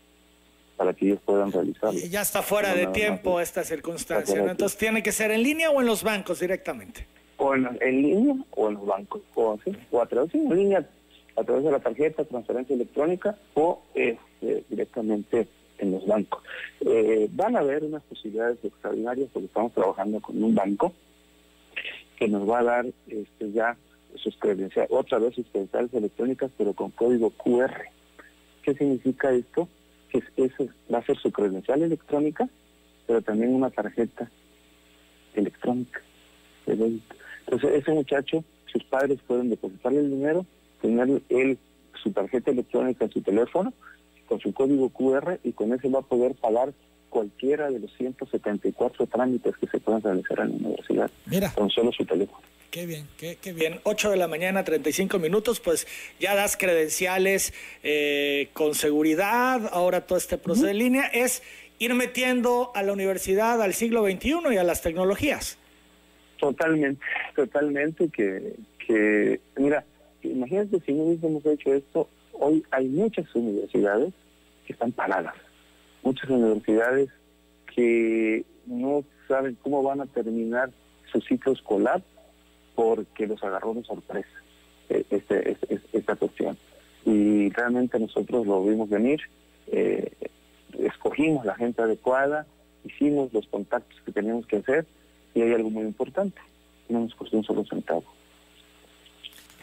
para 0.81 0.95
que 0.95 1.09
ellos 1.09 1.21
puedan 1.27 1.53
realizarlo. 1.53 2.01
Y 2.01 2.09
ya 2.09 2.23
está 2.23 2.41
fuera 2.41 2.75
de 2.75 2.87
tiempo 2.87 3.39
esta 3.39 3.65
circunstancia, 3.65 4.41
¿no? 4.41 4.51
Entonces, 4.51 4.79
¿tiene 4.79 5.03
que 5.03 5.13
ser 5.13 5.31
en 5.31 5.43
línea 5.43 5.71
o 5.71 5.79
en 5.83 5.87
los 5.87 6.03
bancos 6.03 6.41
directamente? 6.41 7.07
O 7.37 7.55
en, 7.55 7.69
línea 7.83 8.35
o 8.53 8.69
en 8.69 8.75
los 8.77 8.87
bancos, 8.87 9.21
o, 9.35 9.59
a 10.01 10.07
través 10.07 10.35
en 10.35 10.49
línea, 10.49 10.89
a 11.37 11.45
través 11.45 11.65
de 11.65 11.71
la 11.71 11.81
tarjeta, 11.81 12.25
transferencia 12.25 12.75
electrónica 12.75 13.37
o 13.53 13.83
este, 13.93 14.65
directamente 14.71 15.49
en 15.77 15.93
los 15.93 16.07
bancos. 16.07 16.43
Eh, 16.81 17.29
van 17.31 17.57
a 17.57 17.59
haber 17.59 17.85
unas 17.85 18.03
posibilidades 18.05 18.57
extraordinarias 18.65 19.29
porque 19.35 19.49
estamos 19.49 19.75
trabajando 19.75 20.19
con 20.21 20.43
un 20.43 20.55
banco 20.55 20.95
que 22.17 22.27
nos 22.27 22.49
va 22.49 22.61
a 22.61 22.65
dar 22.65 22.87
este, 23.07 23.53
ya 23.53 23.77
sus 24.15 24.35
credenciales, 24.39 24.91
otra 24.91 25.19
vez 25.19 25.35
sus 25.35 25.47
credenciales 25.49 25.93
electrónicas, 25.93 26.51
pero 26.57 26.73
con 26.73 26.91
código 26.93 27.29
QR. 27.33 27.83
¿Qué 28.63 28.73
significa 28.73 29.31
esto? 29.31 29.69
Que 30.11 30.23
eso 30.37 30.69
va 30.93 30.99
a 30.99 31.07
ser 31.07 31.17
su 31.19 31.31
credencial 31.31 31.83
electrónica, 31.83 32.49
pero 33.07 33.23
también 33.23 33.55
una 33.55 33.71
tarjeta 33.71 34.31
electrónica 35.35 36.01
Entonces, 36.67 37.71
ese 37.73 37.93
muchacho, 37.93 38.45
sus 38.67 38.85
padres 38.85 39.21
pueden 39.27 39.51
depositarle 39.51 40.01
el 40.01 40.11
dinero, 40.11 40.47
tener 40.81 41.23
él 41.29 41.59
su 42.03 42.13
tarjeta 42.13 42.51
electrónica 42.51 43.05
en 43.05 43.11
su 43.13 43.21
teléfono 43.21 43.73
con 44.31 44.39
su 44.39 44.55
código 44.55 44.89
QR 44.91 45.41
y 45.43 45.53
con 45.53 45.73
ese 45.73 45.89
va 45.89 45.99
a 45.99 46.03
poder 46.03 46.37
pagar 46.37 46.73
cualquiera 47.09 47.69
de 47.69 47.81
los 47.81 47.93
174 47.97 49.07
trámites 49.09 49.57
que 49.57 49.67
se 49.67 49.81
puedan 49.81 50.03
realizar 50.03 50.39
en 50.39 50.51
la 50.51 50.69
universidad 50.69 51.11
Mira. 51.27 51.53
con 51.53 51.69
solo 51.69 51.91
su 51.91 52.05
teléfono. 52.05 52.41
Qué 52.71 52.87
bien, 52.87 53.09
qué, 53.19 53.37
qué, 53.43 53.53
bien. 53.53 53.81
8 53.83 54.11
de 54.11 54.17
la 54.17 54.29
mañana, 54.29 54.63
35 54.63 55.19
minutos, 55.19 55.59
pues 55.59 55.89
ya 56.21 56.37
das 56.37 56.57
credenciales 56.57 57.53
eh, 57.83 58.49
con 58.53 58.75
seguridad, 58.75 59.69
ahora 59.73 60.07
todo 60.07 60.17
este 60.17 60.39
proceso 60.39 60.69
en 60.69 60.79
línea, 60.79 61.07
es 61.07 61.43
ir 61.81 61.95
metiendo 61.95 62.71
a 62.77 62.85
la 62.85 62.93
universidad 62.93 63.61
al 63.61 63.75
siglo 63.75 64.05
XXI 64.05 64.53
y 64.53 64.57
a 64.57 64.63
las 64.63 64.83
tecnologías. 64.83 65.59
Totalmente, 66.39 67.05
totalmente, 67.35 68.09
que, 68.09 68.55
que 68.87 69.41
mira, 69.57 69.85
imagínate 70.23 70.79
si 70.87 70.93
no 70.93 71.03
hubiésemos 71.03 71.45
hecho 71.47 71.75
esto, 71.75 72.09
hoy 72.35 72.65
hay 72.71 72.87
muchas 72.87 73.27
universidades 73.35 74.15
que 74.65 74.75
están 74.75 74.93
paradas, 74.93 75.35
muchas 76.05 76.31
universidades 76.31 77.09
que 77.75 78.45
no 78.67 79.03
saben 79.27 79.59
cómo 79.61 79.83
van 79.83 80.03
a 80.03 80.07
terminar 80.07 80.71
su 81.11 81.21
ciclo 81.23 81.53
escolar 81.53 82.01
porque 82.81 83.27
los 83.27 83.45
agarró 83.45 83.75
de 83.75 83.85
sorpresa 83.85 84.43
eh, 84.89 85.05
este, 85.11 85.59
esta 85.93 86.17
cuestión. 86.17 86.57
Y 87.05 87.51
realmente 87.51 87.99
nosotros 87.99 88.47
lo 88.47 88.65
vimos 88.65 88.89
venir, 88.89 89.21
eh, 89.67 90.11
escogimos 90.79 91.45
la 91.45 91.55
gente 91.57 91.83
adecuada, 91.83 92.47
hicimos 92.83 93.35
los 93.35 93.47
contactos 93.49 94.01
que 94.03 94.13
teníamos 94.13 94.47
que 94.47 94.57
hacer 94.57 94.87
y 95.35 95.43
hay 95.43 95.53
algo 95.53 95.69
muy 95.69 95.83
importante, 95.83 96.41
no 96.89 97.01
nos 97.01 97.15
costó 97.15 97.37
un 97.37 97.45
solo 97.45 97.67
centavo. 97.67 98.05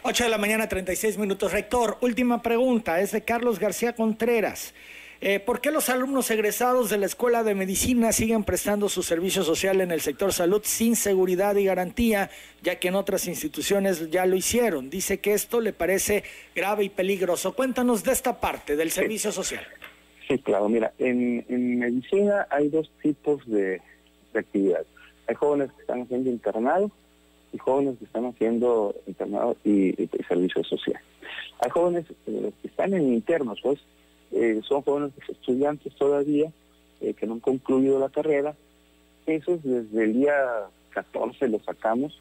8 0.04 0.22
de 0.22 0.30
la 0.30 0.38
mañana, 0.38 0.68
36 0.68 1.18
minutos. 1.18 1.50
Rector, 1.50 1.98
última 2.00 2.40
pregunta, 2.40 3.00
es 3.00 3.10
de 3.10 3.22
Carlos 3.24 3.58
García 3.58 3.96
Contreras. 3.96 4.74
Eh, 5.20 5.40
¿Por 5.40 5.60
qué 5.60 5.72
los 5.72 5.88
alumnos 5.88 6.30
egresados 6.30 6.90
de 6.90 6.98
la 6.98 7.06
Escuela 7.06 7.42
de 7.42 7.56
Medicina 7.56 8.12
siguen 8.12 8.44
prestando 8.44 8.88
su 8.88 9.02
servicio 9.02 9.42
social 9.42 9.80
en 9.80 9.90
el 9.90 10.00
sector 10.00 10.32
salud 10.32 10.62
sin 10.64 10.94
seguridad 10.94 11.56
y 11.56 11.64
garantía, 11.64 12.30
ya 12.62 12.78
que 12.78 12.88
en 12.88 12.94
otras 12.94 13.26
instituciones 13.26 14.10
ya 14.10 14.26
lo 14.26 14.36
hicieron? 14.36 14.90
Dice 14.90 15.18
que 15.18 15.34
esto 15.34 15.60
le 15.60 15.72
parece 15.72 16.22
grave 16.54 16.84
y 16.84 16.88
peligroso. 16.88 17.54
Cuéntanos 17.54 18.04
de 18.04 18.12
esta 18.12 18.38
parte 18.38 18.76
del 18.76 18.92
servicio 18.92 19.32
social. 19.32 19.66
Sí, 20.28 20.38
claro. 20.38 20.68
Mira, 20.68 20.92
en, 20.98 21.78
medicina 21.78 22.46
hay 22.50 22.68
dos 22.68 22.88
tipos 23.02 23.44
de, 23.46 23.80
de 24.32 24.38
actividades. 24.38 24.86
Hay 25.26 25.34
jóvenes 25.34 25.72
que 25.72 25.80
están 25.80 26.02
haciendo 26.02 26.30
internado 26.30 26.92
y 27.52 27.58
jóvenes 27.58 27.98
que 27.98 28.04
están 28.04 28.26
haciendo 28.26 28.94
internado 29.06 29.56
y, 29.64 29.94
servicio 30.28 30.62
social. 30.62 31.00
Hay 31.60 31.70
jóvenes 31.70 32.04
eh, 32.26 32.52
que 32.62 32.68
están 32.68 32.94
en 32.94 33.12
internos, 33.14 33.58
pues 33.62 33.80
eh, 34.32 34.60
son 34.66 34.82
jóvenes 34.82 35.12
estudiantes 35.28 35.94
todavía 35.94 36.52
eh, 37.00 37.14
que 37.14 37.26
no 37.26 37.34
han 37.34 37.40
concluido 37.40 37.98
la 37.98 38.08
carrera. 38.08 38.54
Esos 39.26 39.62
desde 39.62 40.04
el 40.04 40.14
día 40.14 40.34
14 40.90 41.48
los 41.48 41.62
sacamos, 41.64 42.18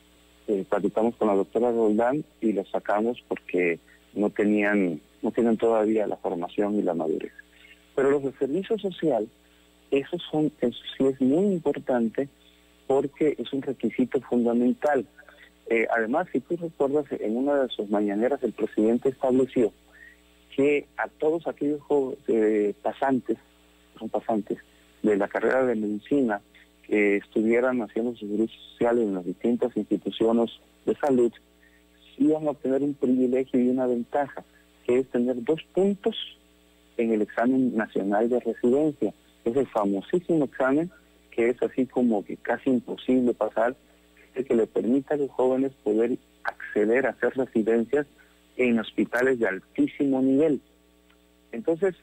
platicamos 0.69 1.15
con 1.15 1.27
la 1.27 1.35
doctora 1.35 1.71
Roldán 1.71 2.23
y 2.39 2.53
los 2.53 2.69
sacamos 2.69 3.21
porque 3.27 3.79
no 4.13 4.29
tenían, 4.29 5.01
no 5.21 5.31
tienen 5.31 5.57
todavía 5.57 6.07
la 6.07 6.17
formación 6.17 6.75
y 6.75 6.81
la 6.81 6.93
madurez. 6.93 7.33
Pero 7.95 8.11
los 8.11 8.23
de 8.23 8.31
servicio 8.33 8.77
social, 8.77 9.27
esos 9.91 10.21
son, 10.31 10.51
eso 10.61 10.79
sí 10.97 11.05
es 11.05 11.19
muy 11.21 11.53
importante 11.53 12.29
porque 12.87 13.35
es 13.37 13.51
un 13.53 13.61
requisito 13.61 14.19
fundamental. 14.21 15.05
Eh, 15.69 15.87
además, 15.95 16.27
si 16.31 16.39
tú 16.39 16.55
recuerdas, 16.57 17.05
en 17.19 17.35
una 17.35 17.63
de 17.63 17.69
sus 17.69 17.89
mañaneras 17.89 18.41
el 18.43 18.53
presidente 18.53 19.09
estableció 19.09 19.71
que 20.57 20.87
a 20.97 21.07
todos 21.07 21.47
aquellos 21.47 21.79
eh, 22.27 22.73
pasantes, 22.81 23.37
son 23.97 24.09
pasantes, 24.09 24.57
de 25.03 25.15
la 25.15 25.27
carrera 25.27 25.63
de 25.63 25.75
medicina 25.75 26.41
que 26.83 27.17
estuvieran 27.17 27.81
haciendo 27.83 28.15
sus 28.15 28.27
servicios 28.27 28.61
sociales 28.71 29.03
en 29.03 29.13
las 29.13 29.25
distintas 29.25 29.77
instituciones 29.77 30.51
de 30.85 30.95
salud, 30.95 31.31
iban 32.17 32.47
a 32.47 32.51
obtener 32.51 32.81
un 32.81 32.95
privilegio 32.95 33.59
y 33.59 33.69
una 33.69 33.85
ventaja, 33.85 34.43
que 34.85 34.99
es 34.99 35.07
tener 35.09 35.43
dos 35.43 35.61
puntos 35.73 36.15
en 36.97 37.13
el 37.13 37.21
examen 37.21 37.75
nacional 37.75 38.27
de 38.27 38.39
residencia. 38.39 39.13
Es 39.45 39.55
el 39.55 39.67
famosísimo 39.67 40.45
examen 40.45 40.89
que 41.29 41.49
es 41.49 41.61
así 41.61 41.85
como 41.85 42.25
que 42.25 42.35
casi 42.35 42.71
imposible 42.71 43.35
pasar 43.35 43.75
que 44.43 44.55
le 44.55 44.67
permita 44.67 45.15
a 45.15 45.17
los 45.17 45.31
jóvenes 45.31 45.71
poder 45.83 46.17
acceder 46.43 47.05
a 47.05 47.11
hacer 47.11 47.35
residencias 47.35 48.05
en 48.57 48.79
hospitales 48.79 49.39
de 49.39 49.47
altísimo 49.47 50.21
nivel. 50.21 50.59
Entonces, 51.51 51.95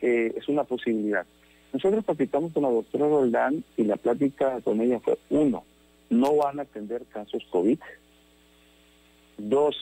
eh, 0.00 0.32
es 0.36 0.48
una 0.48 0.64
posibilidad. 0.64 1.26
Nosotros 1.72 2.04
platicamos 2.04 2.52
con 2.52 2.62
la 2.62 2.70
doctora 2.70 3.06
Roldán 3.06 3.62
y 3.76 3.84
la 3.84 3.96
plática 3.96 4.60
con 4.62 4.80
ella 4.80 4.98
fue, 5.00 5.18
uno, 5.28 5.64
no 6.08 6.36
van 6.36 6.58
a 6.58 6.62
atender 6.62 7.04
casos 7.12 7.44
COVID. 7.50 7.78
Dos, 9.36 9.76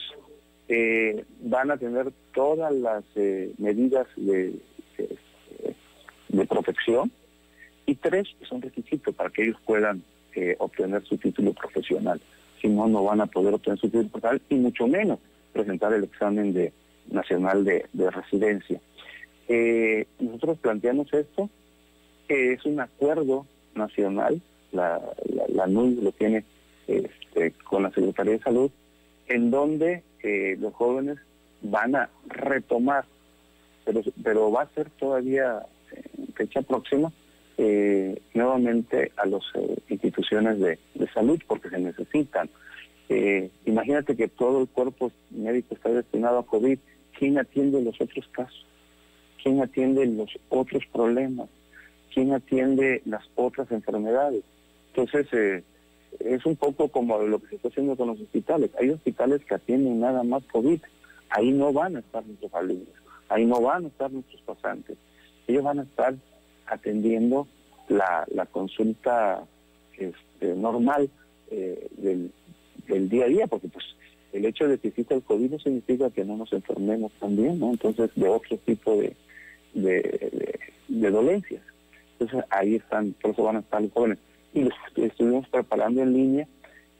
eh, 0.67 1.23
van 1.41 1.71
a 1.71 1.77
tener 1.77 2.11
todas 2.33 2.73
las 2.75 3.05
eh, 3.15 3.53
medidas 3.57 4.07
de, 4.17 4.53
de, 6.27 6.45
protección. 6.45 7.11
Y 7.85 7.95
tres, 7.95 8.27
es 8.41 8.51
un 8.51 8.61
requisito 8.61 9.13
para 9.13 9.29
que 9.29 9.43
ellos 9.43 9.57
puedan 9.65 10.03
obtener 10.59 11.03
su 11.03 11.17
título 11.17 11.51
profesional. 11.51 12.21
Si 12.61 12.67
no, 12.67 12.87
no 12.87 13.03
van 13.03 13.21
a 13.21 13.25
poder 13.25 13.55
obtener 13.55 13.79
su 13.79 13.87
título 13.87 14.09
profesional 14.09 14.41
y 14.49 14.55
mucho 14.55 14.87
menos 14.87 15.17
presentar 15.57 15.93
el 15.93 16.03
examen 16.03 16.53
de 16.53 16.73
nacional 17.09 17.63
de, 17.63 17.85
residencia. 18.11 18.79
Eh, 19.47 20.05
nosotros 20.19 20.57
planteamos 20.59 21.13
esto, 21.13 21.49
que 22.27 22.53
es 22.53 22.65
un 22.65 22.79
acuerdo 22.79 23.45
nacional, 23.75 24.41
la, 24.71 25.01
la, 25.49 25.67
lo 25.67 26.11
tiene 26.11 26.43
este, 26.87 27.51
con 27.63 27.83
la 27.83 27.91
Secretaría 27.91 28.33
de 28.33 28.39
Salud, 28.39 28.71
en 29.27 29.51
donde 29.51 30.03
eh, 30.23 30.57
los 30.59 30.73
jóvenes 30.73 31.17
van 31.61 31.95
a 31.95 32.09
retomar, 32.27 33.05
pero, 34.23 34.51
va 34.51 34.63
a 34.63 34.69
ser 34.73 34.89
todavía 34.91 35.65
en 36.17 36.33
fecha 36.33 36.61
próxima, 36.61 37.11
eh, 37.57 38.21
nuevamente 38.33 39.11
a 39.17 39.25
las 39.25 39.43
eh, 39.55 39.77
instituciones 39.89 40.59
de, 40.59 40.77
salud 41.13 41.41
porque 41.47 41.69
se 41.69 41.79
necesitan. 41.79 42.49
Eh, 43.09 43.49
imagínate 43.65 44.15
que 44.15 44.27
todo 44.27 44.61
el 44.61 44.67
cuerpo 44.67 45.11
médico 45.31 45.75
está 45.75 45.89
destinado 45.89 46.39
a 46.39 46.45
COVID. 46.45 46.77
¿Quién 47.17 47.39
atiende 47.39 47.81
los 47.81 47.99
otros 47.99 48.27
casos? 48.31 48.65
¿Quién 49.41 49.61
atiende 49.61 50.05
los 50.05 50.37
otros 50.49 50.83
problemas? 50.91 51.49
¿Quién 52.13 52.33
atiende 52.33 53.01
las 53.05 53.23
otras 53.35 53.71
enfermedades? 53.71 54.43
Entonces, 54.93 55.63
es 56.19 56.45
un 56.45 56.55
poco 56.55 56.89
como 56.89 57.19
lo 57.19 57.39
que 57.39 57.49
se 57.49 57.55
está 57.55 57.69
haciendo 57.69 57.95
con 57.95 58.07
los 58.07 58.19
hospitales. 58.19 58.71
Hay 58.79 58.89
hospitales 58.89 59.43
que 59.45 59.55
atienden 59.55 59.99
nada 59.99 60.23
más 60.23 60.43
COVID. 60.51 60.81
Ahí 61.29 61.51
no 61.51 61.73
van 61.73 61.95
a 61.95 61.99
estar 61.99 62.25
nuestros 62.25 62.53
alumnos, 62.53 62.87
ahí 63.29 63.45
no 63.45 63.61
van 63.61 63.85
a 63.85 63.87
estar 63.87 64.11
nuestros 64.11 64.41
pasantes. 64.41 64.97
Ellos 65.47 65.63
van 65.63 65.79
a 65.79 65.83
estar 65.83 66.15
atendiendo 66.65 67.47
la, 67.89 68.25
consulta 68.51 69.43
este, 69.97 70.55
normal 70.55 71.09
eh, 71.51 71.87
del, 71.97 72.31
día 72.87 73.25
a 73.25 73.27
día, 73.27 73.47
porque 73.47 73.67
pues 73.67 73.85
el 74.33 74.45
hecho 74.45 74.67
de 74.67 74.77
que 74.77 74.89
exista 74.89 75.15
el 75.15 75.23
COVID 75.23 75.51
no 75.51 75.59
significa 75.59 76.09
que 76.09 76.25
no 76.25 76.37
nos 76.37 76.51
enfermemos 76.53 77.11
también, 77.13 77.59
¿no? 77.59 77.71
Entonces, 77.71 78.09
de 78.15 78.27
otro 78.27 78.57
tipo 78.57 78.95
de, 78.97 79.15
de, 79.73 81.11
dolencias. 81.11 81.61
Entonces, 82.19 82.45
ahí 82.49 82.75
están, 82.75 83.13
por 83.21 83.31
eso 83.31 83.43
van 83.43 83.57
a 83.57 83.59
estar 83.59 83.81
los 83.81 83.91
jóvenes. 83.91 84.17
Y 84.53 84.63
los 84.63 84.73
estuvimos 84.95 85.47
preparando 85.49 86.01
en 86.01 86.13
línea 86.13 86.47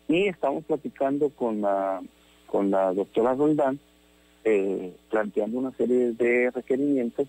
y 0.07 0.27
estamos 0.27 0.63
platicando 0.65 1.29
con 1.29 1.61
la, 1.61 2.01
con 2.45 2.71
la 2.71 2.93
doctora 2.93 3.33
Roldán, 3.33 3.79
eh, 4.43 4.93
planteando 5.09 5.59
una 5.59 5.71
serie 5.71 6.13
de 6.13 6.51
requerimientos 6.51 7.27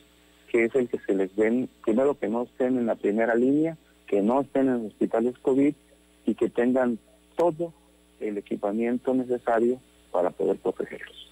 que 0.48 0.64
es 0.64 0.74
el 0.74 0.88
que 0.88 0.98
se 1.00 1.14
les 1.14 1.34
den, 1.36 1.68
primero 1.84 2.18
que 2.18 2.28
no 2.28 2.44
estén 2.44 2.78
en 2.78 2.86
la 2.86 2.94
primera 2.94 3.34
línea, 3.34 3.76
que 4.06 4.22
no 4.22 4.40
estén 4.40 4.68
en 4.68 4.86
hospitales 4.86 5.38
COVID 5.40 5.74
y 6.26 6.34
que 6.34 6.48
tengan 6.48 6.98
todo 7.36 7.72
el 8.20 8.38
equipamiento 8.38 9.14
necesario 9.14 9.80
para 10.10 10.30
poder 10.30 10.56
protegerlos. 10.56 11.28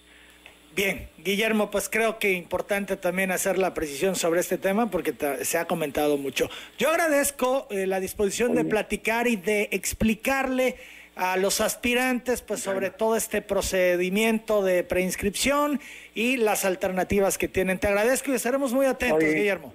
Bien, 0.74 1.08
Guillermo, 1.24 1.70
pues 1.70 1.88
creo 1.88 2.18
que 2.18 2.32
importante 2.32 2.96
también 2.96 3.30
hacer 3.30 3.56
la 3.56 3.72
precisión 3.72 4.14
sobre 4.14 4.40
este 4.40 4.58
tema 4.58 4.90
porque 4.90 5.14
se 5.42 5.56
ha 5.56 5.64
comentado 5.64 6.18
mucho. 6.18 6.50
Yo 6.76 6.90
agradezco 6.90 7.66
eh, 7.70 7.86
la 7.86 7.98
disposición 7.98 8.54
de 8.54 8.64
platicar 8.66 9.26
y 9.26 9.36
de 9.36 9.70
explicarle 9.72 10.76
a 11.14 11.38
los 11.38 11.62
aspirantes, 11.62 12.42
pues 12.42 12.60
sobre 12.60 12.90
todo 12.90 13.16
este 13.16 13.40
procedimiento 13.40 14.62
de 14.62 14.84
preinscripción 14.84 15.80
y 16.14 16.36
las 16.36 16.66
alternativas 16.66 17.38
que 17.38 17.48
tienen. 17.48 17.78
Te 17.78 17.86
agradezco 17.86 18.30
y 18.30 18.34
estaremos 18.34 18.74
muy 18.74 18.84
atentos, 18.84 19.24
Guillermo. 19.24 19.72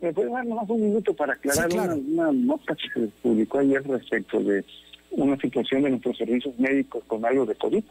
¿Me 0.00 0.12
puede 0.12 0.30
dar 0.30 0.46
más 0.46 0.70
un 0.70 0.80
minuto 0.80 1.14
para 1.14 1.32
aclarar 1.32 1.68
una, 1.94 2.30
nota 2.32 2.76
que 2.76 3.00
se 3.00 3.06
publicó 3.22 3.58
ayer 3.58 3.82
respecto 3.82 4.40
de 4.40 4.64
una 5.12 5.36
situación 5.38 5.82
de 5.82 5.90
nuestros 5.90 6.16
servicios 6.16 6.58
médicos 6.58 7.04
con 7.06 7.24
algo 7.24 7.46
de 7.46 7.54
COVID? 7.54 7.84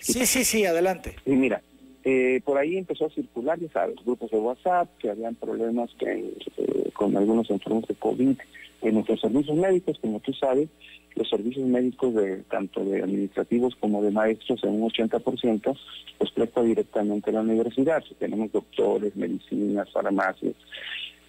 sí, 0.00 0.26
sí, 0.26 0.44
sí, 0.44 0.64
adelante. 0.64 1.16
Y 1.26 1.32
mira, 1.32 1.62
eh, 2.04 2.40
por 2.44 2.58
ahí 2.58 2.76
empezó 2.76 3.06
a 3.06 3.10
circular, 3.10 3.58
ya 3.58 3.68
sabes, 3.70 3.96
grupos 4.04 4.30
de 4.30 4.38
WhatsApp, 4.38 4.88
que 4.98 5.10
habían 5.10 5.34
problemas 5.34 5.90
que, 5.98 6.34
eh, 6.56 6.90
con 6.92 7.16
algunos 7.16 7.50
enfermos 7.50 7.86
de 7.86 7.94
COVID 7.94 8.36
en 8.82 8.94
nuestros 8.94 9.20
servicios 9.20 9.56
médicos, 9.56 9.98
como 10.00 10.20
tú 10.20 10.32
sabes, 10.32 10.68
los 11.14 11.28
servicios 11.28 11.66
médicos 11.66 12.14
de 12.14 12.38
tanto 12.44 12.84
de 12.84 13.02
administrativos 13.02 13.74
como 13.76 14.02
de 14.02 14.10
maestros 14.10 14.62
en 14.64 14.70
un 14.70 14.90
80% 14.90 15.76
pues 16.18 16.30
presta 16.32 16.62
directamente 16.62 17.32
la 17.32 17.40
universidad. 17.40 18.02
Tenemos 18.18 18.52
doctores, 18.52 19.16
medicinas, 19.16 19.90
farmacias. 19.90 20.54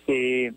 Eh, 0.07 0.51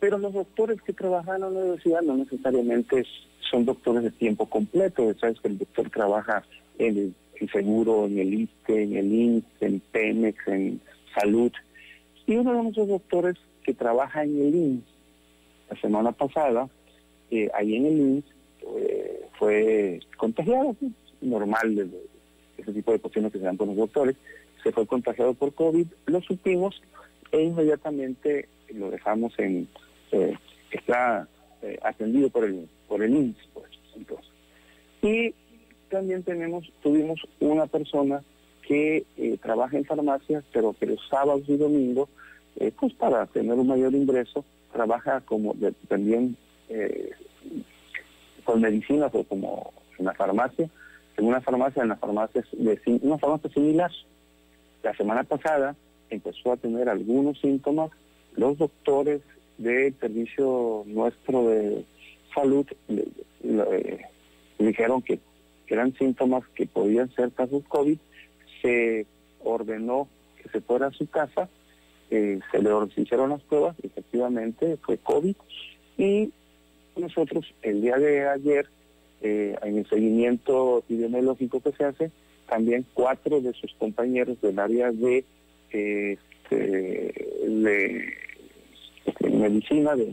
pero 0.00 0.18
los 0.18 0.32
doctores 0.32 0.80
que 0.82 0.92
trabajan 0.92 1.36
en 1.36 1.40
la 1.40 1.48
universidad 1.48 2.02
no 2.02 2.16
necesariamente 2.16 3.04
son 3.50 3.64
doctores 3.64 4.02
de 4.02 4.10
tiempo 4.10 4.46
completo. 4.46 5.14
Sabes 5.18 5.40
que 5.40 5.48
el 5.48 5.58
doctor 5.58 5.90
trabaja 5.90 6.44
en 6.78 7.14
el, 7.40 7.50
seguro, 7.50 8.06
en 8.06 8.18
el 8.18 8.34
ISTE, 8.34 8.82
en 8.82 8.96
el 8.96 9.12
INS, 9.12 9.44
en 9.60 9.80
Pemex, 9.80 10.46
en 10.48 10.80
salud. 11.18 11.52
Y 12.26 12.36
uno 12.36 12.52
de 12.52 12.62
nuestros 12.62 12.88
doctores 12.88 13.36
que 13.62 13.74
trabaja 13.74 14.24
en 14.24 14.40
el 14.40 14.54
INS, 14.54 14.84
la 15.70 15.80
semana 15.80 16.12
pasada, 16.12 16.68
eh, 17.30 17.48
ahí 17.54 17.76
en 17.76 17.86
el 17.86 17.98
INS, 17.98 18.24
eh, 18.78 19.26
fue 19.38 20.00
contagiado, 20.16 20.76
normal 21.20 21.74
de, 21.74 21.88
ese 22.58 22.72
tipo 22.72 22.92
de 22.92 22.98
cuestiones 22.98 23.32
que 23.32 23.38
se 23.38 23.44
dan 23.44 23.56
con 23.56 23.68
los 23.68 23.76
doctores, 23.76 24.16
se 24.62 24.72
fue 24.72 24.86
contagiado 24.86 25.34
por 25.34 25.54
COVID, 25.54 25.86
lo 26.06 26.20
supimos 26.22 26.80
e 27.32 27.42
inmediatamente 27.42 28.48
lo 28.74 28.90
dejamos 28.90 29.38
en, 29.38 29.68
eh, 30.12 30.34
está 30.70 31.28
eh, 31.62 31.78
atendido 31.82 32.30
por 32.30 32.44
el 32.44 32.68
por 32.88 33.02
el 33.02 33.14
INS, 33.14 33.36
pues, 33.52 33.70
entonces. 33.96 34.30
Y 35.02 35.34
también 35.88 36.22
tenemos, 36.22 36.70
tuvimos 36.82 37.20
una 37.40 37.66
persona 37.66 38.22
que 38.66 39.04
trabaja 39.40 39.76
en 39.76 39.84
farmacia, 39.84 40.42
pero 40.52 40.72
que 40.72 40.86
los 40.86 41.00
sábados 41.08 41.42
y 41.46 41.56
domingos, 41.56 42.08
pues 42.80 42.92
para 42.94 43.26
tener 43.26 43.54
un 43.54 43.68
mayor 43.68 43.94
ingreso, 43.94 44.44
trabaja 44.72 45.20
como 45.20 45.54
también 45.86 46.36
con 48.44 48.60
medicinas 48.60 49.14
o 49.14 49.22
como 49.22 49.72
en 49.98 50.06
la 50.06 50.14
farmacia, 50.14 50.68
en 51.16 51.26
una 51.26 51.40
farmacia, 51.40 51.82
en 51.82 51.88
la 51.88 51.96
farmacia 51.96 52.44
de 52.52 52.80
una 53.02 53.18
farmacia 53.18 53.50
similar. 53.50 53.90
La 54.82 54.94
semana 54.96 55.24
pasada 55.24 55.74
empezó 56.10 56.52
a 56.52 56.56
tener 56.56 56.88
algunos 56.88 57.38
síntomas. 57.40 57.90
Los 58.36 58.58
doctores 58.58 59.22
del 59.58 59.94
servicio 59.98 60.84
nuestro 60.86 61.48
de 61.48 61.84
salud 62.34 62.66
le, 62.88 63.06
dijeron 64.58 65.02
que, 65.02 65.18
eran 65.68 65.92
síntomas 65.94 66.44
que 66.54 66.66
podían 66.66 67.12
ser 67.14 67.32
casos 67.32 67.64
COVID. 67.68 67.98
Se 68.62 69.04
ordenó 69.42 70.08
que 70.40 70.48
se 70.50 70.60
fuera 70.60 70.86
a 70.86 70.92
su 70.92 71.08
casa, 71.08 71.48
eh, 72.10 72.38
se 72.52 72.62
le 72.62 72.70
hicieron 72.96 73.30
las 73.30 73.42
pruebas, 73.42 73.74
efectivamente 73.82 74.76
fue 74.82 74.96
COVID, 74.98 75.34
y 75.98 76.30
nosotros 76.96 77.52
el 77.62 77.82
día 77.82 77.96
de 77.96 78.28
ayer, 78.28 78.68
eh, 79.22 79.56
en 79.62 79.78
el 79.78 79.88
seguimiento 79.88 80.78
epidemiológico 80.78 81.60
que 81.60 81.72
se 81.72 81.84
hace, 81.84 82.10
también 82.48 82.86
cuatro 82.94 83.40
de 83.40 83.52
sus 83.54 83.74
compañeros 83.74 84.40
del 84.40 84.58
área 84.58 84.92
de, 84.92 85.24
este, 85.70 86.18
de, 87.48 88.14
medicina, 89.30 89.94
de, 89.94 90.06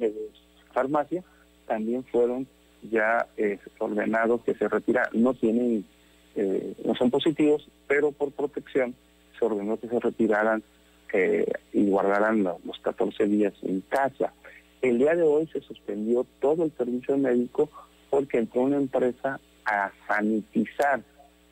de, 0.00 0.30
farmacia, 0.72 1.22
también 1.66 2.04
fueron 2.04 2.46
ya 2.90 3.26
eh, 3.36 3.58
ordenados 3.78 4.42
que 4.42 4.54
se 4.54 4.68
retiran. 4.68 5.06
No 5.12 5.34
tienen, 5.34 5.84
eh, 6.34 6.74
no 6.84 6.94
son 6.94 7.10
positivos, 7.10 7.68
pero 7.86 8.12
por 8.12 8.32
protección 8.32 8.94
se 9.38 9.44
ordenó 9.44 9.78
que 9.78 9.88
se 9.88 10.00
retiraran 10.00 10.62
y 11.74 11.90
guardaran 11.90 12.42
los, 12.42 12.64
los 12.64 12.78
14 12.78 13.26
días 13.26 13.52
en 13.60 13.82
casa. 13.82 14.32
El 14.80 14.96
día 14.96 15.14
de 15.14 15.22
hoy 15.22 15.46
se 15.48 15.60
suspendió 15.60 16.26
todo 16.40 16.64
el 16.64 16.72
servicio 16.72 17.18
médico 17.18 17.68
porque 18.08 18.38
entró 18.38 18.62
una 18.62 18.78
empresa 18.78 19.38
a 19.66 19.92
sanitizar 20.08 21.02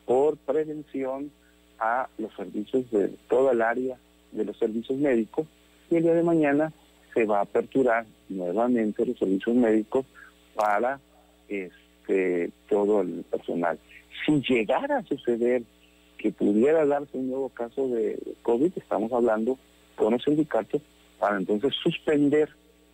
por 0.06 0.36
prevención 0.38 1.30
a 1.78 2.08
los 2.18 2.34
servicios 2.34 2.90
de 2.90 3.08
toda 3.28 3.52
el 3.52 3.62
área 3.62 3.96
de 4.32 4.44
los 4.44 4.58
servicios 4.58 4.98
médicos 4.98 5.46
y 5.90 5.96
el 5.96 6.02
día 6.04 6.14
de 6.14 6.22
mañana 6.22 6.72
se 7.12 7.24
va 7.24 7.38
a 7.38 7.42
aperturar 7.42 8.06
nuevamente 8.28 9.04
los 9.04 9.18
servicios 9.18 9.56
médicos 9.56 10.06
para 10.54 11.00
este 11.48 12.50
todo 12.68 13.02
el 13.02 13.24
personal. 13.30 13.78
Si 14.24 14.40
llegara 14.42 14.98
a 14.98 15.04
suceder 15.04 15.62
que 16.16 16.30
pudiera 16.32 16.84
darse 16.86 17.16
un 17.16 17.30
nuevo 17.30 17.48
caso 17.48 17.88
de 17.88 18.18
COVID, 18.42 18.72
estamos 18.76 19.12
hablando 19.12 19.58
con 19.96 20.12
los 20.12 20.22
sindicatos 20.22 20.82
para 21.18 21.36
entonces 21.36 21.74
suspender 21.82 22.48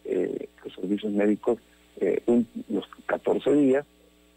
eh, 0.04 0.48
los 0.64 0.74
servicios 0.74 1.12
médicos 1.12 1.58
eh, 1.98 2.22
los 2.68 2.86
14 3.06 3.52
días 3.54 3.86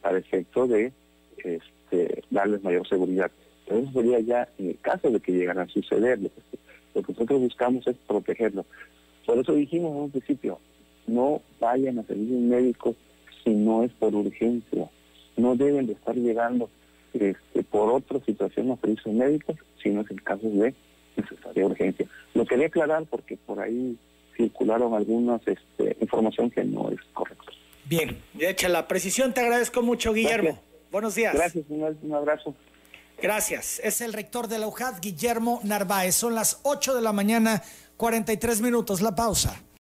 para 0.02 0.18
efecto 0.18 0.68
de 0.68 0.92
este, 1.38 2.24
darles 2.30 2.64
mayor 2.64 2.88
seguridad. 2.88 3.32
Pero 3.68 3.82
eso 3.82 3.92
sería 3.92 4.20
ya 4.20 4.50
en 4.58 4.70
el 4.70 4.80
caso 4.80 5.10
de 5.10 5.20
que 5.20 5.32
llegaran 5.32 5.68
a 5.68 5.72
suceder. 5.72 6.20
Lo 6.94 7.04
que, 7.04 7.14
nosotros 7.14 7.40
buscamos 7.42 7.88
es 7.88 7.96
protegerlo. 8.08 8.66
Por 9.26 9.38
eso 9.38 9.54
dijimos 9.54 9.92
en 9.92 9.98
un 9.98 10.12
principio, 10.12 10.60
no 11.08 11.42
vayan 11.60 12.00
a 12.00 12.04
servicios 12.04 12.40
médicos 12.40 12.96
si 13.44 13.52
no 13.52 13.84
es 13.84 13.92
por 13.94 14.16
urgencia. 14.16 14.90
No 15.38 15.56
deben 15.56 15.88
de 15.88 15.94
estar 15.94 16.16
llegando 16.16 16.70
este, 17.14 17.64
por 17.64 17.90
otra 17.90 18.20
situación 18.26 18.72
a 18.72 18.78
servicios 18.78 19.14
médicos 19.14 19.58
si 19.82 19.90
no 19.90 20.02
es 20.02 20.12
el 20.12 20.22
caso 20.24 20.50
de 20.50 20.74
necesaria 21.16 21.66
urgencia. 21.66 22.08
Lo 22.34 22.46
quería 22.46 22.68
aclarar 22.68 23.06
porque 23.06 23.38
por 23.38 23.60
ahí 23.60 23.98
circularon 24.36 24.94
algunas 24.94 25.42
este, 25.48 25.98
información 26.00 26.50
que 26.50 26.64
no 26.64 26.90
es 26.90 27.00
correcta. 27.14 27.52
Bien, 27.86 28.18
hecha 28.40 28.70
la 28.70 28.88
precisión, 28.88 29.34
te 29.34 29.42
agradezco 29.42 29.82
mucho, 29.82 30.14
Guillermo. 30.14 30.60
Buenos 30.92 31.16
días. 31.16 31.34
Gracias, 31.34 31.66
un 31.70 32.14
abrazo. 32.14 32.56
Gracias. 33.22 33.82
Es 33.84 34.02
el 34.02 34.14
rector 34.14 34.48
de 34.48 34.60
la 34.60 34.68
UJAD, 34.68 35.02
Guillermo 35.02 35.60
Narváez. 35.64 36.16
Son 36.16 36.36
las 36.36 36.60
8 36.64 36.96
de 36.96 37.02
la 37.02 37.12
mañana, 37.12 37.62
43 37.98 38.62
minutos. 38.62 39.02
La 39.02 39.16
pausa. 39.16 39.62